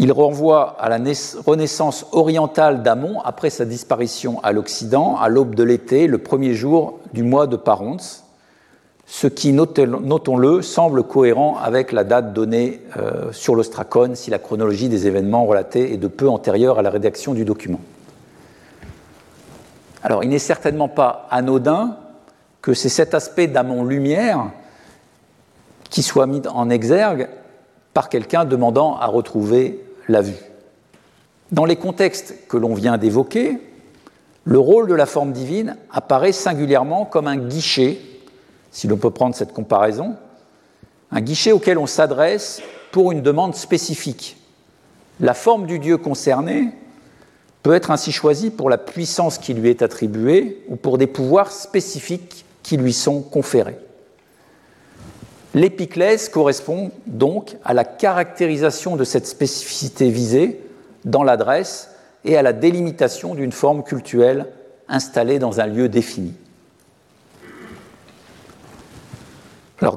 il 0.00 0.12
renvoie 0.12 0.76
à 0.80 0.88
la 0.88 0.96
renaissance 1.46 2.06
orientale 2.12 2.82
d'Amon 2.82 3.20
après 3.20 3.50
sa 3.50 3.66
disparition 3.66 4.40
à 4.42 4.50
l'Occident, 4.50 5.18
à 5.20 5.28
l'aube 5.28 5.54
de 5.54 5.62
l'été, 5.62 6.06
le 6.06 6.16
premier 6.16 6.54
jour 6.54 6.98
du 7.12 7.22
mois 7.22 7.46
de 7.46 7.56
Paronce, 7.56 8.24
ce 9.04 9.26
qui, 9.26 9.52
notons-le, 9.52 10.62
semble 10.62 11.02
cohérent 11.02 11.58
avec 11.62 11.92
la 11.92 12.04
date 12.04 12.32
donnée 12.32 12.80
euh, 12.96 13.30
sur 13.32 13.54
l'ostracone 13.54 14.16
si 14.16 14.30
la 14.30 14.38
chronologie 14.38 14.88
des 14.88 15.06
événements 15.06 15.44
relatés 15.44 15.92
est 15.92 15.98
de 15.98 16.08
peu 16.08 16.30
antérieure 16.30 16.78
à 16.78 16.82
la 16.82 16.88
rédaction 16.88 17.34
du 17.34 17.44
document. 17.44 17.80
Alors, 20.02 20.24
il 20.24 20.30
n'est 20.30 20.38
certainement 20.38 20.88
pas 20.88 21.28
anodin 21.30 21.98
que 22.62 22.72
c'est 22.72 22.88
cet 22.88 23.12
aspect 23.12 23.48
d'Amon-Lumière 23.48 24.46
qui 25.90 26.02
soit 26.02 26.26
mis 26.26 26.40
en 26.48 26.70
exergue 26.70 27.28
par 27.92 28.08
quelqu'un 28.08 28.46
demandant 28.46 28.96
à 28.96 29.06
retrouver 29.06 29.84
Dans 31.52 31.64
les 31.64 31.76
contextes 31.76 32.34
que 32.48 32.56
l'on 32.56 32.74
vient 32.74 32.98
d'évoquer, 32.98 33.58
le 34.44 34.58
rôle 34.58 34.88
de 34.88 34.94
la 34.94 35.06
forme 35.06 35.32
divine 35.32 35.76
apparaît 35.90 36.32
singulièrement 36.32 37.04
comme 37.04 37.26
un 37.26 37.36
guichet, 37.36 37.98
si 38.70 38.88
l'on 38.88 38.96
peut 38.96 39.10
prendre 39.10 39.34
cette 39.34 39.52
comparaison, 39.52 40.16
un 41.10 41.20
guichet 41.20 41.52
auquel 41.52 41.78
on 41.78 41.86
s'adresse 41.86 42.62
pour 42.92 43.12
une 43.12 43.22
demande 43.22 43.54
spécifique. 43.54 44.36
La 45.18 45.34
forme 45.34 45.66
du 45.66 45.78
Dieu 45.78 45.98
concerné 45.98 46.70
peut 47.62 47.74
être 47.74 47.90
ainsi 47.90 48.12
choisi 48.12 48.50
pour 48.50 48.70
la 48.70 48.78
puissance 48.78 49.38
qui 49.38 49.54
lui 49.54 49.68
est 49.68 49.82
attribuée 49.82 50.64
ou 50.68 50.76
pour 50.76 50.98
des 50.98 51.06
pouvoirs 51.06 51.52
spécifiques 51.52 52.44
qui 52.62 52.76
lui 52.76 52.92
sont 52.92 53.20
conférés. 53.20 53.78
L'épiclèse 55.54 56.28
correspond 56.28 56.92
donc 57.06 57.56
à 57.64 57.74
la 57.74 57.84
caractérisation 57.84 58.96
de 58.96 59.04
cette 59.04 59.26
spécificité 59.26 60.08
visée 60.10 60.60
dans 61.04 61.22
l'adresse 61.22 61.90
et 62.24 62.36
à 62.36 62.42
la 62.42 62.52
délimitation 62.52 63.34
d'une 63.34 63.52
forme 63.52 63.82
cultuelle 63.82 64.46
installée 64.88 65.38
dans 65.38 65.60
un 65.60 65.66
lieu 65.66 65.88
défini. 65.88 66.34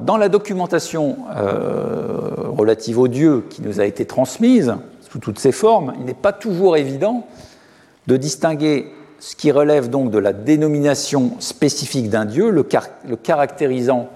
Dans 0.02 0.16
la 0.16 0.30
documentation 0.30 1.18
euh, 1.36 2.48
relative 2.56 2.98
aux 2.98 3.08
dieux 3.08 3.44
qui 3.50 3.60
nous 3.60 3.80
a 3.80 3.84
été 3.84 4.06
transmise, 4.06 4.74
sous 5.02 5.18
toutes 5.18 5.38
ses 5.38 5.52
formes, 5.52 5.92
il 5.98 6.06
n'est 6.06 6.14
pas 6.14 6.32
toujours 6.32 6.76
évident 6.76 7.26
de 8.06 8.16
distinguer 8.16 8.90
ce 9.20 9.36
qui 9.36 9.52
relève 9.52 9.90
donc 9.90 10.10
de 10.10 10.18
la 10.18 10.32
dénomination 10.32 11.32
spécifique 11.38 12.08
d'un 12.08 12.24
dieu, 12.24 12.50
le, 12.50 12.64
caractérisant 13.16 14.08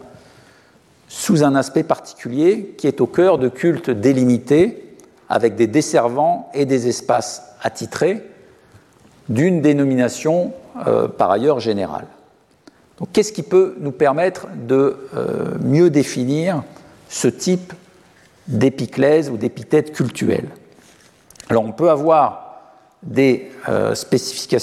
sous 1.09 1.43
un 1.43 1.55
aspect 1.55 1.83
particulier 1.83 2.75
qui 2.79 2.87
est 2.87 3.01
au 3.01 3.07
cœur 3.07 3.39
de 3.39 3.49
cultes 3.49 3.91
délimités 3.91 4.97
avec 5.29 5.57
des 5.57 5.67
desservants 5.67 6.51
et 6.55 6.67
des 6.67 6.89
espaces 6.89 7.43
attitrés 7.63 8.23
d'une 9.29 9.61
dénomination 9.61 10.53
euh, 10.87 11.09
par 11.09 11.31
ailleurs 11.31 11.61
générale. 11.61 12.07
Qu'est-ce 13.13 13.33
qui 13.33 13.43
peut 13.43 13.77
nous 13.81 13.93
permettre 13.93 14.49
de 14.67 14.97
euh, 15.15 15.55
mieux 15.61 15.89
définir 15.91 16.63
ce 17.09 17.29
type 17.29 17.73
d'épiclèse 18.49 19.31
ou 19.31 19.37
d'épithète 19.37 19.93
cultuelle 19.93 20.49
Alors 21.49 21.65
on 21.65 21.73
peut 21.73 21.91
avoir 21.91 22.49
des 23.03 23.51
euh, 23.69 23.95
spécificités 23.95 24.59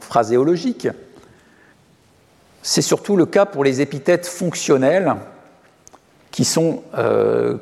phraséologiques. 0.00 0.88
C'est 2.62 2.82
surtout 2.82 3.16
le 3.16 3.26
cas 3.26 3.46
pour 3.46 3.64
les 3.64 3.80
épithètes 3.80 4.26
fonctionnelles 4.26 5.14
qui 6.30 6.44
sont 6.44 6.82
euh, 6.96 7.56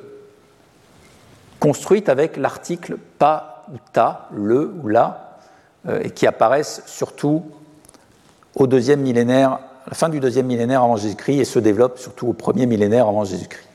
construites 1.61 2.09
avec 2.09 2.37
l'article 2.37 2.97
pas 3.19 3.65
ou 3.73 3.77
ta, 3.93 4.29
le 4.33 4.75
ou 4.83 4.89
la, 4.89 5.39
euh, 5.89 6.01
et 6.03 6.11
qui 6.11 6.27
apparaissent 6.27 6.83
surtout 6.87 7.45
au 8.55 8.67
deuxième 8.67 9.01
millénaire, 9.01 9.53
à 9.53 9.91
la 9.91 9.95
fin 9.95 10.09
du 10.09 10.21
deuxième 10.21 10.47
millénaire 10.47 10.83
avant 10.83 10.97
Jésus-Christ 10.97 11.41
et 11.41 11.45
se 11.45 11.59
développent 11.59 11.99
surtout 11.99 12.29
au 12.29 12.33
premier 12.33 12.67
millénaire 12.67 13.09
avant 13.09 13.25
Jésus-Christ. 13.25 13.67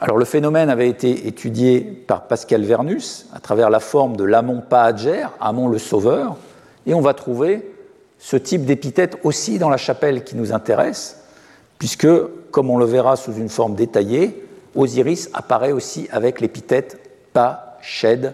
Alors 0.00 0.18
le 0.18 0.24
phénomène 0.24 0.68
avait 0.68 0.88
été 0.88 1.26
étudié 1.28 1.80
par 1.80 2.26
Pascal 2.26 2.62
Vernus 2.62 3.26
à 3.34 3.40
travers 3.40 3.70
la 3.70 3.80
forme 3.80 4.16
de 4.16 4.24
l'amon 4.24 4.60
Pahager, 4.60 5.26
Amon 5.40 5.68
le 5.68 5.78
Sauveur, 5.78 6.36
et 6.86 6.94
on 6.94 7.00
va 7.00 7.14
trouver 7.14 7.73
ce 8.24 8.36
type 8.38 8.64
d'épithète 8.64 9.18
aussi 9.22 9.58
dans 9.58 9.68
la 9.68 9.76
chapelle 9.76 10.24
qui 10.24 10.34
nous 10.34 10.54
intéresse, 10.54 11.20
puisque, 11.76 12.08
comme 12.50 12.70
on 12.70 12.78
le 12.78 12.86
verra 12.86 13.16
sous 13.16 13.34
une 13.34 13.50
forme 13.50 13.74
détaillée, 13.74 14.48
Osiris 14.74 15.28
apparaît 15.34 15.72
aussi 15.72 16.08
avec 16.10 16.40
l'épithète 16.40 16.98
Pa-Shed, 17.34 18.32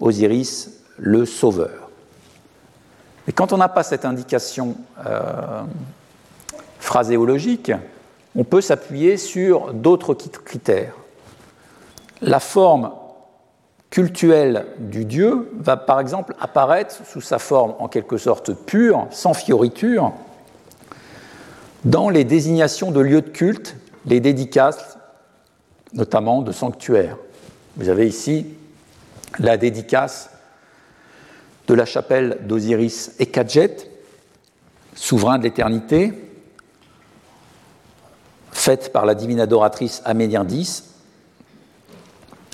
Osiris 0.00 0.70
le 0.96 1.26
Sauveur. 1.26 1.90
Et 3.28 3.32
quand 3.32 3.52
on 3.52 3.58
n'a 3.58 3.68
pas 3.68 3.82
cette 3.82 4.06
indication 4.06 4.76
euh, 5.06 5.60
phraséologique, 6.80 7.70
on 8.34 8.44
peut 8.44 8.62
s'appuyer 8.62 9.18
sur 9.18 9.74
d'autres 9.74 10.14
critères. 10.14 10.94
La 12.22 12.40
forme 12.40 12.92
cultuelle 13.90 14.66
du 14.78 15.04
Dieu 15.04 15.50
va 15.58 15.76
par 15.76 16.00
exemple 16.00 16.34
apparaître 16.40 16.96
sous 17.06 17.20
sa 17.20 17.38
forme 17.38 17.74
en 17.78 17.88
quelque 17.88 18.18
sorte 18.18 18.52
pure, 18.52 19.06
sans 19.10 19.34
fioriture, 19.34 20.12
dans 21.84 22.08
les 22.08 22.24
désignations 22.24 22.90
de 22.90 23.00
lieux 23.00 23.22
de 23.22 23.28
culte, 23.28 23.76
les 24.04 24.20
dédicaces, 24.20 24.98
notamment 25.94 26.42
de 26.42 26.52
sanctuaires. 26.52 27.16
Vous 27.76 27.88
avez 27.88 28.06
ici 28.06 28.46
la 29.38 29.56
dédicace 29.56 30.30
de 31.66 31.74
la 31.74 31.84
chapelle 31.84 32.38
d'Osiris 32.46 33.12
Ekadjet, 33.18 33.76
souverain 34.94 35.38
de 35.38 35.44
l'éternité, 35.44 36.12
faite 38.52 38.92
par 38.92 39.06
la 39.06 39.14
divine 39.14 39.40
adoratrice 39.40 40.02
Amédiendis. 40.04 40.82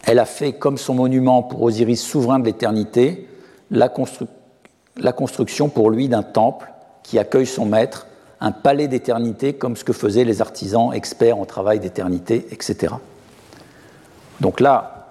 Elle 0.07 0.19
a 0.19 0.27
fait 0.27 0.53
comme 0.53 0.79
son 0.79 0.95
monument 0.95 1.43
pour 1.43 1.63
Osiris 1.63 2.03
souverain 2.03 2.39
de 2.39 2.45
l'éternité 2.45 3.29
la, 3.71 3.89
construction 5.13 5.69
pour 5.69 5.91
lui 5.91 6.09
d'un 6.09 6.23
temple 6.23 6.71
qui 7.03 7.19
accueille 7.19 7.47
son 7.47 7.67
maître, 7.67 8.07
un 8.41 8.53
palais 8.53 8.89
d'éternité 8.89 9.55
comme 9.55 9.77
ce 9.77 9.85
que 9.85 9.93
faisaient 9.93 10.25
les 10.25 10.41
artisans 10.41 10.93
experts 10.93 11.39
en 11.39 11.45
travail 11.45 11.81
d'éternité, 11.81 12.47
etc. 12.51 12.95
Donc 14.41 14.61
là, 14.61 15.09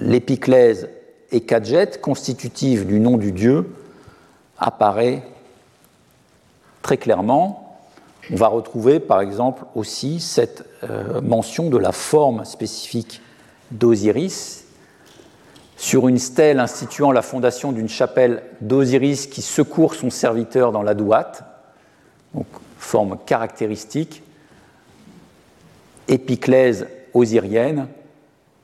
l'épiclèse 0.00 0.88
Ekadjet, 1.32 2.00
constitutive 2.00 2.86
du 2.86 2.98
nom 2.98 3.16
du 3.16 3.30
dieu, 3.32 3.72
apparaît 4.58 5.22
très 6.82 6.96
clairement 6.96 7.59
on 8.32 8.36
va 8.36 8.48
retrouver 8.48 9.00
par 9.00 9.20
exemple 9.20 9.64
aussi 9.74 10.20
cette 10.20 10.64
euh, 10.84 11.20
mention 11.20 11.68
de 11.68 11.78
la 11.78 11.92
forme 11.92 12.44
spécifique 12.44 13.20
d'Osiris 13.70 14.64
sur 15.76 16.08
une 16.08 16.18
stèle 16.18 16.60
instituant 16.60 17.10
la 17.10 17.22
fondation 17.22 17.72
d'une 17.72 17.88
chapelle 17.88 18.42
d'Osiris 18.60 19.26
qui 19.26 19.42
secourt 19.42 19.94
son 19.94 20.10
serviteur 20.10 20.72
dans 20.72 20.82
la 20.82 20.94
douate, 20.94 21.42
donc 22.34 22.46
forme 22.78 23.16
caractéristique, 23.24 24.22
épiclèse 26.06 26.86
osirienne 27.14 27.88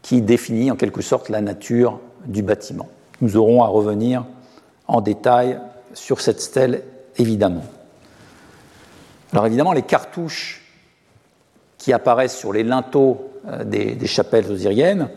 qui 0.03 0.21
définit 0.21 0.71
en 0.71 0.77
quelque 0.77 1.03
sorte 1.03 1.29
la 1.29 1.41
nature 1.41 2.01
du 2.27 2.43
bâtiment. 2.43 2.89
Nous 3.21 3.37
aurons 3.37 3.63
à 3.63 3.67
revenir 3.67 4.27
en 4.87 5.01
détail 5.01 5.59
sur 5.95 6.21
cette 6.21 6.41
stèle 6.41 6.83
évidemment. 7.17 7.65
Alors 9.37 9.45
évidemment, 9.45 9.75
les 9.75 9.83
cartouches 9.83 10.63
qui 11.77 11.93
apparaissent 11.93 12.39
sur 12.39 12.55
les 12.55 12.63
linteaux 12.63 13.33
euh, 13.47 13.65
des, 13.65 14.07
chapelles 14.07 14.51
osiriennes 14.51 15.11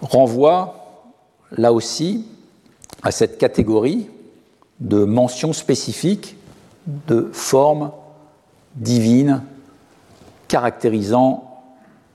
renvoient 0.00 1.02
là 1.50 1.74
aussi 1.74 2.26
à 3.02 3.10
cette 3.10 3.36
catégorie 3.36 4.08
de 4.80 5.04
mentions 5.04 5.52
spécifiques 5.52 6.38
de 6.86 7.28
formes 7.34 7.92
divines 8.76 9.42
caractérisant 10.48 11.62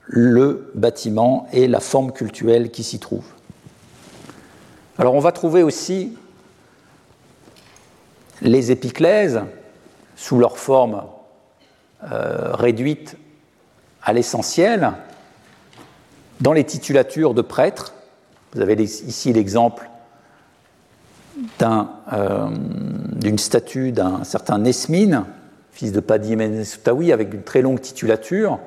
le 0.04 0.72
bâtiment 0.74 1.46
et 1.52 1.68
la 1.68 1.78
forme 1.78 2.10
cultuelle 2.10 2.72
qui 2.72 2.82
s'y 2.82 2.98
trouve. 2.98 3.26
Alors 4.98 5.14
on 5.14 5.20
va 5.20 5.30
trouver 5.30 5.62
aussi 5.62 6.18
les 8.42 8.72
épiclèses 8.72 9.42
sous 10.18 10.36
leur 10.36 10.58
forme 10.58 11.04
euh, 12.10 12.52
réduite 12.52 13.16
à 14.02 14.12
l'essentiel, 14.12 14.92
dans 16.40 16.52
les 16.52 16.64
titulatures 16.64 17.34
de 17.34 17.42
prêtres. 17.42 17.94
Vous 18.52 18.60
avez 18.60 18.74
ici 18.74 19.32
l'exemple 19.32 19.88
euh, 21.62 22.48
d'une 23.12 23.38
statue 23.38 23.92
d'un 23.92 24.24
certain 24.24 24.58
Nesmine, 24.58 25.24
fils 25.70 25.92
de 25.92 26.00
Padi 26.00 26.34
Menesoutaoui, 26.34 27.12
avec 27.12 27.32
une 27.32 27.44
très 27.44 27.62
longue 27.62 27.80
titulature. 27.80 28.58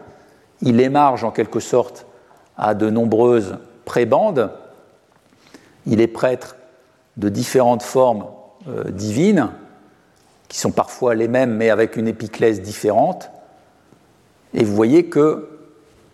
Il 0.62 0.80
émarge 0.80 1.26
en 1.26 1.32
quelque 1.32 1.60
sorte 1.60 2.06
à 2.58 2.74
de 2.74 2.89
nombreuses 2.89 3.58
prébandes. 3.84 4.52
Il 5.86 5.99
est 5.99 6.08
prêtre 6.08 6.56
de 7.18 7.28
différentes 7.28 7.84
formes 7.84 8.28
euh, 8.70 8.89
divines 8.89 9.49
qui 10.52 10.60
sont 10.60 10.72
parfois 10.72 11.16
les 11.16 11.30
mêmes 11.30 11.56
mais 11.56 11.70
avec 11.70 11.95
une 11.95 12.10
épiclèse 12.10 12.62
différente. 12.62 13.32
Et 14.54 14.66
vous 14.66 14.76
voyez 14.76 15.06
que 15.06 15.47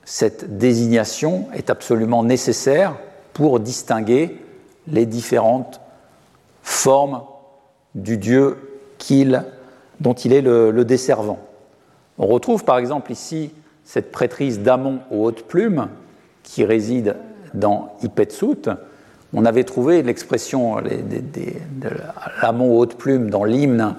cette 0.05 0.59
désignation 0.59 1.47
est 1.55 1.71
absolument 1.71 2.23
nécessaire 2.23 2.95
pour 3.33 3.59
distinguer 3.59 4.39
les 4.85 5.07
différentes 5.07 5.81
formes 6.61 7.23
du 7.95 8.17
Dieu 8.17 8.57
dont 9.99 10.13
il 10.13 10.33
est 10.33 10.41
le, 10.41 10.69
le, 10.69 10.85
desservant. 10.85 11.39
On 12.19 12.27
retrouve 12.27 12.63
par 12.63 12.77
exemple 12.77 13.11
ici 13.11 13.51
cette 13.85 14.11
prêtrise 14.11 14.59
d'Amon 14.59 14.99
aux 15.09 15.25
hautes 15.25 15.47
plumes 15.47 15.88
qui 16.43 16.63
réside 16.63 17.15
dans 17.55 17.95
Ipetsut. 18.03 18.69
On 19.33 19.45
avait 19.45 19.63
trouvé 19.63 20.03
l'expression 20.03 20.79
de 20.79 21.89
l'Amon 22.41 22.75
aux 22.75 22.79
hautes 22.79 22.97
plumes 22.97 23.31
dans 23.31 23.43
l'hymne 23.43 23.95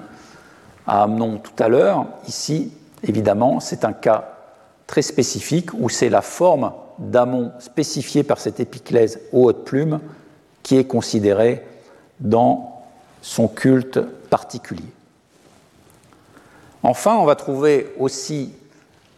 à 0.88 1.04
Amnon 1.04 1.38
tout 1.38 1.62
à 1.62 1.68
l'heure. 1.68 2.06
Ici, 2.26 2.72
évidemment, 3.04 3.60
c'est 3.60 3.84
un 3.84 3.92
cas 3.92 4.34
très 4.88 5.02
spécifique 5.02 5.72
où 5.74 5.88
c'est 5.88 6.08
la 6.08 6.22
forme 6.22 6.72
d'Amon 6.98 7.52
spécifié 7.60 8.24
par 8.24 8.40
cette 8.40 8.58
épiclèse 8.58 9.20
aux 9.32 9.44
hautes 9.44 9.64
plumes 9.64 10.00
qui 10.64 10.76
est 10.76 10.84
considérée 10.84 11.64
dans 12.18 12.82
son 13.22 13.46
culte 13.46 14.00
particulier. 14.30 14.82
Enfin, 16.82 17.16
on 17.16 17.24
va 17.24 17.36
trouver 17.36 17.92
aussi 17.98 18.52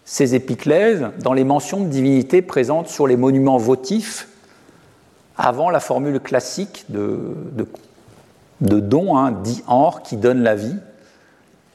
ces 0.05 0.35
épiclèses 0.35 1.07
dans 1.23 1.33
les 1.33 1.45
mentions 1.45 1.81
de 1.81 1.89
divinités 1.89 2.43
présentes 2.43 2.89
sur 2.89 3.07
les 3.07 3.17
monuments 3.17 3.59
votifs 3.59 4.29
avant 5.37 5.71
la 5.71 5.81
formule 5.81 6.21
classique 6.21 6.85
de, 6.89 7.19
de, 8.61 8.81
don, 8.81 9.17
hein, 9.17 9.31
dit 9.31 9.63
or, 9.69 10.03
qui 10.03 10.17
donne 10.17 10.43
la 10.43 10.55
vie. 10.55 10.77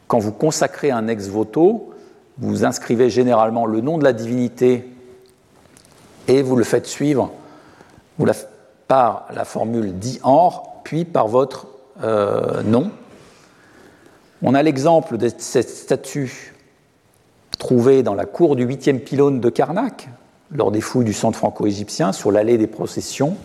Quand 0.08 0.20
vous 0.20 0.32
consacrez 0.32 0.92
un 0.92 1.08
ex 1.08 1.28
voto, 1.28 1.94
vous 2.38 2.66
inscrivez 2.66 3.10
généralement 3.10 3.66
le 3.66 3.82
nom 3.82 3.98
de 3.98 4.04
la 4.04 4.14
divinité 4.14 4.88
et 6.28 6.42
vous 6.42 6.56
le 6.56 6.64
faites 6.64 6.88
suivre 6.88 7.32
par 8.88 9.28
la 9.34 9.46
formule 9.46 9.98
dit 9.98 10.20
or, 10.24 10.82
puis 10.84 11.06
par 11.06 11.28
votre 11.28 11.68
euh, 12.04 12.62
nom. 12.64 12.92
On 14.42 14.54
a 14.54 14.62
l'exemple 14.62 15.18
de 15.18 15.30
cette 15.38 15.70
statue 15.70 16.54
trouvée 17.58 18.04
dans 18.04 18.14
la 18.14 18.26
cour 18.26 18.56
du 18.56 18.68
8e 18.68 19.00
pylône 19.00 19.40
de 19.40 19.50
Karnak, 19.50 20.10
lors 20.52 20.72
des 20.72 20.82
fouilles 20.82 21.06
du 21.06 21.14
centre 21.14 21.38
franco-égyptien, 21.38 22.12
sur 22.12 22.32
l'allée 22.32 22.58
des 22.58 22.68
processions. 22.68 23.38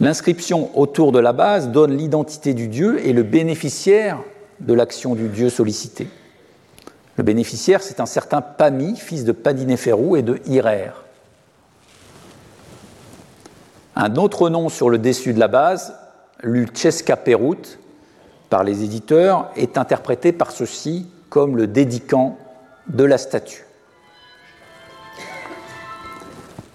L'inscription 0.00 0.76
autour 0.78 1.12
de 1.12 1.18
la 1.18 1.32
base 1.32 1.68
donne 1.68 1.96
l'identité 1.96 2.54
du 2.54 2.68
dieu 2.68 3.06
et 3.06 3.12
le 3.12 3.22
bénéficiaire 3.22 4.18
de 4.60 4.74
l'action 4.74 5.14
du 5.14 5.28
dieu 5.28 5.50
sollicité. 5.50 6.08
Le 7.16 7.22
bénéficiaire, 7.22 7.82
c'est 7.82 8.00
un 8.00 8.06
certain 8.06 8.40
Pami, 8.40 8.96
fils 8.96 9.24
de 9.24 9.32
Padinéferou 9.32 10.16
et 10.16 10.22
de 10.22 10.40
Hirer. 10.46 10.92
Un 13.96 14.16
autre 14.16 14.48
nom 14.50 14.68
sur 14.68 14.90
le 14.90 14.98
dessus 14.98 15.32
de 15.32 15.38
la 15.38 15.48
base, 15.48 15.94
Lucheska 16.42 17.16
Perut, 17.16 17.78
par 18.50 18.64
les 18.64 18.82
éditeurs, 18.82 19.50
est 19.56 19.78
interprété 19.78 20.32
par 20.32 20.50
ceux-ci 20.50 21.08
comme 21.28 21.56
le 21.56 21.66
dédicant 21.66 22.36
de 22.88 23.04
la 23.04 23.18
statue. 23.18 23.64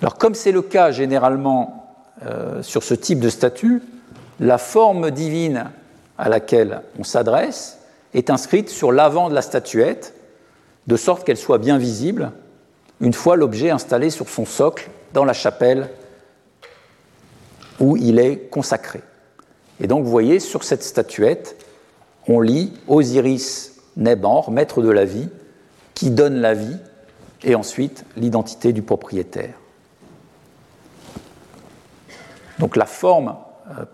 Alors, 0.01 0.17
comme 0.17 0.33
c'est 0.33 0.53
le 0.53 0.61
cas 0.61 0.91
généralement 0.91 1.95
euh, 2.25 2.63
sur 2.63 2.83
ce 2.83 2.93
type 2.93 3.19
de 3.19 3.29
statue, 3.29 3.81
la 4.39 4.57
forme 4.57 5.11
divine 5.11 5.71
à 6.19 6.29
laquelle 6.29 6.81
on 6.99 7.03
s'adresse 7.03 7.79
est 8.13 8.29
inscrite 8.29 8.69
sur 8.69 8.91
l'avant 8.91 9.29
de 9.29 9.33
la 9.33 9.41
statuette, 9.41 10.13
de 10.85 10.97
sorte 10.97 11.25
qu'elle 11.25 11.37
soit 11.37 11.57
bien 11.57 11.77
visible 11.77 12.31
une 13.01 13.13
fois 13.13 13.37
l'objet 13.37 13.69
installé 13.69 14.09
sur 14.09 14.27
son 14.27 14.45
socle 14.45 14.89
dans 15.13 15.23
la 15.23 15.33
chapelle 15.33 15.89
où 17.79 17.95
il 17.95 18.19
est 18.19 18.49
consacré. 18.49 19.01
Et 19.79 19.87
donc 19.87 20.03
vous 20.03 20.11
voyez, 20.11 20.41
sur 20.41 20.65
cette 20.65 20.83
statuette, 20.83 21.55
on 22.27 22.41
lit 22.41 22.73
Osiris 22.87 23.77
Nebanr, 23.95 24.51
maître 24.51 24.81
de 24.81 24.89
la 24.89 25.05
vie, 25.05 25.29
qui 25.93 26.09
donne 26.11 26.35
la 26.41 26.53
vie, 26.53 26.77
et 27.43 27.55
ensuite 27.55 28.03
l'identité 28.17 28.73
du 28.73 28.81
propriétaire. 28.81 29.53
Donc 32.59 32.75
la 32.75 32.85
forme 32.85 33.37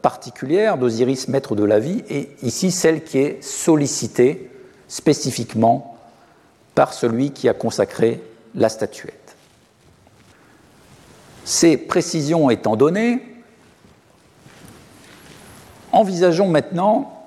particulière 0.01 0.78
d'Osiris, 0.78 1.28
maître 1.28 1.55
de 1.55 1.63
la 1.63 1.80
vie, 1.80 2.03
est 2.09 2.41
ici 2.43 2.71
celle 2.71 3.03
qui 3.03 3.19
est 3.19 3.43
sollicitée 3.43 4.49
spécifiquement 4.88 5.97
par 6.76 6.93
celui 6.93 7.32
qui 7.32 7.49
a 7.49 7.53
consacré 7.53 8.21
la 8.53 8.69
statuette. 8.69 9.36
Ces 11.43 11.78
précisions 11.78 12.49
étant 12.49 12.76
données, 12.76 13.21
envisageons 15.91 16.47
maintenant 16.47 17.23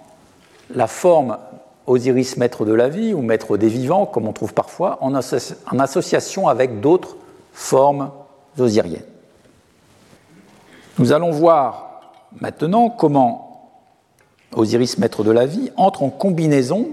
la 0.70 0.86
forme 0.86 1.38
Osiris 1.86 2.36
maître 2.36 2.64
de 2.66 2.72
la 2.72 2.88
vie 2.88 3.14
ou 3.14 3.22
maître 3.22 3.56
des 3.56 3.68
vivants, 3.68 4.04
comme 4.04 4.28
on 4.28 4.32
trouve 4.32 4.52
parfois, 4.52 4.98
en, 5.00 5.14
association 5.14 6.48
avec 6.48 6.80
d'autres 6.80 7.16
formes 7.52 8.10
osiriennes. 8.58 9.02
Nous 10.98 11.12
allons 11.12 11.30
voir 11.30 11.87
maintenant 12.40 12.90
comment 12.90 13.48
Osiris 14.54 14.98
maître 14.98 15.24
de 15.24 15.30
la 15.30 15.46
vie 15.46 15.70
entre 15.76 16.02
en 16.02 16.10
combinaison 16.10 16.88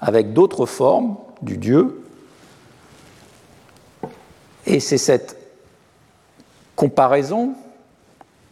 avec 0.00 0.32
d'autres 0.32 0.66
formes 0.66 1.16
du 1.42 1.56
dieu. 1.56 2.04
Et 4.66 4.80
c'est 4.80 4.98
cette 4.98 5.36
comparaison 6.76 7.54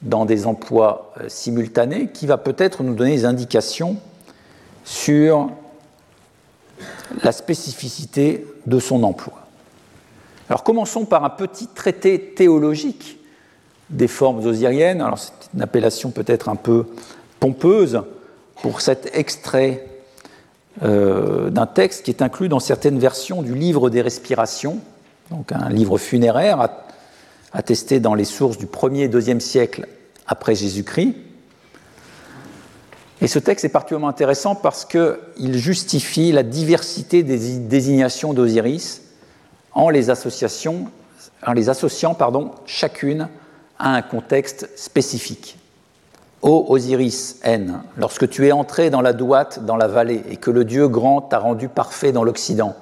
dans 0.02 0.24
des 0.24 0.46
emplois 0.46 1.12
euh, 1.20 1.28
simultanés 1.28 2.08
qui 2.08 2.26
va 2.26 2.36
peut-être 2.36 2.82
nous 2.82 2.94
donner 2.94 3.16
des 3.16 3.24
indications 3.24 3.96
sur 4.84 5.50
la 7.22 7.32
spécificité 7.32 8.46
de 8.66 8.78
son 8.78 9.02
emploi. 9.02 9.34
Alors 10.48 10.62
commençons 10.62 11.06
par 11.06 11.24
un 11.24 11.30
petit 11.30 11.66
traité 11.68 12.20
théologique 12.20 13.18
des 13.90 14.08
formes 14.08 14.44
osiriennes. 14.44 15.00
Alors 15.00 15.18
c'est 15.18 15.35
une 15.54 15.62
appellation 15.62 16.10
peut-être 16.10 16.48
un 16.48 16.56
peu 16.56 16.86
pompeuse 17.40 18.02
pour 18.62 18.80
cet 18.80 19.10
extrait 19.14 19.86
euh, 20.82 21.50
d'un 21.50 21.66
texte 21.66 22.04
qui 22.04 22.10
est 22.10 22.22
inclus 22.22 22.48
dans 22.48 22.60
certaines 22.60 22.98
versions 22.98 23.42
du 23.42 23.54
livre 23.54 23.90
des 23.90 24.02
respirations, 24.02 24.78
donc 25.30 25.52
un 25.52 25.70
livre 25.70 25.98
funéraire 25.98 26.68
attesté 27.52 28.00
dans 28.00 28.14
les 28.14 28.24
sources 28.24 28.58
du 28.58 28.66
1er 28.66 29.04
et 29.04 29.08
2e 29.08 29.40
siècle 29.40 29.86
après 30.26 30.54
Jésus-Christ. 30.54 31.14
Et 33.22 33.28
ce 33.28 33.38
texte 33.38 33.64
est 33.64 33.70
particulièrement 33.70 34.08
intéressant 34.08 34.54
parce 34.54 34.84
qu'il 34.84 35.56
justifie 35.56 36.32
la 36.32 36.42
diversité 36.42 37.22
des 37.22 37.38
désignations 37.58 38.34
d'Osiris 38.34 39.02
en 39.72 39.88
les, 39.88 40.10
en 40.10 41.52
les 41.54 41.68
associant 41.70 42.14
pardon, 42.14 42.50
chacune 42.66 43.28
à 43.78 43.94
un 43.94 44.02
contexte 44.02 44.68
spécifique. 44.76 45.58
Ô 46.42 46.66
Osiris 46.68 47.40
N, 47.42 47.80
lorsque 47.96 48.28
tu 48.28 48.46
es 48.46 48.52
entré 48.52 48.90
dans 48.90 49.00
la 49.00 49.12
douate, 49.12 49.64
dans 49.64 49.76
la 49.76 49.88
vallée, 49.88 50.22
et 50.30 50.36
que 50.36 50.50
le 50.50 50.64
Dieu 50.64 50.88
grand 50.88 51.20
t'a 51.20 51.38
rendu 51.38 51.68
parfait 51.68 52.12
dans 52.12 52.24
l'Occident, 52.24 52.74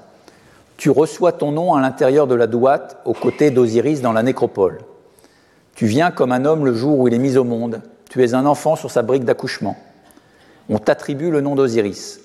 tu 0.76 0.90
reçois 0.90 1.32
ton 1.32 1.53
nom 1.53 1.74
à 1.74 1.80
l'intérieur 1.80 2.26
de 2.26 2.34
la 2.34 2.47
douate, 2.47 2.99
aux 3.05 3.14
côtés 3.14 3.51
d'Osiris 3.51 4.01
dans 4.01 4.12
la 4.12 4.22
nécropole. 4.22 4.80
Tu 5.74 5.86
viens 5.86 6.11
comme 6.11 6.32
un 6.32 6.45
homme 6.45 6.64
le 6.64 6.74
jour 6.74 6.99
où 6.99 7.09
il 7.09 7.14
est 7.14 7.18
mis 7.18 7.36
au 7.36 7.45
monde, 7.45 7.80
tu 8.11 8.22
es 8.22 8.34
un 8.34 8.47
enfant 8.47 8.76
sur 8.76 8.90
sa 8.90 9.03
brique 9.03 9.24
d'accouchement. 9.24 9.76
On 10.68 10.78
t'attribue 10.78 11.30
le 11.30 11.40
nom 11.40 11.55
d'Osiris. 11.55 12.20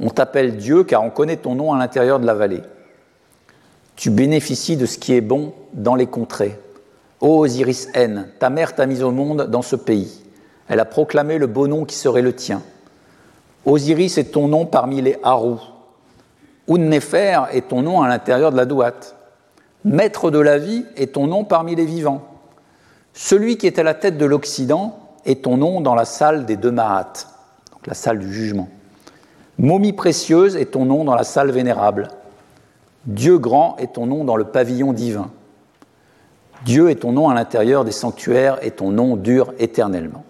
On 0.00 0.10
t'appelle 0.10 0.56
Dieu 0.56 0.84
car 0.84 1.02
on 1.02 1.10
connaît 1.10 1.36
ton 1.36 1.54
nom 1.54 1.72
à 1.72 1.78
l'intérieur 1.78 2.20
de 2.20 2.26
la 2.26 2.34
vallée. 2.34 2.62
Tu 3.96 4.10
bénéficies 4.10 4.76
de 4.76 4.86
ce 4.86 4.96
qui 4.98 5.14
est 5.14 5.20
bon 5.20 5.52
dans 5.72 5.96
les 5.96 6.06
contrées. 6.06 6.58
Ô 7.20 7.38
Osiris 7.40 7.88
N, 7.94 8.28
ta 8.38 8.50
mère 8.50 8.74
t'a 8.74 8.86
mis 8.86 9.02
au 9.02 9.10
monde 9.10 9.48
dans 9.50 9.62
ce 9.62 9.76
pays. 9.76 10.22
Elle 10.68 10.80
a 10.80 10.84
proclamé 10.84 11.38
le 11.38 11.46
beau 11.46 11.66
nom 11.66 11.84
qui 11.84 11.96
serait 11.96 12.22
le 12.22 12.34
tien. 12.34 12.62
Osiris 13.64 14.18
est 14.18 14.32
ton 14.32 14.48
nom 14.48 14.66
parmi 14.66 15.00
les 15.02 15.18
Harous. 15.22 15.60
Unnefer 16.68 17.40
est 17.52 17.68
ton 17.68 17.82
nom 17.82 18.02
à 18.02 18.08
l'intérieur 18.08 18.52
de 18.52 18.56
la 18.56 18.66
douate. 18.66 19.16
Maître 19.84 20.30
de 20.30 20.38
la 20.38 20.58
vie 20.58 20.84
est 20.96 21.14
ton 21.14 21.26
nom 21.26 21.44
parmi 21.44 21.74
les 21.74 21.86
vivants. 21.86 22.22
Celui 23.14 23.56
qui 23.56 23.66
est 23.66 23.78
à 23.78 23.82
la 23.82 23.94
tête 23.94 24.18
de 24.18 24.26
l'Occident 24.26 24.98
est 25.24 25.44
ton 25.44 25.56
nom 25.56 25.80
dans 25.80 25.94
la 25.94 26.04
salle 26.04 26.46
des 26.46 26.56
deux 26.56 26.70
Mahat 26.70 27.12
la 27.88 27.94
salle 27.94 28.18
du 28.18 28.32
jugement. 28.32 28.68
Momie 29.58 29.92
précieuse 29.92 30.56
est 30.56 30.72
ton 30.72 30.84
nom 30.84 31.04
dans 31.04 31.14
la 31.14 31.24
salle 31.24 31.50
vénérable. 31.50 32.08
Dieu 33.06 33.38
grand 33.38 33.76
est 33.78 33.94
ton 33.94 34.06
nom 34.06 34.24
dans 34.24 34.36
le 34.36 34.44
pavillon 34.44 34.92
divin. 34.92 35.30
Dieu 36.64 36.90
est 36.90 36.96
ton 36.96 37.12
nom 37.12 37.28
à 37.28 37.34
l'intérieur 37.34 37.84
des 37.84 37.92
sanctuaires 37.92 38.58
et 38.62 38.70
ton 38.70 38.90
nom 38.90 39.16
dure 39.16 39.52
éternellement. 39.58 40.24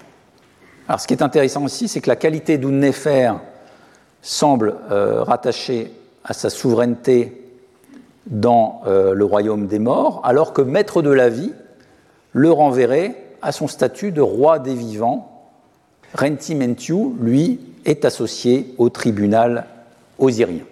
Alors 0.89 1.01
ce 1.01 1.07
qui 1.07 1.15
est 1.15 1.23
intéressant 1.23 1.65
aussi, 1.65 1.89
c'est 1.89 2.01
que 2.01 2.09
la 2.09 2.17
qualité 2.17 2.59
d'Unnefer 2.59 3.33
semble 4.23 4.77
euh, 4.91 5.23
rattachée 5.23 5.93
à 6.25 6.33
sa 6.33 6.51
souveraineté 6.51 7.45
dans 8.27 8.83
euh, 8.87 9.15
le 9.15 9.25
royaume 9.25 9.67
des 9.67 9.79
morts, 9.79 10.21
alors 10.25 10.53
que 10.53 10.63
maître 10.63 11.03
de 11.03 11.11
la 11.11 11.29
vie 11.29 11.53
le 12.33 12.51
renverrait 12.51 13.17
à 13.41 13.53
son 13.53 13.69
statut 13.69 14.13
de 14.13 14.21
roi 14.21 14.59
des 14.59 14.75
vivants 14.75 15.39
Renti 16.15 16.55
Mentiu, 16.55 17.15
lui, 17.21 17.61
est 17.85 18.05
associé 18.05 18.75
au 18.79 18.89
tribunal 18.89 19.67
osirien. 20.19 20.65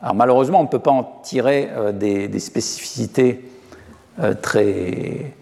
Alors 0.00 0.14
malheureusement, 0.14 0.60
on 0.60 0.64
ne 0.64 0.68
peut 0.68 0.78
pas 0.78 0.90
en 0.90 1.20
tirer 1.22 1.70
euh, 1.72 1.92
des, 1.92 2.38
spécificités 2.38 3.44
très, 4.40 5.34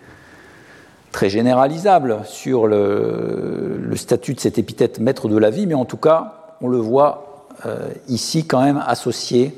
très 1.13 1.29
généralisables 1.29 2.21
sur 2.25 2.67
le, 2.67 3.93
statut 3.97 4.35
de 4.35 4.41
cet 4.41 4.59
épithète 4.59 5.01
maître 5.01 5.29
de 5.29 5.37
la 5.37 5.51
vie, 5.51 5.67
mais 5.67 5.75
en 5.75 5.85
tout 5.85 5.97
cas, 5.97 6.55
on 6.61 6.69
le 6.69 6.79
voit 6.79 7.49
euh, 7.67 7.89
ici 8.09 8.47
quand 8.47 8.63
même 8.63 8.83
associé 8.87 9.55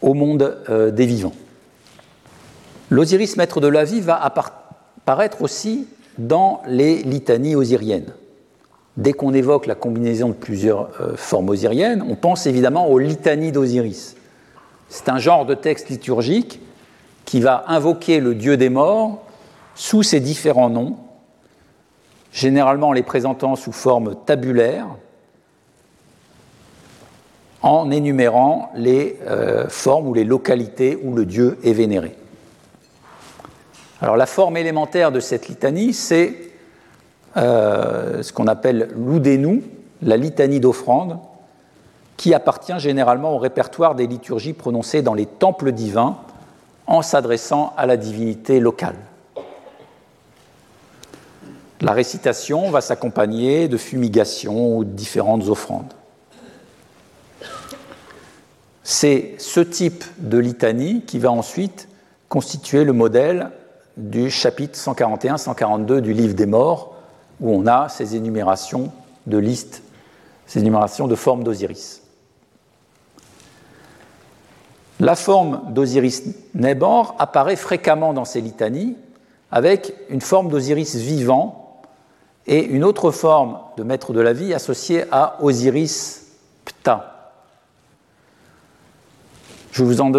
au 0.00 0.14
monde 0.14 0.56
des 0.92 1.06
vivants. 1.06 1.34
L'Osiris, 2.90 3.36
maître 3.36 3.60
de 3.60 3.68
la 3.68 3.84
vie, 3.84 4.00
va 4.00 4.22
apparaître 4.22 5.42
aussi 5.42 5.86
dans 6.18 6.62
les 6.66 7.02
litanies 7.02 7.54
osiriennes. 7.54 8.12
Dès 8.96 9.12
qu'on 9.12 9.32
évoque 9.32 9.66
la 9.66 9.74
combinaison 9.74 10.28
de 10.28 10.34
plusieurs 10.34 10.90
euh, 11.00 11.16
formes 11.16 11.50
osiriennes, 11.50 12.04
on 12.08 12.16
pense 12.16 12.46
évidemment 12.46 12.88
aux 12.88 12.98
litanies 12.98 13.52
d'Osiris. 13.52 14.16
C'est 14.88 15.08
un 15.08 15.18
genre 15.18 15.46
de 15.46 15.54
texte 15.54 15.88
liturgique 15.88 16.60
qui 17.28 17.40
va 17.40 17.64
invoquer 17.66 18.20
le 18.20 18.34
dieu 18.34 18.56
des 18.56 18.70
morts 18.70 19.22
sous 19.74 20.02
ses 20.02 20.18
différents 20.18 20.70
noms, 20.70 20.96
généralement 22.32 22.90
les 22.90 23.02
présentant 23.02 23.54
sous 23.54 23.70
forme 23.70 24.14
tabulaire, 24.24 24.86
en 27.60 27.90
énumérant 27.90 28.72
les 28.74 29.18
euh, 29.26 29.68
formes 29.68 30.08
ou 30.08 30.14
les 30.14 30.24
localités 30.24 30.98
où 31.02 31.14
le 31.14 31.26
dieu 31.26 31.58
est 31.64 31.74
vénéré. 31.74 32.16
Alors 34.00 34.16
la 34.16 34.24
forme 34.24 34.56
élémentaire 34.56 35.12
de 35.12 35.20
cette 35.20 35.48
litanie, 35.48 35.92
c'est 35.92 36.34
euh, 37.36 38.22
ce 38.22 38.32
qu'on 38.32 38.46
appelle 38.46 38.88
l'oudénou, 38.96 39.62
la 40.00 40.16
litanie 40.16 40.60
d'offrande, 40.60 41.18
qui 42.16 42.32
appartient 42.32 42.78
généralement 42.78 43.34
au 43.34 43.38
répertoire 43.38 43.94
des 43.94 44.06
liturgies 44.06 44.54
prononcées 44.54 45.02
dans 45.02 45.12
les 45.12 45.26
temples 45.26 45.72
divins 45.72 46.16
en 46.88 47.02
s'adressant 47.02 47.74
à 47.76 47.86
la 47.86 47.96
divinité 47.96 48.58
locale. 48.58 48.96
La 51.80 51.92
récitation 51.92 52.70
va 52.70 52.80
s'accompagner 52.80 53.68
de 53.68 53.76
fumigations 53.76 54.78
ou 54.78 54.84
de 54.84 54.90
différentes 54.90 55.46
offrandes. 55.48 55.92
C'est 58.82 59.34
ce 59.38 59.60
type 59.60 60.02
de 60.18 60.38
litanie 60.38 61.02
qui 61.02 61.18
va 61.18 61.30
ensuite 61.30 61.88
constituer 62.28 62.84
le 62.84 62.94
modèle 62.94 63.50
du 63.98 64.30
chapitre 64.30 64.78
141-142 64.78 66.00
du 66.00 66.14
livre 66.14 66.34
des 66.34 66.46
morts, 66.46 66.94
où 67.40 67.52
on 67.52 67.66
a 67.66 67.88
ces 67.88 68.16
énumérations 68.16 68.90
de 69.26 69.38
listes, 69.38 69.82
ces 70.46 70.60
énumérations 70.60 71.06
de 71.06 71.14
formes 71.14 71.44
d'Osiris. 71.44 72.02
La 75.00 75.14
forme 75.14 75.72
d'Osiris 75.72 76.24
Nebor 76.54 77.14
apparaît 77.18 77.56
fréquemment 77.56 78.12
dans 78.12 78.24
ces 78.24 78.40
litanies 78.40 78.96
avec 79.50 79.94
une 80.10 80.20
forme 80.20 80.48
d'Osiris 80.48 80.96
vivant 80.96 81.82
et 82.46 82.64
une 82.64 82.82
autre 82.82 83.10
forme 83.10 83.58
de 83.76 83.82
maître 83.82 84.12
de 84.12 84.20
la 84.20 84.32
vie 84.32 84.54
associée 84.54 85.04
à 85.12 85.36
Osiris 85.40 86.26
Ptah. 86.64 87.32
Je 89.70 89.84
vous 89.84 90.00
en, 90.00 90.10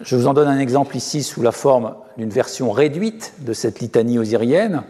je 0.00 0.16
vous 0.16 0.26
en 0.26 0.34
donne 0.34 0.48
un 0.48 0.58
exemple 0.58 0.96
ici 0.96 1.22
sous 1.22 1.42
la 1.42 1.52
forme 1.52 1.94
d'une 2.16 2.30
version 2.30 2.72
réduite 2.72 3.34
de 3.40 3.52
cette 3.52 3.80
litanie 3.80 4.18
osirienne 4.18 4.82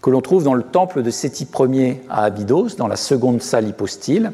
que 0.00 0.10
l'on 0.10 0.20
trouve 0.20 0.44
dans 0.44 0.54
le 0.54 0.62
temple 0.62 1.02
de 1.02 1.10
Séti 1.10 1.48
Ier 1.58 2.02
à 2.08 2.22
Abydos, 2.24 2.76
dans 2.76 2.86
la 2.86 2.96
seconde 2.96 3.42
salle 3.42 3.66
hypostyle. 3.66 4.30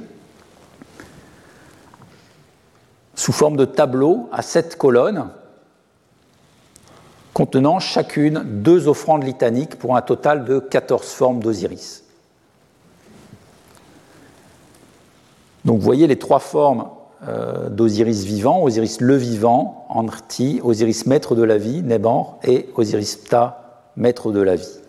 Sous 3.22 3.30
forme 3.30 3.56
de 3.56 3.64
tableau 3.64 4.28
à 4.32 4.42
sept 4.42 4.74
colonnes 4.74 5.28
contenant 7.32 7.78
chacune 7.78 8.42
deux 8.44 8.88
offrandes 8.88 9.22
litaniques 9.22 9.78
pour 9.78 9.96
un 9.96 10.02
total 10.02 10.44
de 10.44 10.58
14 10.58 11.06
formes 11.06 11.40
d'Osiris. 11.40 12.02
Donc 15.64 15.78
vous 15.78 15.84
voyez 15.84 16.08
les 16.08 16.18
trois 16.18 16.40
formes 16.40 16.88
euh, 17.28 17.68
d'Osiris 17.68 18.24
vivant, 18.24 18.60
Osiris 18.60 19.00
le 19.00 19.14
vivant, 19.14 19.86
Anrti, 19.88 20.60
Osiris 20.64 21.06
maître 21.06 21.36
de 21.36 21.44
la 21.44 21.58
vie, 21.58 21.80
Neban, 21.84 22.40
et 22.42 22.70
Osiris 22.74 23.14
Ptah, 23.14 23.84
maître 23.96 24.32
de 24.32 24.40
la 24.40 24.56
vie. 24.56 24.80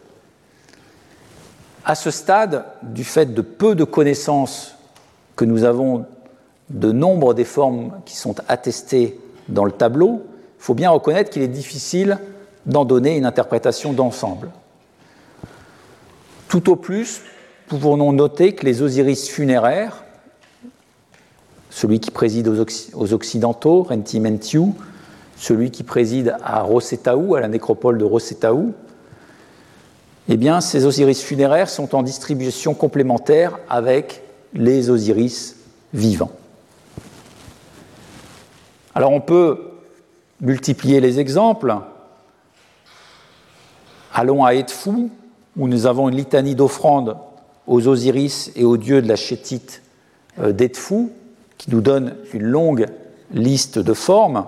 À 1.86 1.94
ce 1.94 2.10
stade, 2.10 2.66
du 2.82 3.04
fait 3.04 3.28
de 3.28 3.44
peu 3.44 3.76
de 3.76 3.84
connaissances 3.84 4.74
que 5.36 5.46
nous 5.46 5.66
avons 5.66 6.08
de 6.74 6.92
nombre 6.92 7.34
des 7.34 7.46
formes 7.46 7.94
qui 8.06 8.18
sont 8.18 8.36
attestées 8.48 9.20
dans 9.48 9.64
le 9.64 9.72
tableau, 9.72 10.24
il 10.60 10.64
faut 10.64 10.74
bien 10.74 10.90
reconnaître 10.90 11.30
qu'il 11.30 11.44
est 11.44 11.48
difficile 11.48 12.18
d'en 12.66 12.84
donner 12.84 13.16
une 13.16 13.26
interprétation 13.26 13.94
d'ensemble. 13.94 14.50
Tout 16.48 16.70
au 16.70 16.76
plus, 16.76 17.22
pouvons-nous 17.68 18.12
noter 18.14 18.54
que 18.54 18.66
les 18.66 18.82
Osiris 18.82 19.30
funéraires, 19.30 20.04
celui 21.70 22.00
qui 22.00 22.12
préside 22.12 22.48
aux, 22.48 23.14
Occidentaux, 23.14 23.84
Rentimentiu, 23.84 24.74
celui 25.38 25.72
qui 25.72 25.84
préside 25.84 26.36
à 26.44 26.62
Rosetaou, 26.62 27.36
à 27.36 27.42
la 27.42 27.48
nécropole 27.48 27.98
de 27.98 28.06
Rosetaou, 28.06 28.74
eh 30.30 30.40
ces 30.62 30.86
Osiris 30.86 31.22
funéraires 31.22 31.70
sont 31.70 31.96
en 31.96 32.02
distribution 32.02 32.74
complémentaire 32.74 33.60
avec 33.70 34.24
les 34.54 34.90
Osiris 34.90 35.58
vivants. 35.94 36.32
Alors 38.96 39.12
on 39.12 39.22
peut 39.22 39.60
multiplier 40.42 41.00
les 41.00 41.20
exemples. 41.20 41.76
Allons 44.14 44.46
à 44.46 44.54
Edfou, 44.54 45.10
où 45.58 45.68
nous 45.68 45.88
avons 45.88 46.10
une 46.10 46.16
litanie 46.16 46.56
d'offrandes 46.56 47.18
aux 47.66 47.88
Osiris 47.88 48.52
et 48.56 48.66
aux 48.66 48.78
dieux 48.78 49.02
de 49.02 49.08
la 49.08 49.16
chétite 49.16 49.82
euh, 50.40 50.52
d'Edfou, 50.52 51.12
qui 51.58 51.72
nous 51.72 51.82
donne 51.82 52.16
une 52.34 52.44
longue 52.44 52.88
liste 53.32 53.80
de 53.80 53.94
formes, 53.94 54.46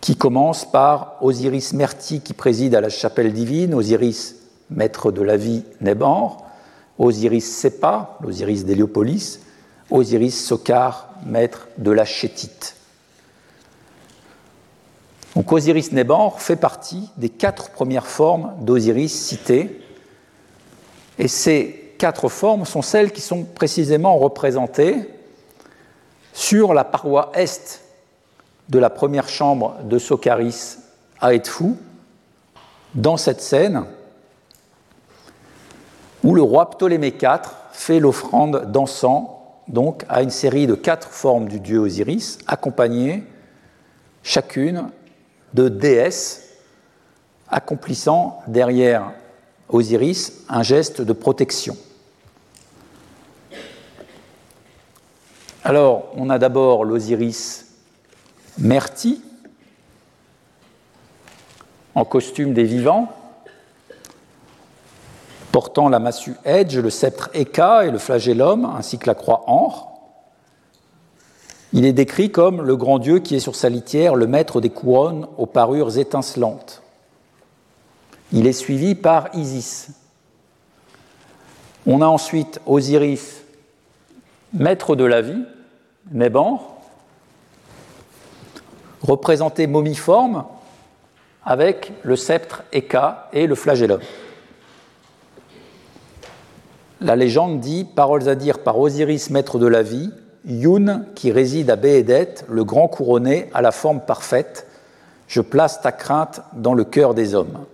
qui 0.00 0.16
commence 0.16 0.64
par 0.64 1.16
Osiris 1.20 1.72
Merti, 1.74 2.20
qui 2.20 2.32
préside 2.32 2.74
à 2.74 2.80
la 2.80 2.88
chapelle 2.88 3.32
divine, 3.32 3.74
Osiris 3.74 4.36
maître 4.70 5.12
de 5.12 5.22
la 5.22 5.36
vie 5.36 5.64
Néban, 5.80 6.38
Osiris 6.98 7.58
Sepa, 7.58 8.18
l'Osiris 8.22 8.64
d'Héliopolis, 8.64 9.40
Osiris 9.90 10.44
Sokar, 10.44 11.07
maître 11.24 11.68
de 11.78 11.90
la 11.90 12.04
chétite. 12.04 12.76
Donc 15.36 15.52
Osiris 15.52 15.92
Neban 15.92 16.30
fait 16.30 16.56
partie 16.56 17.10
des 17.16 17.28
quatre 17.28 17.70
premières 17.70 18.06
formes 18.06 18.54
d'Osiris 18.60 19.12
citées, 19.12 19.80
et 21.18 21.28
ces 21.28 21.94
quatre 21.98 22.28
formes 22.28 22.64
sont 22.64 22.82
celles 22.82 23.12
qui 23.12 23.20
sont 23.20 23.44
précisément 23.44 24.16
représentées 24.18 25.08
sur 26.32 26.74
la 26.74 26.84
paroi 26.84 27.30
est 27.34 27.82
de 28.68 28.78
la 28.78 28.90
première 28.90 29.28
chambre 29.28 29.76
de 29.84 29.98
Sokaris 29.98 30.78
à 31.20 31.34
Edfou, 31.34 31.76
dans 32.94 33.16
cette 33.16 33.40
scène 33.40 33.84
où 36.22 36.34
le 36.34 36.42
roi 36.42 36.70
Ptolémée 36.70 37.14
IV 37.20 37.40
fait 37.72 38.00
l'offrande 38.00 38.70
d'encens 38.70 39.28
donc 39.68 40.04
à 40.08 40.22
une 40.22 40.30
série 40.30 40.66
de 40.66 40.74
quatre 40.74 41.08
formes 41.08 41.48
du 41.48 41.60
dieu 41.60 41.78
Osiris, 41.78 42.38
accompagnées 42.46 43.24
chacune 44.22 44.90
de 45.54 45.68
déesses 45.68 46.48
accomplissant 47.48 48.42
derrière 48.46 49.12
Osiris 49.68 50.44
un 50.48 50.62
geste 50.62 51.00
de 51.00 51.12
protection. 51.12 51.76
Alors, 55.64 56.10
on 56.14 56.30
a 56.30 56.38
d'abord 56.38 56.84
l'Osiris 56.84 57.66
Merti, 58.58 59.22
en 61.94 62.04
costume 62.04 62.54
des 62.54 62.64
vivants, 62.64 63.12
portant 65.58 65.88
la 65.88 65.98
massue 65.98 66.36
Edge, 66.44 66.78
le 66.78 66.88
sceptre 66.88 67.30
Eka 67.34 67.84
et 67.84 67.90
le 67.90 67.98
flagellum, 67.98 68.64
ainsi 68.64 68.96
que 68.96 69.08
la 69.08 69.16
croix 69.16 69.42
Anre. 69.48 69.88
Il 71.72 71.84
est 71.84 71.92
décrit 71.92 72.30
comme 72.30 72.62
le 72.62 72.76
grand 72.76 73.00
Dieu 73.00 73.18
qui 73.18 73.34
est 73.34 73.40
sur 73.40 73.56
sa 73.56 73.68
litière, 73.68 74.14
le 74.14 74.28
maître 74.28 74.60
des 74.60 74.70
couronnes 74.70 75.26
aux 75.36 75.46
parures 75.46 75.98
étincelantes. 75.98 76.80
Il 78.32 78.46
est 78.46 78.52
suivi 78.52 78.94
par 78.94 79.34
Isis. 79.34 79.88
On 81.88 82.02
a 82.02 82.06
ensuite 82.06 82.60
Osiris, 82.64 83.42
maître 84.52 84.94
de 84.94 85.02
la 85.02 85.22
vie, 85.22 85.42
Neban, 86.12 86.62
représenté 89.02 89.66
momiforme 89.66 90.44
avec 91.44 91.94
le 92.04 92.14
sceptre 92.14 92.62
Eka 92.72 93.28
et 93.32 93.48
le 93.48 93.56
flagellum. 93.56 93.98
La 97.00 97.14
légende 97.14 97.60
dit 97.60 97.84
Paroles 97.84 98.28
à 98.28 98.34
dire 98.34 98.58
par 98.58 98.78
Osiris, 98.78 99.30
maître 99.30 99.58
de 99.58 99.66
la 99.66 99.82
vie, 99.82 100.10
Yun, 100.44 101.04
qui 101.14 101.30
réside 101.30 101.70
à 101.70 101.76
Béhédet, 101.76 102.34
le 102.48 102.64
grand 102.64 102.88
couronné 102.88 103.50
à 103.54 103.62
la 103.62 103.70
forme 103.70 104.00
parfaite, 104.00 104.66
je 105.28 105.40
place 105.40 105.80
ta 105.80 105.92
crainte 105.92 106.40
dans 106.54 106.74
le 106.74 106.84
cœur 106.84 107.14
des 107.14 107.34
hommes. 107.34 107.64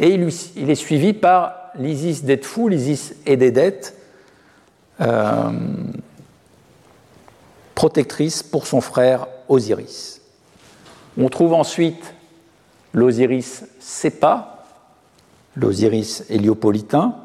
Et 0.00 0.10
il, 0.10 0.70
est 0.70 0.74
suivi 0.74 1.12
par 1.12 1.70
l'Isis 1.76 2.24
d'Edfou, 2.24 2.68
l'Isis 2.68 3.14
Ededet, 3.26 3.80
euh, 5.00 5.50
protectrice 7.74 8.42
pour 8.42 8.66
son 8.66 8.80
frère 8.80 9.26
Osiris. 9.48 10.20
On 11.16 11.28
trouve 11.28 11.54
ensuite 11.54 12.14
l'Osiris 12.92 13.64
Sepa, 13.80 14.64
l'Osiris 15.56 16.24
héliopolitain, 16.28 17.16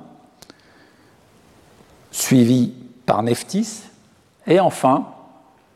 suivi 2.14 2.72
par 3.06 3.24
Nephthys, 3.24 3.82
et 4.48 4.62
enfin 4.62 5.08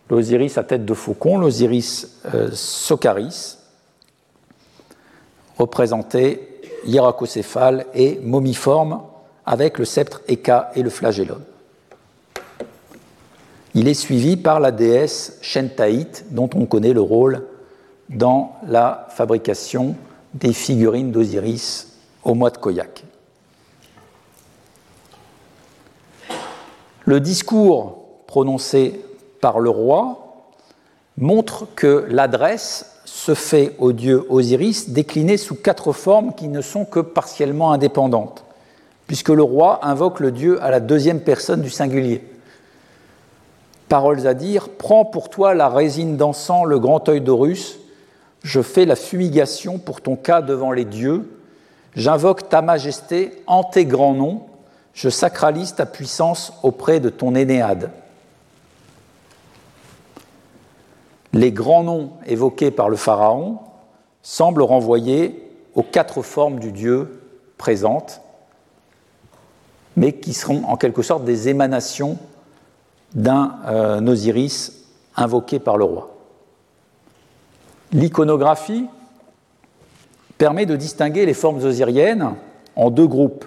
l'Osiris 0.10 0.58
à 0.58 0.64
tête 0.64 0.86
de 0.86 0.94
faucon, 0.94 1.38
l'Osiris 1.38 2.22
euh, 2.34 2.50
Socaris, 2.54 3.58
représenté 5.58 6.62
hiéracocéphale 6.86 7.88
et 7.94 8.20
momiforme 8.24 9.02
avec 9.46 9.80
le 9.80 9.86
sceptre 9.86 10.22
Eka 10.28 10.72
et 10.76 10.84
le 10.84 10.90
flagellum. 10.90 11.42
Il 13.74 13.88
est 13.88 13.94
suivi 13.94 14.38
par 14.38 14.60
la 14.60 14.72
déesse 14.72 15.38
Shentaït, 15.42 16.26
dont 16.32 16.50
on 16.56 16.66
connaît 16.66 16.94
le 16.94 17.02
rôle 17.02 17.44
dans 18.10 18.56
la 18.66 19.08
fabrication 19.10 19.96
des 20.34 20.54
figurines 20.54 21.12
d'Osiris 21.12 21.98
au 22.24 22.34
mois 22.34 22.50
de 22.50 22.58
Koyak. 22.58 23.04
Le 27.08 27.22
discours 27.22 28.00
prononcé 28.28 29.00
par 29.40 29.62
le 29.62 29.70
roi 29.70 30.44
montre 31.18 31.66
que 31.74 32.06
l'adresse 32.10 32.98
se 33.06 33.34
fait 33.34 33.78
au 33.80 33.94
dieu 33.94 34.26
Osiris 34.28 34.90
déclinée 34.90 35.38
sous 35.38 35.56
quatre 35.56 35.94
formes 35.94 36.34
qui 36.36 36.50
ne 36.50 36.60
sont 36.60 36.84
que 36.84 37.00
partiellement 37.00 37.72
indépendantes, 37.72 38.44
puisque 39.08 39.30
le 39.30 39.42
roi 39.42 39.80
invoque 39.88 40.20
le 40.20 40.34
dieu 40.34 40.62
à 40.62 40.70
la 40.70 40.82
deuxième 40.82 41.22
personne 41.22 41.62
du 41.62 41.70
singulier. 41.70 42.28
Paroles 43.88 44.28
à 44.28 44.34
dire 44.34 44.68
Prends 44.78 45.06
pour 45.06 45.30
toi 45.30 45.54
la 45.54 45.70
résine 45.70 46.18
d'encens, 46.18 46.66
le 46.66 46.78
grand 46.78 47.08
œil 47.08 47.22
d'Horus, 47.22 47.80
je 48.44 48.62
fais 48.62 48.84
la 48.84 48.98
fumigation 48.98 49.80
pour 49.80 50.02
ton 50.02 50.18
cas 50.18 50.42
devant 50.42 50.74
les 50.74 50.84
dieux, 50.84 51.40
j'invoque 51.96 52.50
ta 52.50 52.62
majesté 52.62 53.32
en 53.48 53.64
tes 53.64 53.86
grands 53.86 54.14
noms, 54.14 54.42
je 54.98 55.10
sacralise 55.10 55.76
ta 55.76 55.86
puissance 55.86 56.54
auprès 56.64 57.00
de 57.00 57.10
ton 57.10 57.36
Énéade. 57.36 57.92
Les 61.34 61.52
grands 61.52 61.84
noms 61.84 62.14
évoqués 62.26 62.72
par 62.72 62.90
le 62.90 62.98
Pharaon 62.98 63.60
semblent 64.24 64.64
renvoyer 64.64 65.54
aux 65.76 65.84
quatre 65.84 66.24
formes 66.24 66.60
du 66.60 66.72
Dieu 66.72 67.22
présentes, 67.60 68.22
mais 69.96 70.14
qui 70.14 70.34
seront 70.34 70.64
en 70.66 70.78
quelque 70.78 71.04
sorte 71.04 71.24
des 71.24 71.48
émanations 71.48 72.18
d'un 73.14 73.56
euh, 73.68 74.02
Osiris 74.08 74.84
invoqué 75.16 75.60
par 75.60 75.78
le 75.78 75.84
roi. 75.84 76.10
L'iconographie 77.92 78.88
permet 80.40 80.66
de 80.66 80.76
distinguer 80.76 81.28
les 81.28 81.36
formes 81.36 81.64
osiriennes 81.64 82.34
en 82.76 82.90
deux 82.90 83.08
groupes. 83.08 83.46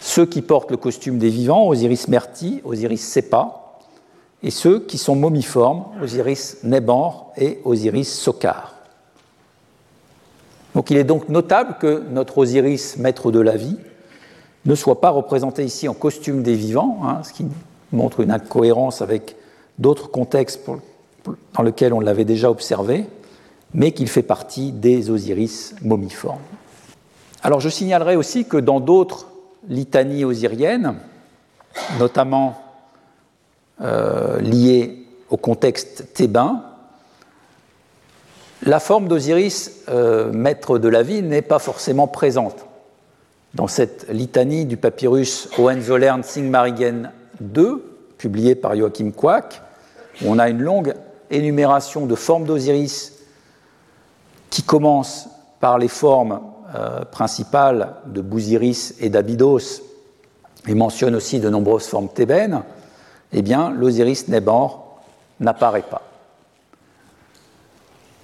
Ceux 0.00 0.24
qui 0.26 0.40
portent 0.42 0.70
le 0.70 0.78
costume 0.78 1.18
des 1.18 1.28
vivants, 1.28 1.68
Osiris 1.68 2.08
Merti, 2.08 2.60
Osiris 2.64 3.06
Sepa, 3.06 3.60
et 4.42 4.50
ceux 4.50 4.80
qui 4.80 4.96
sont 4.96 5.14
momiformes, 5.14 5.84
Osiris 6.02 6.58
Nebor 6.64 7.32
et 7.36 7.60
Osiris 7.64 8.12
Sokar. 8.12 8.74
Donc 10.74 10.90
il 10.90 10.96
est 10.96 11.04
donc 11.04 11.28
notable 11.28 11.76
que 11.78 12.02
notre 12.10 12.38
Osiris, 12.38 12.96
maître 12.96 13.30
de 13.30 13.40
la 13.40 13.56
vie, 13.56 13.76
ne 14.64 14.74
soit 14.74 15.00
pas 15.00 15.10
représenté 15.10 15.64
ici 15.64 15.88
en 15.88 15.94
costume 15.94 16.42
des 16.42 16.54
vivants, 16.54 17.00
hein, 17.04 17.20
ce 17.22 17.32
qui 17.32 17.46
montre 17.92 18.20
une 18.20 18.30
incohérence 18.30 19.02
avec 19.02 19.36
d'autres 19.78 20.10
contextes 20.10 20.60
dans 21.54 21.62
lesquels 21.62 21.92
on 21.92 22.00
l'avait 22.00 22.24
déjà 22.24 22.50
observé, 22.50 23.06
mais 23.74 23.92
qu'il 23.92 24.08
fait 24.08 24.22
partie 24.22 24.72
des 24.72 25.10
Osiris 25.10 25.74
momiformes. 25.82 26.40
Alors 27.42 27.60
je 27.60 27.68
signalerai 27.68 28.16
aussi 28.16 28.44
que 28.44 28.56
dans 28.56 28.80
d'autres 28.80 29.26
litanies 29.68 30.24
osiriennes, 30.24 30.94
notamment 31.98 32.62
euh, 33.80 34.40
liées 34.40 35.06
au 35.28 35.36
contexte 35.36 36.12
thébain, 36.12 36.62
la 38.62 38.78
forme 38.78 39.08
d'Osiris, 39.08 39.84
euh, 39.88 40.30
maître 40.32 40.78
de 40.78 40.88
la 40.88 41.02
vie, 41.02 41.22
n'est 41.22 41.40
pas 41.40 41.58
forcément 41.58 42.06
présente. 42.06 42.66
Dans 43.54 43.68
cette 43.68 44.06
litanie 44.10 44.66
du 44.66 44.76
papyrus 44.76 45.48
Hohenzollern 45.58 46.22
Singmarigen 46.22 47.10
II, 47.40 47.76
publié 48.18 48.54
par 48.54 48.76
Joachim 48.76 49.12
Quack, 49.12 49.62
on 50.26 50.38
a 50.38 50.50
une 50.50 50.60
longue 50.60 50.94
énumération 51.30 52.04
de 52.04 52.14
formes 52.14 52.44
d'Osiris 52.44 53.14
qui 54.50 54.62
commence 54.62 55.28
par 55.58 55.78
les 55.78 55.88
formes 55.88 56.40
euh, 56.74 57.04
principales 57.04 57.94
de 58.06 58.20
Bousiris 58.20 58.94
et 59.00 59.08
d'Abydos 59.08 59.82
et 60.68 60.74
mentionne 60.74 61.16
aussi 61.16 61.40
de 61.40 61.48
nombreuses 61.48 61.86
formes 61.86 62.08
thébaines, 62.08 62.62
eh 63.32 63.42
bien, 63.42 63.70
l'Osiris 63.70 64.28
Nebor 64.28 65.00
n'apparaît 65.40 65.82
pas. 65.82 66.02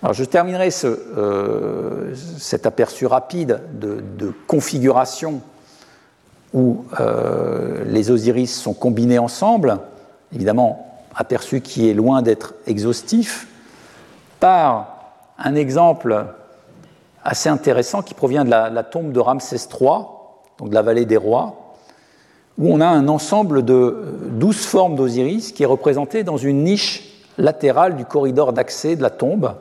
Alors, 0.03 0.15
je 0.15 0.25
terminerai 0.25 0.69
euh, 0.85 2.15
cet 2.39 2.67
aperçu 2.67 3.07
rapide 3.07 3.63
de, 3.73 4.33
configuration 4.47 5.41
où 6.53 6.85
euh, 7.01 7.83
les 7.87 8.11
Osiris 8.13 8.55
sont 8.55 8.75
combinés 8.75 9.19
ensemble, 9.19 9.79
évidemment 10.33 11.03
aperçu 11.17 11.63
qui 11.63 11.91
est 11.91 11.95
loin 11.95 12.23
d'être 12.23 12.55
exhaustif, 12.67 13.49
par 14.39 14.99
un 15.39 15.55
exemple 15.55 16.27
assez 17.27 17.49
intéressant 17.49 18.03
qui 18.03 18.15
provient 18.15 18.45
de 18.45 18.51
la, 18.51 18.83
tombe 18.85 19.13
de 19.13 19.19
Ramsès 19.19 19.57
III, 19.57 19.91
donc 20.59 20.71
de 20.71 20.75
la 20.75 20.83
vallée 20.83 21.05
des 21.05 21.17
rois, 21.17 21.75
où 22.57 22.73
on 22.73 22.81
a 22.81 22.87
un 22.87 23.09
ensemble 23.09 23.65
de 23.65 24.05
douze 24.31 24.65
formes 24.65 24.95
d'Osiris 24.95 25.53
qui 25.53 25.65
est 25.65 25.67
représenté 25.67 26.23
dans 26.23 26.37
une 26.37 26.63
niche 26.63 27.03
latérale 27.37 27.97
du 27.97 28.05
corridor 28.05 28.53
d'accès 28.53 28.97
de 28.97 29.03
la 29.03 29.11
tombe. 29.11 29.55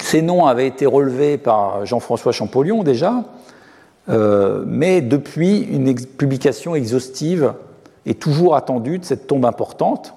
Ces 0.00 0.20
noms 0.20 0.44
avaient 0.44 0.66
été 0.66 0.84
relevés 0.86 1.38
par 1.38 1.86
Jean-François 1.86 2.32
Champollion 2.32 2.82
déjà, 2.82 3.24
euh, 4.08 4.64
mais 4.66 5.00
depuis 5.00 5.60
une 5.60 5.94
publication 5.94 6.74
exhaustive 6.74 7.54
est 8.06 8.20
toujours 8.20 8.56
attendue 8.56 8.98
de 8.98 9.04
cette 9.04 9.26
tombe 9.26 9.46
importante. 9.46 10.14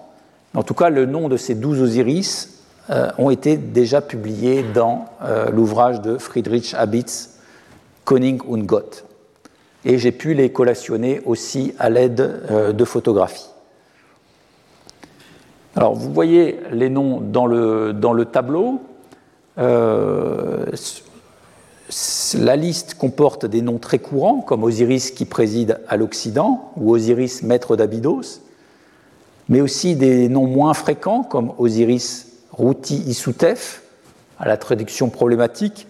En 0.56 0.64
tout 0.64 0.74
cas, 0.74 0.90
le 0.90 1.06
nom 1.06 1.30
de 1.30 1.38
ces 1.38 1.56
douze 1.56 1.82
Osiris 1.82 2.51
euh, 2.92 3.10
ont 3.18 3.30
été 3.30 3.56
déjà 3.56 4.02
publiés 4.02 4.64
dans 4.64 5.06
euh, 5.24 5.50
l'ouvrage 5.50 6.02
de 6.02 6.18
Friedrich 6.18 6.74
Habitz, 6.74 7.38
Koning 8.04 8.42
und 8.46 8.64
Gott. 8.66 9.06
Et 9.86 9.98
j'ai 9.98 10.12
pu 10.12 10.34
les 10.34 10.52
collationner 10.52 11.22
aussi 11.26 11.74
à 11.80 11.90
l'aide 11.90 12.20
euh, 12.20 12.74
de 12.74 12.84
photographies. 12.84 13.48
Alors, 15.78 15.96
vous 15.96 16.12
voyez 16.12 16.60
les 16.74 16.90
noms 16.90 17.22
dans 17.22 17.46
le, 17.46 17.94
dans 17.94 18.12
le 18.12 18.26
tableau. 18.26 18.82
la 19.56 20.66
liste 22.58 22.96
comporte 22.96 23.46
des 23.46 23.62
noms 23.62 23.78
très 23.78 24.00
courants, 24.00 24.42
comme 24.42 24.66
Osiris 24.66 25.12
qui 25.12 25.24
préside 25.24 25.80
à 25.88 25.96
l'Occident, 25.96 26.74
ou 26.76 26.92
Osiris 26.94 27.42
maître 27.42 27.78
d'Abydos, 27.78 28.42
mais 29.48 29.62
aussi 29.62 29.96
des 29.96 30.28
noms 30.28 30.48
moins 30.48 30.74
fréquents, 30.74 31.24
comme 31.24 31.54
Osiris 31.58 32.31
Routi 32.52 32.98
Isutef, 33.08 33.84
à 34.40 34.48
la 34.48 34.58
traduction 34.58 35.10
problématique, 35.10 35.88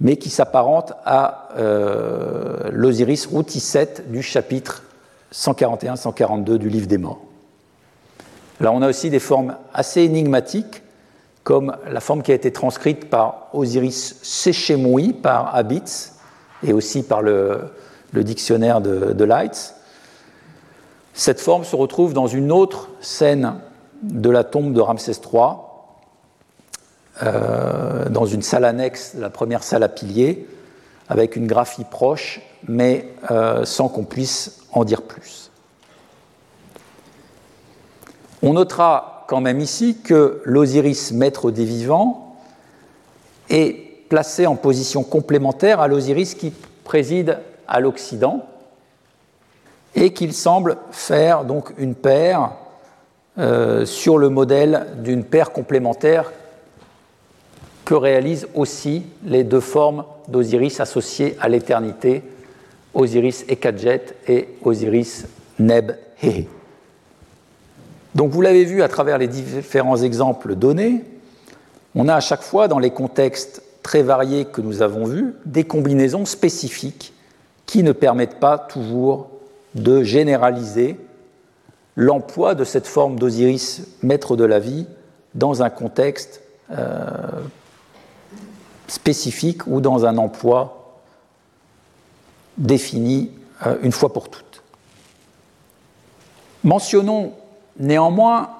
mais 0.00 0.16
qui 0.16 0.30
s'apparente 0.30 0.92
à 1.04 1.48
euh, 1.56 2.68
l'Osiris 2.72 3.26
Routi 3.26 3.60
7 3.60 4.10
du 4.10 4.22
chapitre 4.22 4.82
141-142 5.32 6.56
du 6.56 6.68
livre 6.68 6.86
des 6.86 6.98
morts. 6.98 7.22
Là, 8.60 8.72
on 8.72 8.82
a 8.82 8.88
aussi 8.88 9.10
des 9.10 9.20
formes 9.20 9.56
assez 9.72 10.02
énigmatiques, 10.02 10.82
comme 11.44 11.76
la 11.88 12.00
forme 12.00 12.22
qui 12.22 12.32
a 12.32 12.34
été 12.34 12.52
transcrite 12.52 13.08
par 13.10 13.48
Osiris 13.52 14.16
Sechemoui, 14.22 15.12
par 15.12 15.54
Abitz, 15.54 16.14
et 16.64 16.72
aussi 16.72 17.02
par 17.02 17.22
le, 17.22 17.70
dictionnaire 18.12 18.80
de, 18.80 19.12
de 19.12 19.24
Leitz. 19.24 19.74
Cette 21.14 21.40
forme 21.40 21.64
se 21.64 21.76
retrouve 21.76 22.12
dans 22.14 22.26
une 22.26 22.52
autre 22.52 22.88
scène 23.00 23.54
de 24.02 24.30
la 24.30 24.44
tombe 24.44 24.72
de 24.72 24.80
Ramsès 24.80 25.12
III, 25.12 25.42
euh, 27.22 28.08
dans 28.08 28.26
une 28.26 28.42
salle 28.42 28.64
annexe, 28.64 29.14
la 29.18 29.30
première 29.30 29.62
salle 29.62 29.82
à 29.82 29.88
piliers, 29.88 30.46
avec 31.08 31.36
une 31.36 31.46
graphie 31.46 31.84
proche, 31.84 32.40
mais 32.66 33.08
euh, 33.30 33.64
sans 33.64 33.88
qu'on 33.88 34.04
puisse 34.04 34.60
en 34.72 34.84
dire 34.84 35.02
plus. 35.02 35.50
On 38.42 38.54
notera 38.54 39.24
quand 39.28 39.40
même 39.40 39.60
ici 39.60 39.98
que 40.02 40.42
l'Osiris 40.44 41.12
maître 41.12 41.50
des 41.50 41.64
vivants 41.64 42.36
est 43.50 44.08
placé 44.08 44.46
en 44.46 44.56
position 44.56 45.04
complémentaire 45.04 45.80
à 45.80 45.88
l'Osiris 45.88 46.34
qui 46.34 46.52
préside 46.84 47.38
à 47.68 47.80
l'Occident 47.80 48.46
et 49.94 50.12
qu'il 50.12 50.32
semble 50.32 50.76
faire 50.90 51.44
donc 51.44 51.72
une 51.78 51.94
paire 51.94 52.52
euh, 53.38 53.86
sur 53.86 54.18
le 54.18 54.28
modèle 54.28 54.86
d'une 55.02 55.24
paire 55.24 55.52
complémentaire 55.52 56.32
que 57.84 57.94
réalisent 57.94 58.46
aussi 58.54 59.04
les 59.24 59.44
deux 59.44 59.60
formes 59.60 60.04
d'Osiris 60.28 60.80
associées 60.80 61.36
à 61.40 61.48
l'éternité, 61.48 62.22
Osiris 62.94 63.44
Ekadjet 63.48 64.04
et 64.28 64.48
Osiris 64.62 65.26
Neb. 65.58 65.92
Donc 68.14 68.30
vous 68.30 68.42
l'avez 68.42 68.64
vu 68.64 68.82
à 68.82 68.88
travers 68.88 69.18
les 69.18 69.28
différents 69.28 69.96
exemples 69.96 70.54
donnés, 70.54 71.02
on 71.94 72.08
a 72.08 72.14
à 72.14 72.20
chaque 72.20 72.42
fois 72.42 72.68
dans 72.68 72.78
les 72.78 72.90
contextes 72.90 73.62
très 73.82 74.02
variés 74.02 74.44
que 74.44 74.60
nous 74.60 74.82
avons 74.82 75.04
vus 75.04 75.34
des 75.44 75.64
combinaisons 75.64 76.24
spécifiques 76.24 77.12
qui 77.66 77.82
ne 77.82 77.92
permettent 77.92 78.38
pas 78.38 78.58
toujours 78.58 79.30
de 79.74 80.02
généraliser 80.02 80.96
l'emploi 81.96 82.54
de 82.54 82.64
cette 82.64 82.86
forme 82.86 83.18
d'Osiris, 83.18 83.82
maître 84.02 84.36
de 84.36 84.44
la 84.44 84.58
vie, 84.58 84.86
dans 85.34 85.62
un 85.62 85.70
contexte 85.70 86.42
euh, 86.70 87.06
spécifique 88.86 89.66
ou 89.66 89.80
dans 89.80 90.04
un 90.04 90.18
emploi 90.18 91.00
défini 92.58 93.30
euh, 93.66 93.76
une 93.82 93.92
fois 93.92 94.12
pour 94.12 94.28
toutes. 94.28 94.62
Mentionnons 96.64 97.32
néanmoins 97.78 98.50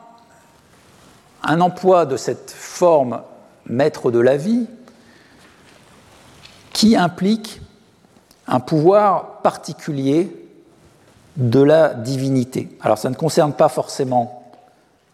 un 1.42 1.60
emploi 1.60 2.06
de 2.06 2.16
cette 2.16 2.50
forme 2.50 3.22
maître 3.66 4.10
de 4.10 4.18
la 4.18 4.36
vie 4.36 4.66
qui 6.72 6.96
implique 6.96 7.60
un 8.46 8.60
pouvoir 8.60 9.42
particulier 9.42 10.41
de 11.36 11.60
la 11.60 11.94
divinité. 11.94 12.68
Alors 12.80 12.98
ça 12.98 13.10
ne 13.10 13.14
concerne 13.14 13.52
pas 13.52 13.68
forcément 13.68 14.52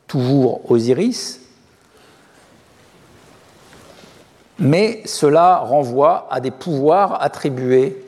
toujours 0.07 0.71
Osiris, 0.71 1.41
mais 4.59 5.03
cela 5.05 5.59
renvoie 5.59 6.27
à 6.31 6.41
des 6.41 6.51
pouvoirs 6.51 7.23
attribués 7.23 8.05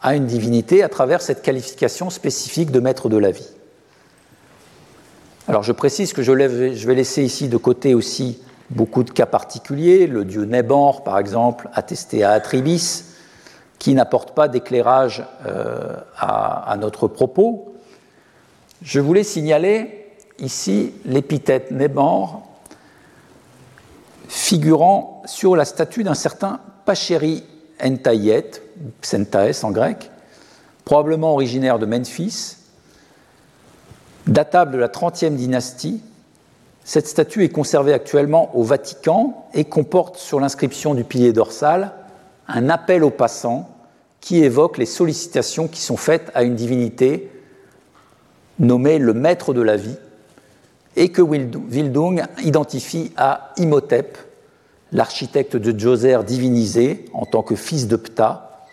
à 0.00 0.14
une 0.14 0.26
divinité 0.26 0.82
à 0.82 0.88
travers 0.88 1.20
cette 1.20 1.42
qualification 1.42 2.10
spécifique 2.10 2.70
de 2.70 2.80
maître 2.80 3.08
de 3.08 3.16
la 3.16 3.30
vie. 3.30 3.48
Alors 5.48 5.62
je 5.62 5.72
précise 5.72 6.12
que 6.12 6.22
je 6.22 6.32
vais 6.32 6.94
laisser 6.94 7.22
ici 7.22 7.48
de 7.48 7.56
côté 7.56 7.94
aussi 7.94 8.40
beaucoup 8.70 9.04
de 9.04 9.10
cas 9.10 9.26
particuliers, 9.26 10.06
le 10.06 10.24
dieu 10.24 10.44
Nebor 10.44 11.04
par 11.04 11.18
exemple, 11.18 11.68
attesté 11.72 12.24
à 12.24 12.32
Atribis, 12.32 13.04
qui 13.78 13.94
n'apporte 13.94 14.32
pas 14.32 14.48
d'éclairage 14.48 15.24
euh, 15.46 15.96
à, 16.18 16.76
notre 16.78 17.08
propos. 17.08 17.74
Je 18.82 19.00
voulais 19.00 19.22
signaler 19.22 20.06
ici 20.38 20.92
l'épithète 21.04 21.70
Nebor 21.70 22.42
figurant 24.28 25.22
sur 25.26 25.56
la 25.56 25.64
statue 25.64 26.04
d'un 26.04 26.14
certain 26.14 26.60
Pachéri 26.84 27.44
Entayet, 27.82 28.50
Psentaes 29.00 29.62
en 29.62 29.70
grec, 29.70 30.10
probablement 30.84 31.32
originaire 31.32 31.78
de 31.78 31.86
Memphis, 31.86 32.56
datable 34.26 34.72
de 34.72 34.78
la 34.78 34.88
30e 34.88 35.34
dynastie. 35.34 36.02
Cette 36.84 37.08
statue 37.08 37.44
est 37.44 37.48
conservée 37.48 37.92
actuellement 37.92 38.56
au 38.56 38.62
Vatican 38.62 39.48
et 39.54 39.64
comporte 39.64 40.16
sur 40.16 40.40
l'inscription 40.40 40.94
du 40.94 41.04
pilier 41.04 41.32
dorsal 41.32 41.92
un 42.48 42.68
appel 42.68 43.04
aux 43.04 43.10
passants 43.10 43.68
qui 44.20 44.42
évoque 44.42 44.78
les 44.78 44.86
sollicitations 44.86 45.68
qui 45.68 45.80
sont 45.80 45.96
faites 45.96 46.30
à 46.34 46.42
une 46.42 46.54
divinité 46.54 47.30
nommée 48.58 48.98
le 48.98 49.14
maître 49.14 49.52
de 49.54 49.60
la 49.60 49.76
vie 49.76 49.96
et 50.96 51.10
que 51.10 51.22
Wildung 51.22 52.24
identifie 52.42 53.12
à 53.16 53.52
Imhotep, 53.58 54.16
l'architecte 54.92 55.56
de 55.56 55.78
Djoser 55.78 56.18
divinisé 56.26 57.04
en 57.12 57.26
tant 57.26 57.42
que 57.42 57.54
fils 57.54 57.86
de 57.86 57.96
Ptah, 57.96 58.66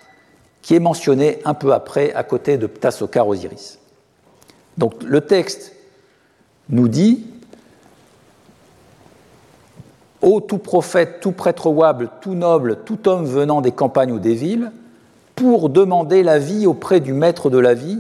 qui 0.62 0.76
est 0.76 0.80
mentionné 0.80 1.40
un 1.44 1.54
peu 1.54 1.74
après 1.74 2.14
à 2.14 2.24
côté 2.24 2.58
de 2.58 2.66
Ptah 2.66 2.92
Osiris. 3.26 3.80
Donc 4.78 5.04
le 5.04 5.22
texte 5.22 5.74
nous 6.70 6.88
dit 6.88 7.26
Ô 10.24 10.40
tout 10.40 10.58
prophète, 10.58 11.20
tout 11.20 11.34
prêtre 11.34 11.68
ouable, 11.68 12.10
tout 12.22 12.34
noble, 12.34 12.78
tout 12.86 13.10
homme 13.10 13.26
venant 13.26 13.60
des 13.60 13.74
campagnes 13.74 14.14
ou 14.14 14.20
des 14.20 14.36
villes, 14.36 14.72
pour 15.36 15.68
demander 15.68 16.24
la 16.24 16.40
vie 16.40 16.66
auprès 16.66 17.02
du 17.02 17.12
maître 17.12 17.50
de 17.50 17.58
la 17.58 17.74
vie, 17.74 18.00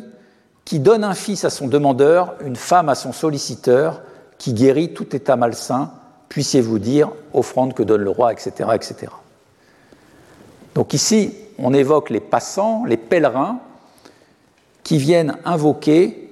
qui 0.63 0.79
donne 0.79 1.03
un 1.03 1.15
fils 1.15 1.43
à 1.43 1.49
son 1.49 1.67
demandeur, 1.67 2.35
une 2.45 2.55
femme 2.55 2.87
à 2.87 2.95
son 2.95 3.11
solliciteur, 3.11 4.01
qui 4.37 4.53
guérit 4.53 4.93
tout 4.93 5.13
état 5.13 5.35
malsain, 5.35 5.91
puissiez-vous 6.29 6.79
dire, 6.79 7.11
offrande 7.33 7.73
que 7.73 7.83
donne 7.83 8.03
le 8.03 8.09
roi, 8.09 8.31
etc., 8.31 8.69
etc. 8.73 9.11
Donc 10.75 10.93
ici, 10.93 11.33
on 11.59 11.73
évoque 11.73 12.09
les 12.09 12.21
passants, 12.21 12.85
les 12.85 12.95
pèlerins, 12.95 13.59
qui 14.83 14.97
viennent 14.97 15.35
invoquer 15.43 16.29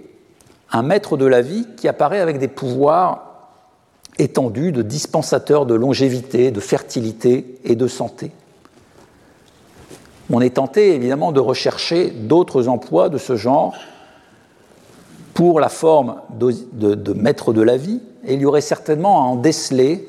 un 0.71 0.83
maître 0.83 1.17
de 1.17 1.25
la 1.25 1.41
vie 1.41 1.67
qui 1.75 1.89
apparaît 1.89 2.21
avec 2.21 2.39
des 2.39 2.47
pouvoirs 2.47 3.30
étendus 4.21 4.71
de 4.71 4.81
dispensateur 4.81 5.65
de 5.65 5.73
longévité, 5.73 6.51
de 6.51 6.59
fertilité 6.59 7.59
et 7.63 7.75
de 7.75 7.87
santé. 7.87 8.31
On 10.29 10.39
est 10.39 10.55
tenté 10.55 10.93
évidemment 10.95 11.31
de 11.31 11.39
rechercher 11.39 12.11
d'autres 12.11 12.67
emplois 12.67 13.09
de 13.09 13.17
ce 13.17 13.35
genre 13.35 13.73
pour 15.33 15.59
la 15.59 15.69
forme 15.69 16.21
de, 16.29 17.13
maître 17.13 17.51
de 17.51 17.61
la 17.61 17.77
vie, 17.77 17.99
et 18.25 18.35
il 18.35 18.41
y 18.41 18.45
aurait 18.45 18.61
certainement 18.61 19.21
à 19.21 19.25
en 19.25 19.35
déceler 19.35 20.07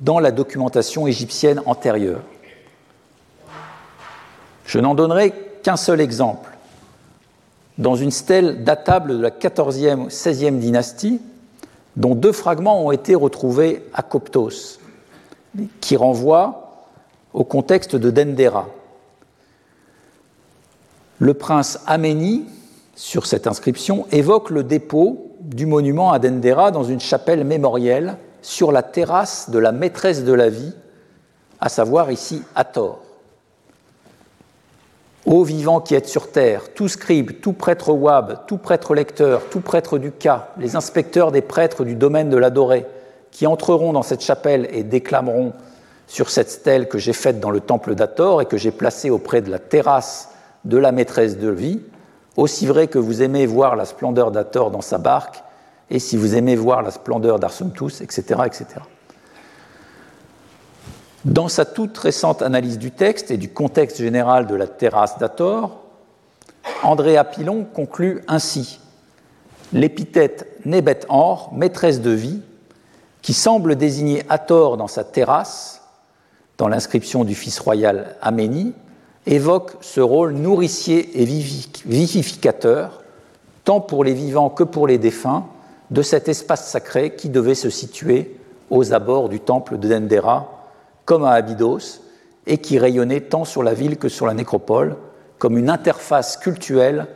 dans 0.00 0.18
la 0.18 0.30
documentation 0.30 1.06
égyptienne 1.06 1.62
antérieure. 1.64 2.20
Je 4.66 4.78
n'en 4.78 4.94
donnerai 4.94 5.32
qu'un 5.62 5.76
seul 5.76 6.00
exemple 6.00 6.50
dans 7.78 7.96
une 7.96 8.10
stèle 8.10 8.62
datable 8.62 9.16
de 9.16 9.22
la 9.22 9.30
14e 9.30 10.08
16e 10.08 10.58
dynastie, 10.58 11.20
dont 11.96 12.14
deux 12.14 12.32
fragments 12.32 12.84
ont 12.84 12.90
été 12.90 13.14
retrouvés 13.14 13.84
à 13.92 14.02
Coptos, 14.02 14.78
qui 15.80 15.96
renvoient 15.96 16.86
au 17.32 17.44
contexte 17.44 17.96
de 17.96 18.10
Dendera. 18.10 18.68
Le 21.18 21.34
prince 21.34 21.80
Améni, 21.86 22.46
sur 22.96 23.26
cette 23.26 23.46
inscription, 23.46 24.06
évoque 24.10 24.50
le 24.50 24.64
dépôt 24.64 25.36
du 25.40 25.66
monument 25.66 26.12
à 26.12 26.18
Dendera 26.18 26.70
dans 26.70 26.84
une 26.84 27.00
chapelle 27.00 27.44
mémorielle 27.44 28.16
sur 28.42 28.72
la 28.72 28.82
terrasse 28.82 29.50
de 29.50 29.58
la 29.58 29.72
maîtresse 29.72 30.24
de 30.24 30.32
la 30.32 30.48
vie, 30.48 30.74
à 31.60 31.68
savoir 31.68 32.10
ici 32.10 32.42
Hathor. 32.54 33.00
Ô 35.26 35.42
vivants 35.42 35.80
qui 35.80 35.94
êtes 35.94 36.06
sur 36.06 36.30
terre, 36.30 36.74
tout 36.74 36.86
scribe, 36.86 37.40
tout 37.40 37.54
prêtre 37.54 37.94
wab, 37.94 38.40
tout 38.46 38.58
prêtre 38.58 38.94
lecteur, 38.94 39.48
tout 39.50 39.60
prêtre 39.60 39.96
du 39.96 40.12
cas, 40.12 40.48
les 40.58 40.76
inspecteurs 40.76 41.32
des 41.32 41.40
prêtres 41.40 41.82
du 41.82 41.94
domaine 41.94 42.28
de 42.28 42.36
l'adoré, 42.36 42.84
qui 43.30 43.46
entreront 43.46 43.94
dans 43.94 44.02
cette 44.02 44.20
chapelle 44.20 44.68
et 44.70 44.82
déclameront 44.82 45.54
sur 46.06 46.28
cette 46.28 46.50
stèle 46.50 46.88
que 46.88 46.98
j'ai 46.98 47.14
faite 47.14 47.40
dans 47.40 47.50
le 47.50 47.60
temple 47.60 47.94
d'Ator 47.94 48.42
et 48.42 48.46
que 48.46 48.58
j'ai 48.58 48.70
placée 48.70 49.08
auprès 49.08 49.40
de 49.40 49.50
la 49.50 49.58
terrasse 49.58 50.28
de 50.66 50.76
la 50.76 50.92
maîtresse 50.92 51.38
de 51.38 51.48
vie, 51.48 51.80
aussi 52.36 52.66
vrai 52.66 52.86
que 52.86 52.98
vous 52.98 53.22
aimez 53.22 53.46
voir 53.46 53.76
la 53.76 53.86
splendeur 53.86 54.30
d'Ator 54.30 54.70
dans 54.70 54.82
sa 54.82 54.98
barque, 54.98 55.42
et 55.90 56.00
si 56.00 56.18
vous 56.18 56.34
aimez 56.34 56.54
voir 56.54 56.82
la 56.82 56.90
splendeur 56.90 57.38
d'Arsumtus, 57.38 58.02
etc., 58.02 58.40
etc. 58.44 58.66
Dans 61.24 61.48
sa 61.48 61.64
toute 61.64 61.96
récente 61.96 62.42
analyse 62.42 62.78
du 62.78 62.90
texte 62.90 63.30
et 63.30 63.38
du 63.38 63.48
contexte 63.48 63.96
général 63.96 64.46
de 64.46 64.54
la 64.54 64.66
terrasse 64.66 65.18
d'Ator, 65.18 65.80
Andrea 66.82 67.24
Pilon 67.24 67.64
conclut 67.64 68.22
ainsi. 68.28 68.78
L'épithète 69.72 70.46
Nebet 70.66 71.00
Or, 71.08 71.50
maîtresse 71.54 72.02
de 72.02 72.10
vie, 72.10 72.42
qui 73.22 73.32
semble 73.32 73.76
désigner 73.76 74.22
Hathor 74.28 74.76
dans 74.76 74.86
sa 74.86 75.02
terrasse, 75.02 75.80
dans 76.58 76.68
l'inscription 76.68 77.24
du 77.24 77.34
fils 77.34 77.58
royal 77.58 78.16
Améni, 78.20 78.74
évoque 79.24 79.78
ce 79.80 80.02
rôle 80.02 80.34
nourricier 80.34 81.22
et 81.22 81.24
vivificateur, 81.24 83.02
tant 83.64 83.80
pour 83.80 84.04
les 84.04 84.12
vivants 84.12 84.50
que 84.50 84.62
pour 84.62 84.86
les 84.86 84.98
défunts, 84.98 85.46
de 85.90 86.02
cet 86.02 86.28
espace 86.28 86.68
sacré 86.68 87.14
qui 87.14 87.30
devait 87.30 87.54
se 87.54 87.70
situer 87.70 88.38
aux 88.68 88.92
abords 88.92 89.30
du 89.30 89.40
temple 89.40 89.78
de 89.78 89.88
Dendera 89.88 90.53
comme 91.04 91.24
à 91.24 91.32
Abydos, 91.32 92.00
et 92.46 92.58
qui 92.58 92.78
rayonnait 92.78 93.22
tant 93.22 93.44
sur 93.44 93.62
la 93.62 93.74
ville 93.74 93.96
que 93.96 94.08
sur 94.08 94.26
la 94.26 94.34
nécropole, 94.34 94.96
comme 95.38 95.58
une 95.58 95.70
interface 95.70 96.36
cultuelle 96.36 97.06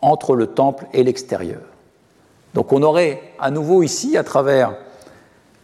entre 0.00 0.36
le 0.36 0.46
temple 0.48 0.86
et 0.92 1.02
l'extérieur. 1.02 1.60
Donc 2.54 2.72
on 2.72 2.82
aurait 2.82 3.22
à 3.38 3.50
nouveau 3.50 3.82
ici, 3.82 4.16
à 4.16 4.24
travers 4.24 4.74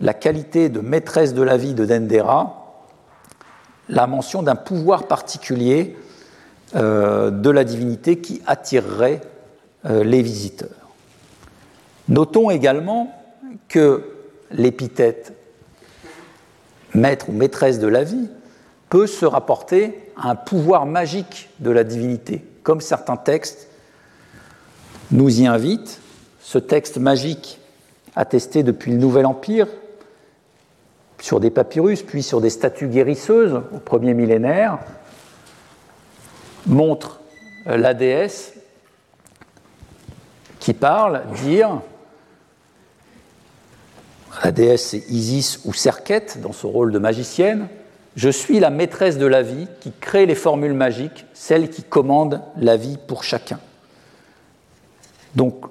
la 0.00 0.14
qualité 0.14 0.68
de 0.68 0.80
maîtresse 0.80 1.34
de 1.34 1.42
la 1.42 1.56
vie 1.56 1.74
de 1.74 1.84
Dendera, 1.84 2.82
la 3.88 4.06
mention 4.06 4.42
d'un 4.42 4.56
pouvoir 4.56 5.06
particulier 5.06 5.96
euh, 6.74 7.30
de 7.30 7.50
la 7.50 7.64
divinité 7.64 8.20
qui 8.20 8.42
attirerait 8.46 9.20
euh, 9.84 10.02
les 10.02 10.22
visiteurs. 10.22 10.70
Notons 12.08 12.50
également 12.50 13.12
que 13.68 14.02
l'épithète 14.50 15.34
maître 16.94 17.28
ou 17.28 17.32
maîtresse 17.32 17.78
de 17.78 17.88
la 17.88 18.04
vie, 18.04 18.28
peut 18.88 19.06
se 19.06 19.26
rapporter 19.26 19.98
à 20.16 20.30
un 20.30 20.34
pouvoir 20.36 20.86
magique 20.86 21.50
de 21.60 21.70
la 21.70 21.84
divinité, 21.84 22.44
comme 22.62 22.80
certains 22.80 23.16
textes 23.16 23.68
nous 25.10 25.40
y 25.40 25.46
invitent. 25.46 26.00
Ce 26.40 26.58
texte 26.58 26.98
magique, 26.98 27.60
attesté 28.14 28.62
depuis 28.62 28.92
le 28.92 28.98
Nouvel 28.98 29.26
Empire, 29.26 29.66
sur 31.20 31.40
des 31.40 31.50
papyrus, 31.50 32.02
puis 32.02 32.22
sur 32.22 32.40
des 32.40 32.50
statues 32.50 32.88
guérisseuses 32.88 33.62
au 33.72 33.78
premier 33.78 34.12
millénaire, 34.12 34.78
montre 36.66 37.20
euh, 37.66 37.76
la 37.76 37.94
déesse 37.94 38.54
qui 40.60 40.74
parle, 40.74 41.22
dire, 41.42 41.80
la 44.44 44.52
déesse 44.52 44.88
c'est 44.90 45.08
Isis 45.08 45.60
ou 45.64 45.72
Serket 45.72 46.38
dans 46.42 46.52
son 46.52 46.70
rôle 46.70 46.92
de 46.92 46.98
magicienne, 46.98 47.68
je 48.14 48.28
suis 48.28 48.60
la 48.60 48.68
maîtresse 48.68 49.16
de 49.16 49.26
la 49.26 49.42
vie 49.42 49.66
qui 49.80 49.90
crée 49.90 50.26
les 50.26 50.34
formules 50.34 50.74
magiques, 50.74 51.24
celle 51.32 51.70
qui 51.70 51.82
commande 51.82 52.42
la 52.58 52.76
vie 52.76 52.98
pour 53.08 53.24
chacun. 53.24 53.58
Donc 55.34 55.64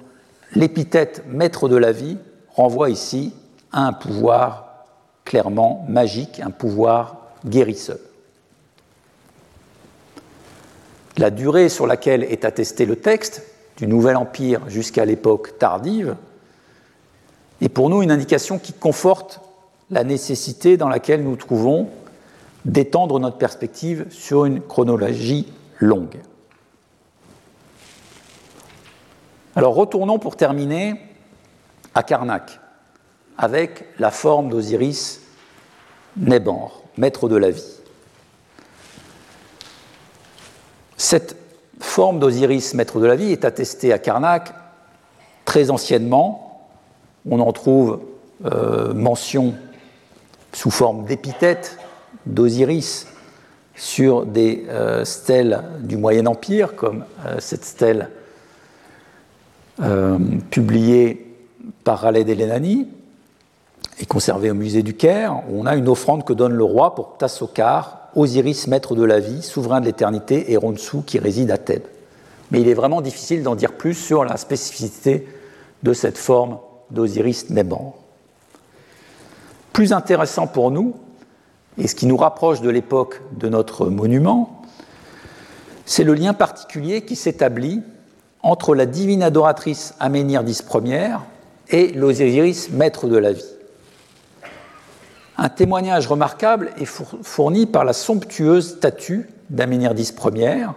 l'épithète 0.56 1.24
maître 1.30 1.70
de 1.70 1.78
la 1.78 1.92
vie 1.92 2.18
renvoie 2.50 2.90
ici 2.90 3.34
à 3.72 3.86
un 3.86 3.94
pouvoir 3.94 4.86
clairement 5.24 5.86
magique, 5.88 6.42
un 6.42 6.52
pouvoir 6.52 7.18
guérisseur. 7.46 8.00
La 11.18 11.30
durée 11.30 11.70
sur 11.70 11.86
laquelle 11.86 12.24
est 12.24 12.44
attesté 12.44 12.86
le 12.86 12.96
texte, 12.96 13.44
du 13.78 13.88
Nouvel 13.88 14.16
Empire 14.18 14.62
jusqu'à 14.68 15.06
l'époque 15.06 15.58
tardive, 15.60 16.16
est 17.64 17.70
pour 17.70 17.90
nous 17.90 18.02
une 18.02 18.12
indication 18.12 18.60
qui 18.60 18.74
conforte 18.74 19.42
la 19.90 20.04
nécessité 20.04 20.78
dans 20.78 20.90
laquelle 20.90 21.24
nous 21.24 21.36
trouvons 21.36 21.90
d'étendre 22.66 23.20
notre 23.20 23.38
perspective 23.38 24.06
sur 24.10 24.46
une 24.46 24.62
chronologie 24.62 25.52
longue. 25.80 26.18
Alors 29.56 29.76
retournons 29.76 30.20
pour 30.20 30.36
terminer 30.36 31.00
à 31.94 32.04
Karnak, 32.04 32.60
avec 33.38 33.86
la 34.00 34.10
forme 34.10 34.50
d'Osiris 34.50 35.22
Nebor, 36.18 36.84
maître 36.98 37.30
de 37.30 37.36
la 37.36 37.52
vie. 37.52 37.80
Cette 40.98 41.36
forme 41.80 42.20
d'Osiris, 42.20 42.74
maître 42.74 43.00
de 43.00 43.06
la 43.06 43.16
vie, 43.16 43.32
est 43.32 43.46
attestée 43.46 43.94
à 43.94 44.00
Karnak 44.00 44.54
très 45.46 45.70
anciennement. 45.70 46.43
On 47.30 47.40
en 47.40 47.52
trouve 47.54 48.00
euh, 48.46 48.94
mention 48.94 49.54
sous 50.52 50.72
forme 50.72 51.06
d'épithète 51.06 51.78
d'Osiris 52.26 53.08
sur 53.76 54.26
des 54.26 54.66
euh, 54.70 55.06
stèles 55.06 55.64
du 55.80 55.98
Moyen 55.98 56.26
Empire, 56.26 56.76
comme 56.76 57.06
euh, 57.26 57.38
cette 57.40 57.66
stèle 57.66 58.10
publiée 60.52 61.36
par 61.84 62.02
Raleigh 62.02 62.26
d'Elenani 62.26 62.88
et 64.00 64.06
conservée 64.06 64.52
au 64.52 64.54
musée 64.54 64.84
du 64.84 64.94
Caire, 64.94 65.42
où 65.50 65.60
on 65.60 65.66
a 65.66 65.76
une 65.76 65.88
offrande 65.88 66.24
que 66.26 66.34
donne 66.34 66.54
le 66.54 66.64
roi 66.64 66.94
pour 66.94 67.18
Tassokar, 67.18 68.10
Osiris, 68.16 68.68
maître 68.68 68.96
de 68.96 69.04
la 69.04 69.20
vie, 69.20 69.42
souverain 69.42 69.82
de 69.82 69.86
l'éternité, 69.86 70.52
et 70.52 70.58
Ronsu, 70.58 70.98
qui 71.08 71.18
réside 71.18 71.50
à 71.50 71.58
Thèbes. 71.58 71.88
Mais 72.52 72.62
il 72.62 72.68
est 72.68 72.76
vraiment 72.76 73.02
difficile 73.02 73.42
d'en 73.42 73.56
dire 73.56 73.74
plus 73.74 73.96
sur 73.96 74.24
la 74.24 74.38
spécificité 74.38 75.28
de 75.82 75.94
cette 75.94 76.20
forme 76.20 76.60
d'Osiris 76.92 77.50
Neban. 77.50 77.96
Plus 79.72 79.94
intéressant 79.94 80.48
pour 80.48 80.72
nous, 80.72 80.96
et 81.78 81.88
ce 81.88 81.96
qui 81.96 82.06
nous 82.06 82.18
rapproche 82.18 82.62
de 82.62 82.70
l'époque 82.70 83.22
de 83.38 83.50
notre 83.50 83.88
monument, 83.88 84.62
c'est 85.86 86.04
le 86.04 86.14
lien 86.14 86.34
particulier 86.34 87.02
qui 87.02 87.16
s'établit 87.16 87.82
entre 88.42 88.76
la 88.76 88.86
divine 88.86 89.24
adoratrice 89.24 89.96
Aménirdis 90.00 90.62
Ier 90.84 91.16
et 91.70 91.94
l'Osiris 91.94 92.70
maître 92.72 93.08
de 93.08 93.18
la 93.18 93.34
vie. 93.34 93.44
Un 95.38 95.50
témoignage 95.50 96.08
remarquable 96.08 96.72
est 96.78 96.86
fourni 96.86 97.66
par 97.66 97.86
la 97.86 97.94
somptueuse 97.94 98.76
statue 98.78 99.30
d'Aménirdis 99.50 100.14
Ier, 100.36 100.68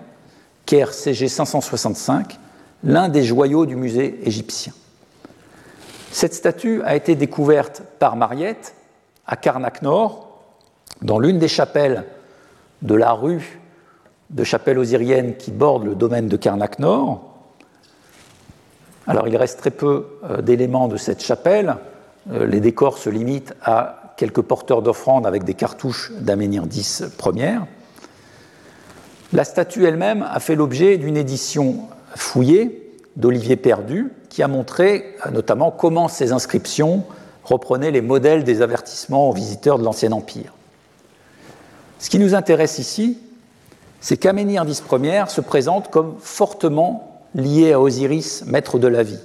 Caire 0.65 0.95
CG 0.95 1.29
565, 1.29 2.39
l'un 2.83 3.09
des 3.09 3.23
joyaux 3.23 3.67
du 3.67 3.77
musée 3.77 4.21
égyptien. 4.25 4.73
Cette 6.17 6.33
statue 6.33 6.81
a 6.83 6.97
été 6.97 7.15
découverte 7.15 7.83
par 7.99 8.17
Mariette 8.17 8.75
à 9.27 9.37
Karnak 9.37 9.83
Nord, 9.83 10.41
dans 11.03 11.19
l'une 11.19 11.39
des 11.39 11.47
chapelles 11.47 12.07
de 12.81 12.95
la 12.95 13.13
rue 13.13 13.61
de 14.31 14.43
chapelle 14.43 14.79
osirienne 14.79 15.37
qui 15.37 15.51
borde 15.51 15.85
le 15.85 15.95
domaine 15.95 16.27
de 16.27 16.39
Karnak 16.39 16.79
Nord. 16.79 17.35
Alors 19.07 19.29
il 19.29 19.37
reste 19.37 19.59
très 19.59 19.71
peu 19.71 20.07
euh, 20.25 20.41
d'éléments 20.41 20.89
de 20.89 20.97
cette 20.97 21.23
chapelle. 21.23 21.77
Euh, 22.33 22.47
les 22.47 22.61
décors 22.61 22.97
se 22.97 23.11
limitent 23.11 23.53
à 23.61 24.15
quelques 24.17 24.41
porteurs 24.41 24.81
d'offrandes 24.81 25.27
avec 25.27 25.45
des 25.45 25.53
cartouches 25.53 26.13
d'Aménirdis 26.13 27.03
Ier. 27.27 27.59
La 29.35 29.45
statue 29.45 29.85
elle-même 29.85 30.23
a 30.23 30.41
fait 30.41 30.55
l'objet 30.55 30.97
d'une 30.97 31.19
édition 31.19 31.81
fouillée 32.15 32.91
d'Olivier 33.17 33.57
Perdu, 33.57 34.13
qui 34.37 34.43
a 34.43 34.49
montré 34.49 35.17
euh, 35.25 35.31
notamment 35.31 35.71
comment 35.71 36.09
ces 36.09 36.31
inscriptions 36.31 37.05
reprenaient 37.43 37.91
les 37.91 38.03
modèles 38.03 38.45
des 38.45 38.61
avertissements 38.61 39.31
aux 39.31 39.33
visiteurs 39.33 39.79
de 39.79 39.85
l'Ancien 39.85 40.13
Empire. 40.13 40.53
Ce 41.99 42.11
qui 42.11 42.19
nous 42.19 42.35
intéresse 42.35 42.79
ici, 42.79 43.19
c'est 43.99 44.19
qu'Aménirdis 44.19 44.83
Ier 44.93 45.25
se 45.29 45.41
présente 45.41 45.91
comme 45.91 46.17
fortement 46.21 47.23
liée 47.35 47.73
à 47.73 47.81
Osiris, 47.81 48.45
maître 48.45 48.79
de 48.79 48.89
la 48.89 49.03
vie, 49.03 49.23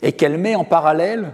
et 0.00 0.12
qu'elle 0.12 0.38
met 0.38 0.54
en 0.54 0.62
parallèle 0.62 1.32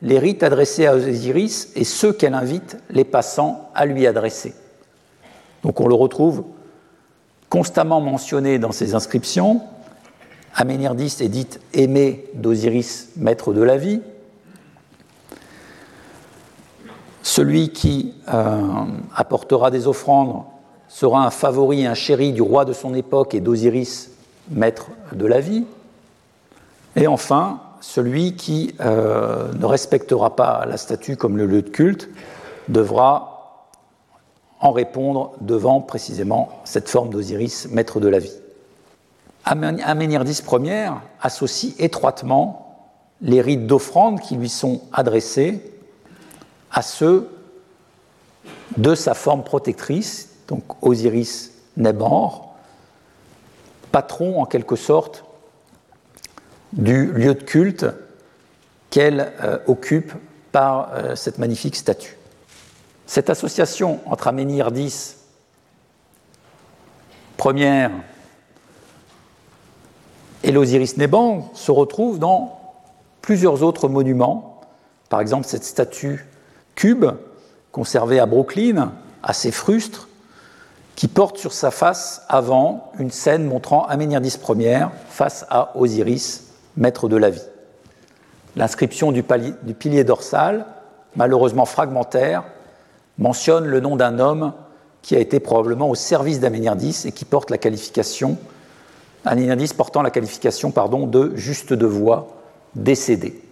les 0.00 0.20
rites 0.20 0.44
adressés 0.44 0.86
à 0.86 0.94
Osiris 0.94 1.72
et 1.74 1.82
ceux 1.82 2.12
qu'elle 2.12 2.34
invite 2.34 2.76
les 2.90 3.04
passants 3.04 3.70
à 3.74 3.86
lui 3.86 4.06
adresser. 4.06 4.54
Donc 5.64 5.80
on 5.80 5.88
le 5.88 5.96
retrouve 5.96 6.44
constamment 7.48 8.00
mentionné 8.00 8.60
dans 8.60 8.70
ses 8.70 8.94
inscriptions. 8.94 9.62
Aménirdis 10.54 11.16
est 11.20 11.28
dite 11.28 11.60
aimée 11.72 12.24
d'Osiris, 12.34 13.10
maître 13.16 13.52
de 13.52 13.62
la 13.62 13.76
vie. 13.76 14.00
Celui 17.22 17.70
qui 17.70 18.14
euh, 18.32 18.60
apportera 19.14 19.70
des 19.70 19.86
offrandes 19.86 20.42
sera 20.88 21.24
un 21.24 21.30
favori, 21.30 21.86
un 21.86 21.94
chéri 21.94 22.32
du 22.32 22.42
roi 22.42 22.64
de 22.64 22.72
son 22.72 22.94
époque 22.94 23.34
et 23.34 23.40
d'Osiris, 23.40 24.10
maître 24.50 24.88
de 25.12 25.26
la 25.26 25.40
vie. 25.40 25.64
Et 26.96 27.06
enfin, 27.06 27.60
celui 27.80 28.34
qui 28.34 28.74
euh, 28.80 29.52
ne 29.52 29.64
respectera 29.64 30.34
pas 30.34 30.64
la 30.66 30.76
statue 30.76 31.16
comme 31.16 31.36
le 31.36 31.46
lieu 31.46 31.62
de 31.62 31.70
culte 31.70 32.08
devra 32.68 33.30
en 34.60 34.72
répondre 34.72 35.32
devant 35.40 35.80
précisément 35.80 36.48
cette 36.64 36.88
forme 36.88 37.10
d'Osiris, 37.10 37.68
maître 37.70 38.00
de 38.00 38.08
la 38.08 38.18
vie. 38.18 38.39
Aménirdis 39.44 40.42
Ier 40.50 40.90
associe 41.20 41.74
étroitement 41.78 42.88
les 43.22 43.40
rites 43.40 43.66
d'offrande 43.66 44.20
qui 44.20 44.36
lui 44.36 44.48
sont 44.48 44.82
adressés 44.92 45.62
à 46.70 46.82
ceux 46.82 47.28
de 48.76 48.94
sa 48.94 49.14
forme 49.14 49.42
protectrice, 49.42 50.30
donc 50.48 50.62
Osiris 50.82 51.52
Nebor, 51.76 52.54
patron 53.92 54.40
en 54.40 54.46
quelque 54.46 54.76
sorte 54.76 55.24
du 56.72 57.12
lieu 57.12 57.34
de 57.34 57.42
culte 57.42 57.86
qu'elle 58.90 59.32
euh, 59.42 59.58
occupe 59.66 60.12
par 60.52 60.90
euh, 60.92 61.16
cette 61.16 61.38
magnifique 61.38 61.76
statue. 61.76 62.16
Cette 63.06 63.30
association 63.30 64.00
entre 64.06 64.28
Aménirdis 64.28 65.16
première 67.36 67.90
et 70.42 70.52
l'Osiris 70.52 70.96
Néban 70.96 71.50
se 71.54 71.70
retrouve 71.70 72.18
dans 72.18 72.58
plusieurs 73.22 73.62
autres 73.62 73.88
monuments, 73.88 74.60
par 75.08 75.20
exemple 75.20 75.46
cette 75.46 75.64
statue 75.64 76.26
cube 76.74 77.06
conservée 77.72 78.18
à 78.18 78.26
Brooklyn, 78.26 78.92
assez 79.22 79.50
frustre, 79.50 80.08
qui 80.96 81.08
porte 81.08 81.38
sur 81.38 81.52
sa 81.52 81.70
face 81.70 82.22
avant 82.28 82.92
une 82.98 83.10
scène 83.10 83.44
montrant 83.44 83.86
Aménirdis 83.86 84.38
Ier 84.48 84.86
face 85.08 85.46
à 85.48 85.76
Osiris 85.78 86.48
maître 86.76 87.08
de 87.08 87.16
la 87.16 87.30
vie. 87.30 87.42
L'inscription 88.56 89.12
du, 89.12 89.22
pilier 89.22 90.04
dorsal, 90.04 90.66
malheureusement 91.16 91.64
fragmentaire, 91.64 92.44
mentionne 93.18 93.66
le 93.66 93.80
nom 93.80 93.96
d'un 93.96 94.18
homme 94.18 94.52
qui 95.02 95.16
a 95.16 95.20
été 95.20 95.40
probablement 95.40 95.88
au 95.88 95.94
service 95.94 96.40
d'Aménirdis 96.40 97.04
et 97.06 97.12
qui 97.12 97.24
porte 97.24 97.50
la 97.50 97.58
qualification, 97.58 98.36
Aménirdis 99.24 99.72
portant 99.74 100.02
la 100.02 100.10
qualification 100.10 100.70
pardon, 100.70 101.06
de 101.06 101.34
juste 101.36 101.72
de 101.72 101.86
voix 101.86 102.28
décédé. 102.74 103.42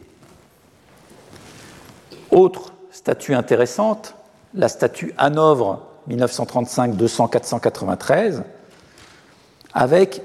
Autre 2.30 2.72
statue 2.90 3.34
intéressante, 3.34 4.14
la 4.54 4.68
statue 4.68 5.14
Hanovre 5.18 5.82
1935-200-493, 6.08 8.42
avec 9.74 10.22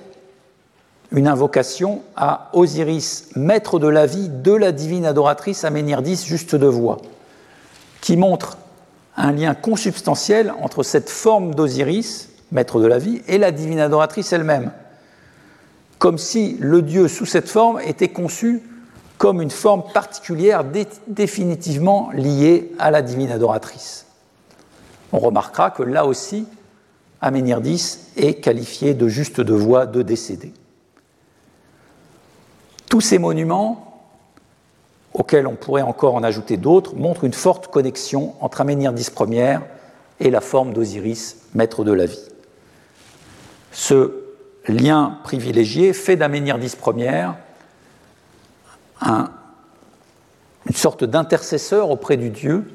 une 1.11 1.27
invocation 1.27 2.01
à 2.15 2.49
Osiris, 2.53 3.29
maître 3.35 3.79
de 3.79 3.87
la 3.87 4.05
vie 4.05 4.29
de 4.29 4.53
la 4.53 4.71
divine 4.71 5.05
adoratrice 5.05 5.63
Aménirdis, 5.63 6.25
juste 6.25 6.55
de 6.55 6.67
voix, 6.67 6.97
qui 8.01 8.17
montre 8.17 8.57
un 9.15 9.31
lien 9.31 9.53
consubstantiel 9.53 10.53
entre 10.61 10.83
cette 10.83 11.09
forme 11.09 11.53
d'Osiris, 11.53 12.29
maître 12.51 12.79
de 12.79 12.87
la 12.87 12.97
vie, 12.97 13.21
et 13.27 13.37
la 13.37 13.51
divine 13.51 13.79
adoratrice 13.79 14.33
elle-même, 14.33 14.71
comme 16.03 16.17
si 16.17 16.57
le 16.59 16.81
Dieu 16.81 17.07
sous 17.07 17.25
cette 17.25 17.47
forme 17.47 17.79
était 17.79 18.09
conçu 18.09 18.61
comme 19.17 19.41
une 19.41 19.49
forme 19.49 19.83
particulière 19.93 20.65
définitivement 21.07 22.11
liée 22.11 22.73
à 22.77 22.91
la 22.91 23.01
divine 23.01 23.31
adoratrice. 23.31 24.05
On 25.13 25.19
remarquera 25.19 25.71
que 25.71 25.81
là 25.81 26.05
aussi, 26.05 26.45
Aménirdis 27.21 27.99
est 28.17 28.33
qualifié 28.33 28.93
de 28.93 29.07
juste 29.07 29.39
de 29.39 29.53
voix 29.53 29.85
de 29.85 30.01
décédé. 30.01 30.51
Tous 32.89 32.99
ces 32.99 33.17
monuments, 33.17 34.03
auxquels 35.13 35.47
on 35.47 35.55
pourrait 35.55 35.83
encore 35.83 36.15
en 36.15 36.23
ajouter 36.23 36.57
d'autres, 36.57 36.97
montrent 36.97 37.23
une 37.23 37.31
forte 37.31 37.67
connexion 37.67 38.33
entre 38.41 38.59
Aménirdis 38.59 39.07
Ier 39.29 39.59
et 40.19 40.31
la 40.31 40.41
forme 40.41 40.73
d'Osiris, 40.73 41.37
maître 41.53 41.85
de 41.85 41.93
la 41.93 42.07
vie. 42.07 42.27
Ce 43.71 44.22
lien 44.67 45.19
privilégié 45.23 45.93
fait 45.93 46.15
d'Aménirdis 46.15 46.75
Ier 46.97 47.29
un, 49.01 49.29
une 50.67 50.75
sorte 50.75 51.03
d'intercesseur 51.03 51.89
auprès 51.89 52.17
du 52.17 52.29
Dieu 52.29 52.71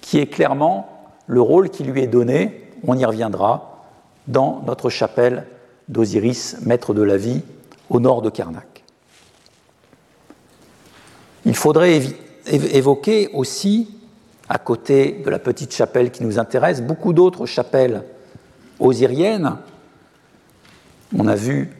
qui 0.00 0.18
est 0.18 0.26
clairement 0.26 1.10
le 1.26 1.40
rôle 1.40 1.70
qui 1.70 1.84
lui 1.84 2.02
est 2.02 2.08
donné, 2.08 2.70
on 2.86 2.96
y 2.96 3.04
reviendra, 3.04 3.84
dans 4.26 4.62
notre 4.66 4.90
chapelle 4.90 5.46
d'Osiris, 5.88 6.58
maître 6.62 6.94
de 6.94 7.02
la 7.02 7.16
vie, 7.16 7.42
au 7.90 8.00
nord 8.00 8.22
de 8.22 8.30
Karnak. 8.30 8.84
Il 11.44 11.56
faudrait 11.56 12.02
évoquer 12.46 13.30
aussi, 13.32 13.96
à 14.48 14.58
côté 14.58 15.22
de 15.24 15.30
la 15.30 15.38
petite 15.38 15.74
chapelle 15.74 16.10
qui 16.10 16.22
nous 16.22 16.38
intéresse, 16.38 16.82
beaucoup 16.82 17.12
d'autres 17.12 17.46
chapelles 17.46 18.04
osiriennes. 18.78 19.56
On 21.16 21.26
a 21.26 21.34
vu 21.34 21.70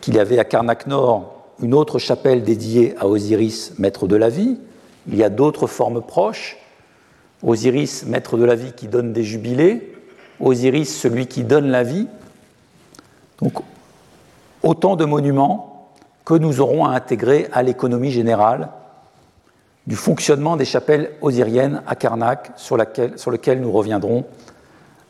qu'il 0.00 0.14
y 0.14 0.18
avait 0.18 0.38
à 0.38 0.44
Karnak 0.44 0.86
Nord 0.86 1.34
une 1.60 1.74
autre 1.74 1.98
chapelle 1.98 2.42
dédiée 2.42 2.94
à 2.98 3.06
Osiris, 3.06 3.74
maître 3.78 4.06
de 4.06 4.16
la 4.16 4.28
vie. 4.28 4.58
Il 5.08 5.16
y 5.16 5.24
a 5.24 5.28
d'autres 5.28 5.66
formes 5.66 6.02
proches. 6.02 6.56
Osiris, 7.42 8.04
maître 8.06 8.36
de 8.36 8.44
la 8.44 8.54
vie, 8.54 8.72
qui 8.72 8.88
donne 8.88 9.12
des 9.12 9.22
jubilés. 9.22 9.94
Osiris, 10.40 10.96
celui 10.96 11.26
qui 11.26 11.44
donne 11.44 11.68
la 11.68 11.82
vie. 11.82 12.08
Donc, 13.40 13.54
autant 14.62 14.96
de 14.96 15.04
monuments 15.04 15.92
que 16.24 16.34
nous 16.34 16.60
aurons 16.60 16.84
à 16.84 16.90
intégrer 16.90 17.48
à 17.52 17.62
l'économie 17.62 18.10
générale 18.10 18.70
du 19.86 19.96
fonctionnement 19.96 20.56
des 20.56 20.66
chapelles 20.66 21.12
osiriennes 21.22 21.82
à 21.86 21.96
Karnak, 21.96 22.52
sur, 22.56 22.76
lequel 22.76 23.60
nous 23.60 23.72
reviendrons 23.72 24.26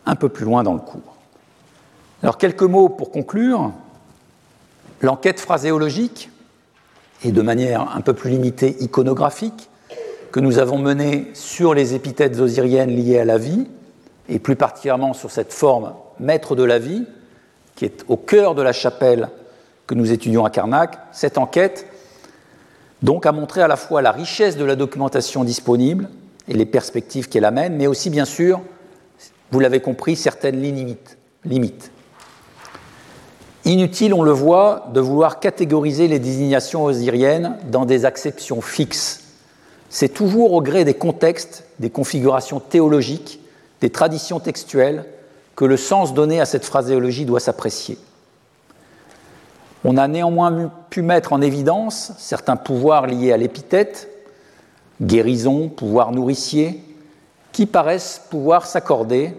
un 0.06 0.14
peu 0.14 0.28
plus 0.28 0.44
loin 0.44 0.62
dans 0.62 0.74
le 0.74 0.80
cours. 0.80 1.17
Alors 2.22 2.38
quelques 2.38 2.62
mots 2.62 2.88
pour 2.88 3.10
conclure. 3.10 3.72
L'enquête 5.00 5.38
phraséologique, 5.38 6.30
et 7.24 7.30
de 7.30 7.42
manière 7.42 7.94
un 7.94 8.00
peu 8.00 8.14
plus 8.14 8.30
limitée 8.30 8.76
iconographique, 8.80 9.70
que 10.32 10.40
nous 10.40 10.58
avons 10.58 10.78
menée 10.78 11.30
sur 11.34 11.72
les 11.72 11.94
épithètes 11.94 12.38
osiriennes 12.40 12.90
liées 12.90 13.20
à 13.20 13.24
la 13.24 13.38
vie, 13.38 13.68
et 14.28 14.40
plus 14.40 14.56
particulièrement 14.56 15.14
sur 15.14 15.30
cette 15.30 15.52
forme 15.52 15.94
maître 16.18 16.56
de 16.56 16.64
la 16.64 16.80
vie, 16.80 17.04
qui 17.76 17.84
est 17.84 18.04
au 18.08 18.16
cœur 18.16 18.56
de 18.56 18.62
la 18.62 18.72
chapelle 18.72 19.28
que 19.86 19.94
nous 19.94 20.10
étudions 20.10 20.44
à 20.44 20.50
Karnak, 20.50 20.98
cette 21.12 21.38
enquête 21.38 21.86
donc 23.02 23.26
à 23.26 23.32
montrer 23.32 23.62
à 23.62 23.68
la 23.68 23.76
fois 23.76 24.02
la 24.02 24.10
richesse 24.10 24.56
de 24.56 24.64
la 24.64 24.74
documentation 24.74 25.44
disponible 25.44 26.08
et 26.48 26.54
les 26.54 26.66
perspectives 26.66 27.28
qu'elle 27.28 27.44
amène, 27.44 27.76
mais 27.76 27.86
aussi 27.86 28.10
bien 28.10 28.24
sûr, 28.24 28.60
vous 29.52 29.60
l'avez 29.60 29.80
compris, 29.80 30.16
certaines 30.16 30.60
limites. 30.60 31.92
Inutile, 33.68 34.14
on 34.14 34.22
le 34.22 34.30
voit, 34.30 34.86
de 34.94 35.00
vouloir 35.00 35.40
catégoriser 35.40 36.08
les 36.08 36.18
désignations 36.18 36.84
osiriennes 36.84 37.58
dans 37.70 37.84
des 37.84 38.06
acceptions 38.06 38.62
fixes. 38.62 39.24
C'est 39.90 40.08
toujours 40.08 40.54
au 40.54 40.62
gré 40.62 40.86
des 40.86 40.94
contextes, 40.94 41.64
des 41.78 41.90
configurations 41.90 42.60
théologiques, 42.60 43.40
des 43.82 43.90
traditions 43.90 44.40
textuelles, 44.40 45.04
que 45.54 45.66
le 45.66 45.76
sens 45.76 46.14
donné 46.14 46.40
à 46.40 46.46
cette 46.46 46.64
phraséologie 46.64 47.26
doit 47.26 47.40
s'apprécier. 47.40 47.98
On 49.84 49.98
a 49.98 50.08
néanmoins 50.08 50.72
pu 50.88 51.02
mettre 51.02 51.34
en 51.34 51.42
évidence 51.42 52.12
certains 52.16 52.56
pouvoirs 52.56 53.06
liés 53.06 53.32
à 53.32 53.36
l'épithète, 53.36 54.08
guérison, 55.02 55.68
pouvoir 55.68 56.12
nourricier, 56.12 56.82
qui 57.52 57.66
paraissent 57.66 58.22
pouvoir 58.30 58.64
s'accorder 58.64 59.34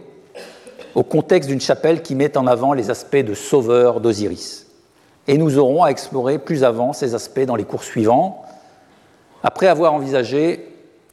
au 0.96 1.04
contexte 1.04 1.50
d'une 1.50 1.62
chapelle 1.62 2.02
qui 2.02 2.16
met 2.16 2.38
en 2.38 2.48
avant 2.48 2.74
les 2.74 2.90
aspects 2.90 3.18
de 3.18 3.34
sauveur 3.34 4.00
d'Osiris. 4.00 4.68
Et 5.28 5.38
nous 5.38 5.58
aurons 5.58 5.84
à 5.84 5.90
explorer 5.90 6.40
plus 6.40 6.64
avant 6.64 6.94
ces 6.94 7.14
aspects 7.16 7.46
dans 7.46 7.56
les 7.56 7.64
cours 7.64 7.84
suivants, 7.84 8.44
après 9.44 9.68
avoir 9.68 9.94
envisagé 9.94 10.68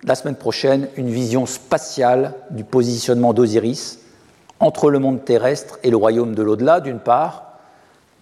la 0.05 0.15
semaine 0.15 0.37
prochaine 0.37 0.89
une 0.97 1.11
vision 1.11 1.47
spatiale 1.47 2.35
du 2.51 2.65
positionnement 2.65 3.33
d'Osiris 3.33 4.01
entre 4.61 4.91
le 4.91 4.99
monde 4.99 5.25
terrestre 5.25 5.79
et 5.83 5.91
le 5.91 5.97
royaume 5.97 6.35
de 6.35 6.43
l'au-delà, 6.43 6.81
d'une 6.81 6.99
part, 6.99 7.59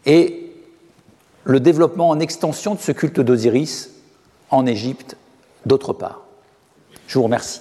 et 0.07 0.53
le 1.45 1.61
développement 1.61 2.09
en 2.09 2.21
extension 2.21 2.75
de 2.75 2.81
ce 2.81 2.93
culte 2.93 3.21
d'Osiris 3.21 3.91
en 4.51 4.67
Égypte, 4.67 5.17
d'autre 5.67 5.93
part. 5.93 6.23
Je 7.07 7.19
vous 7.19 7.25
remercie. 7.25 7.61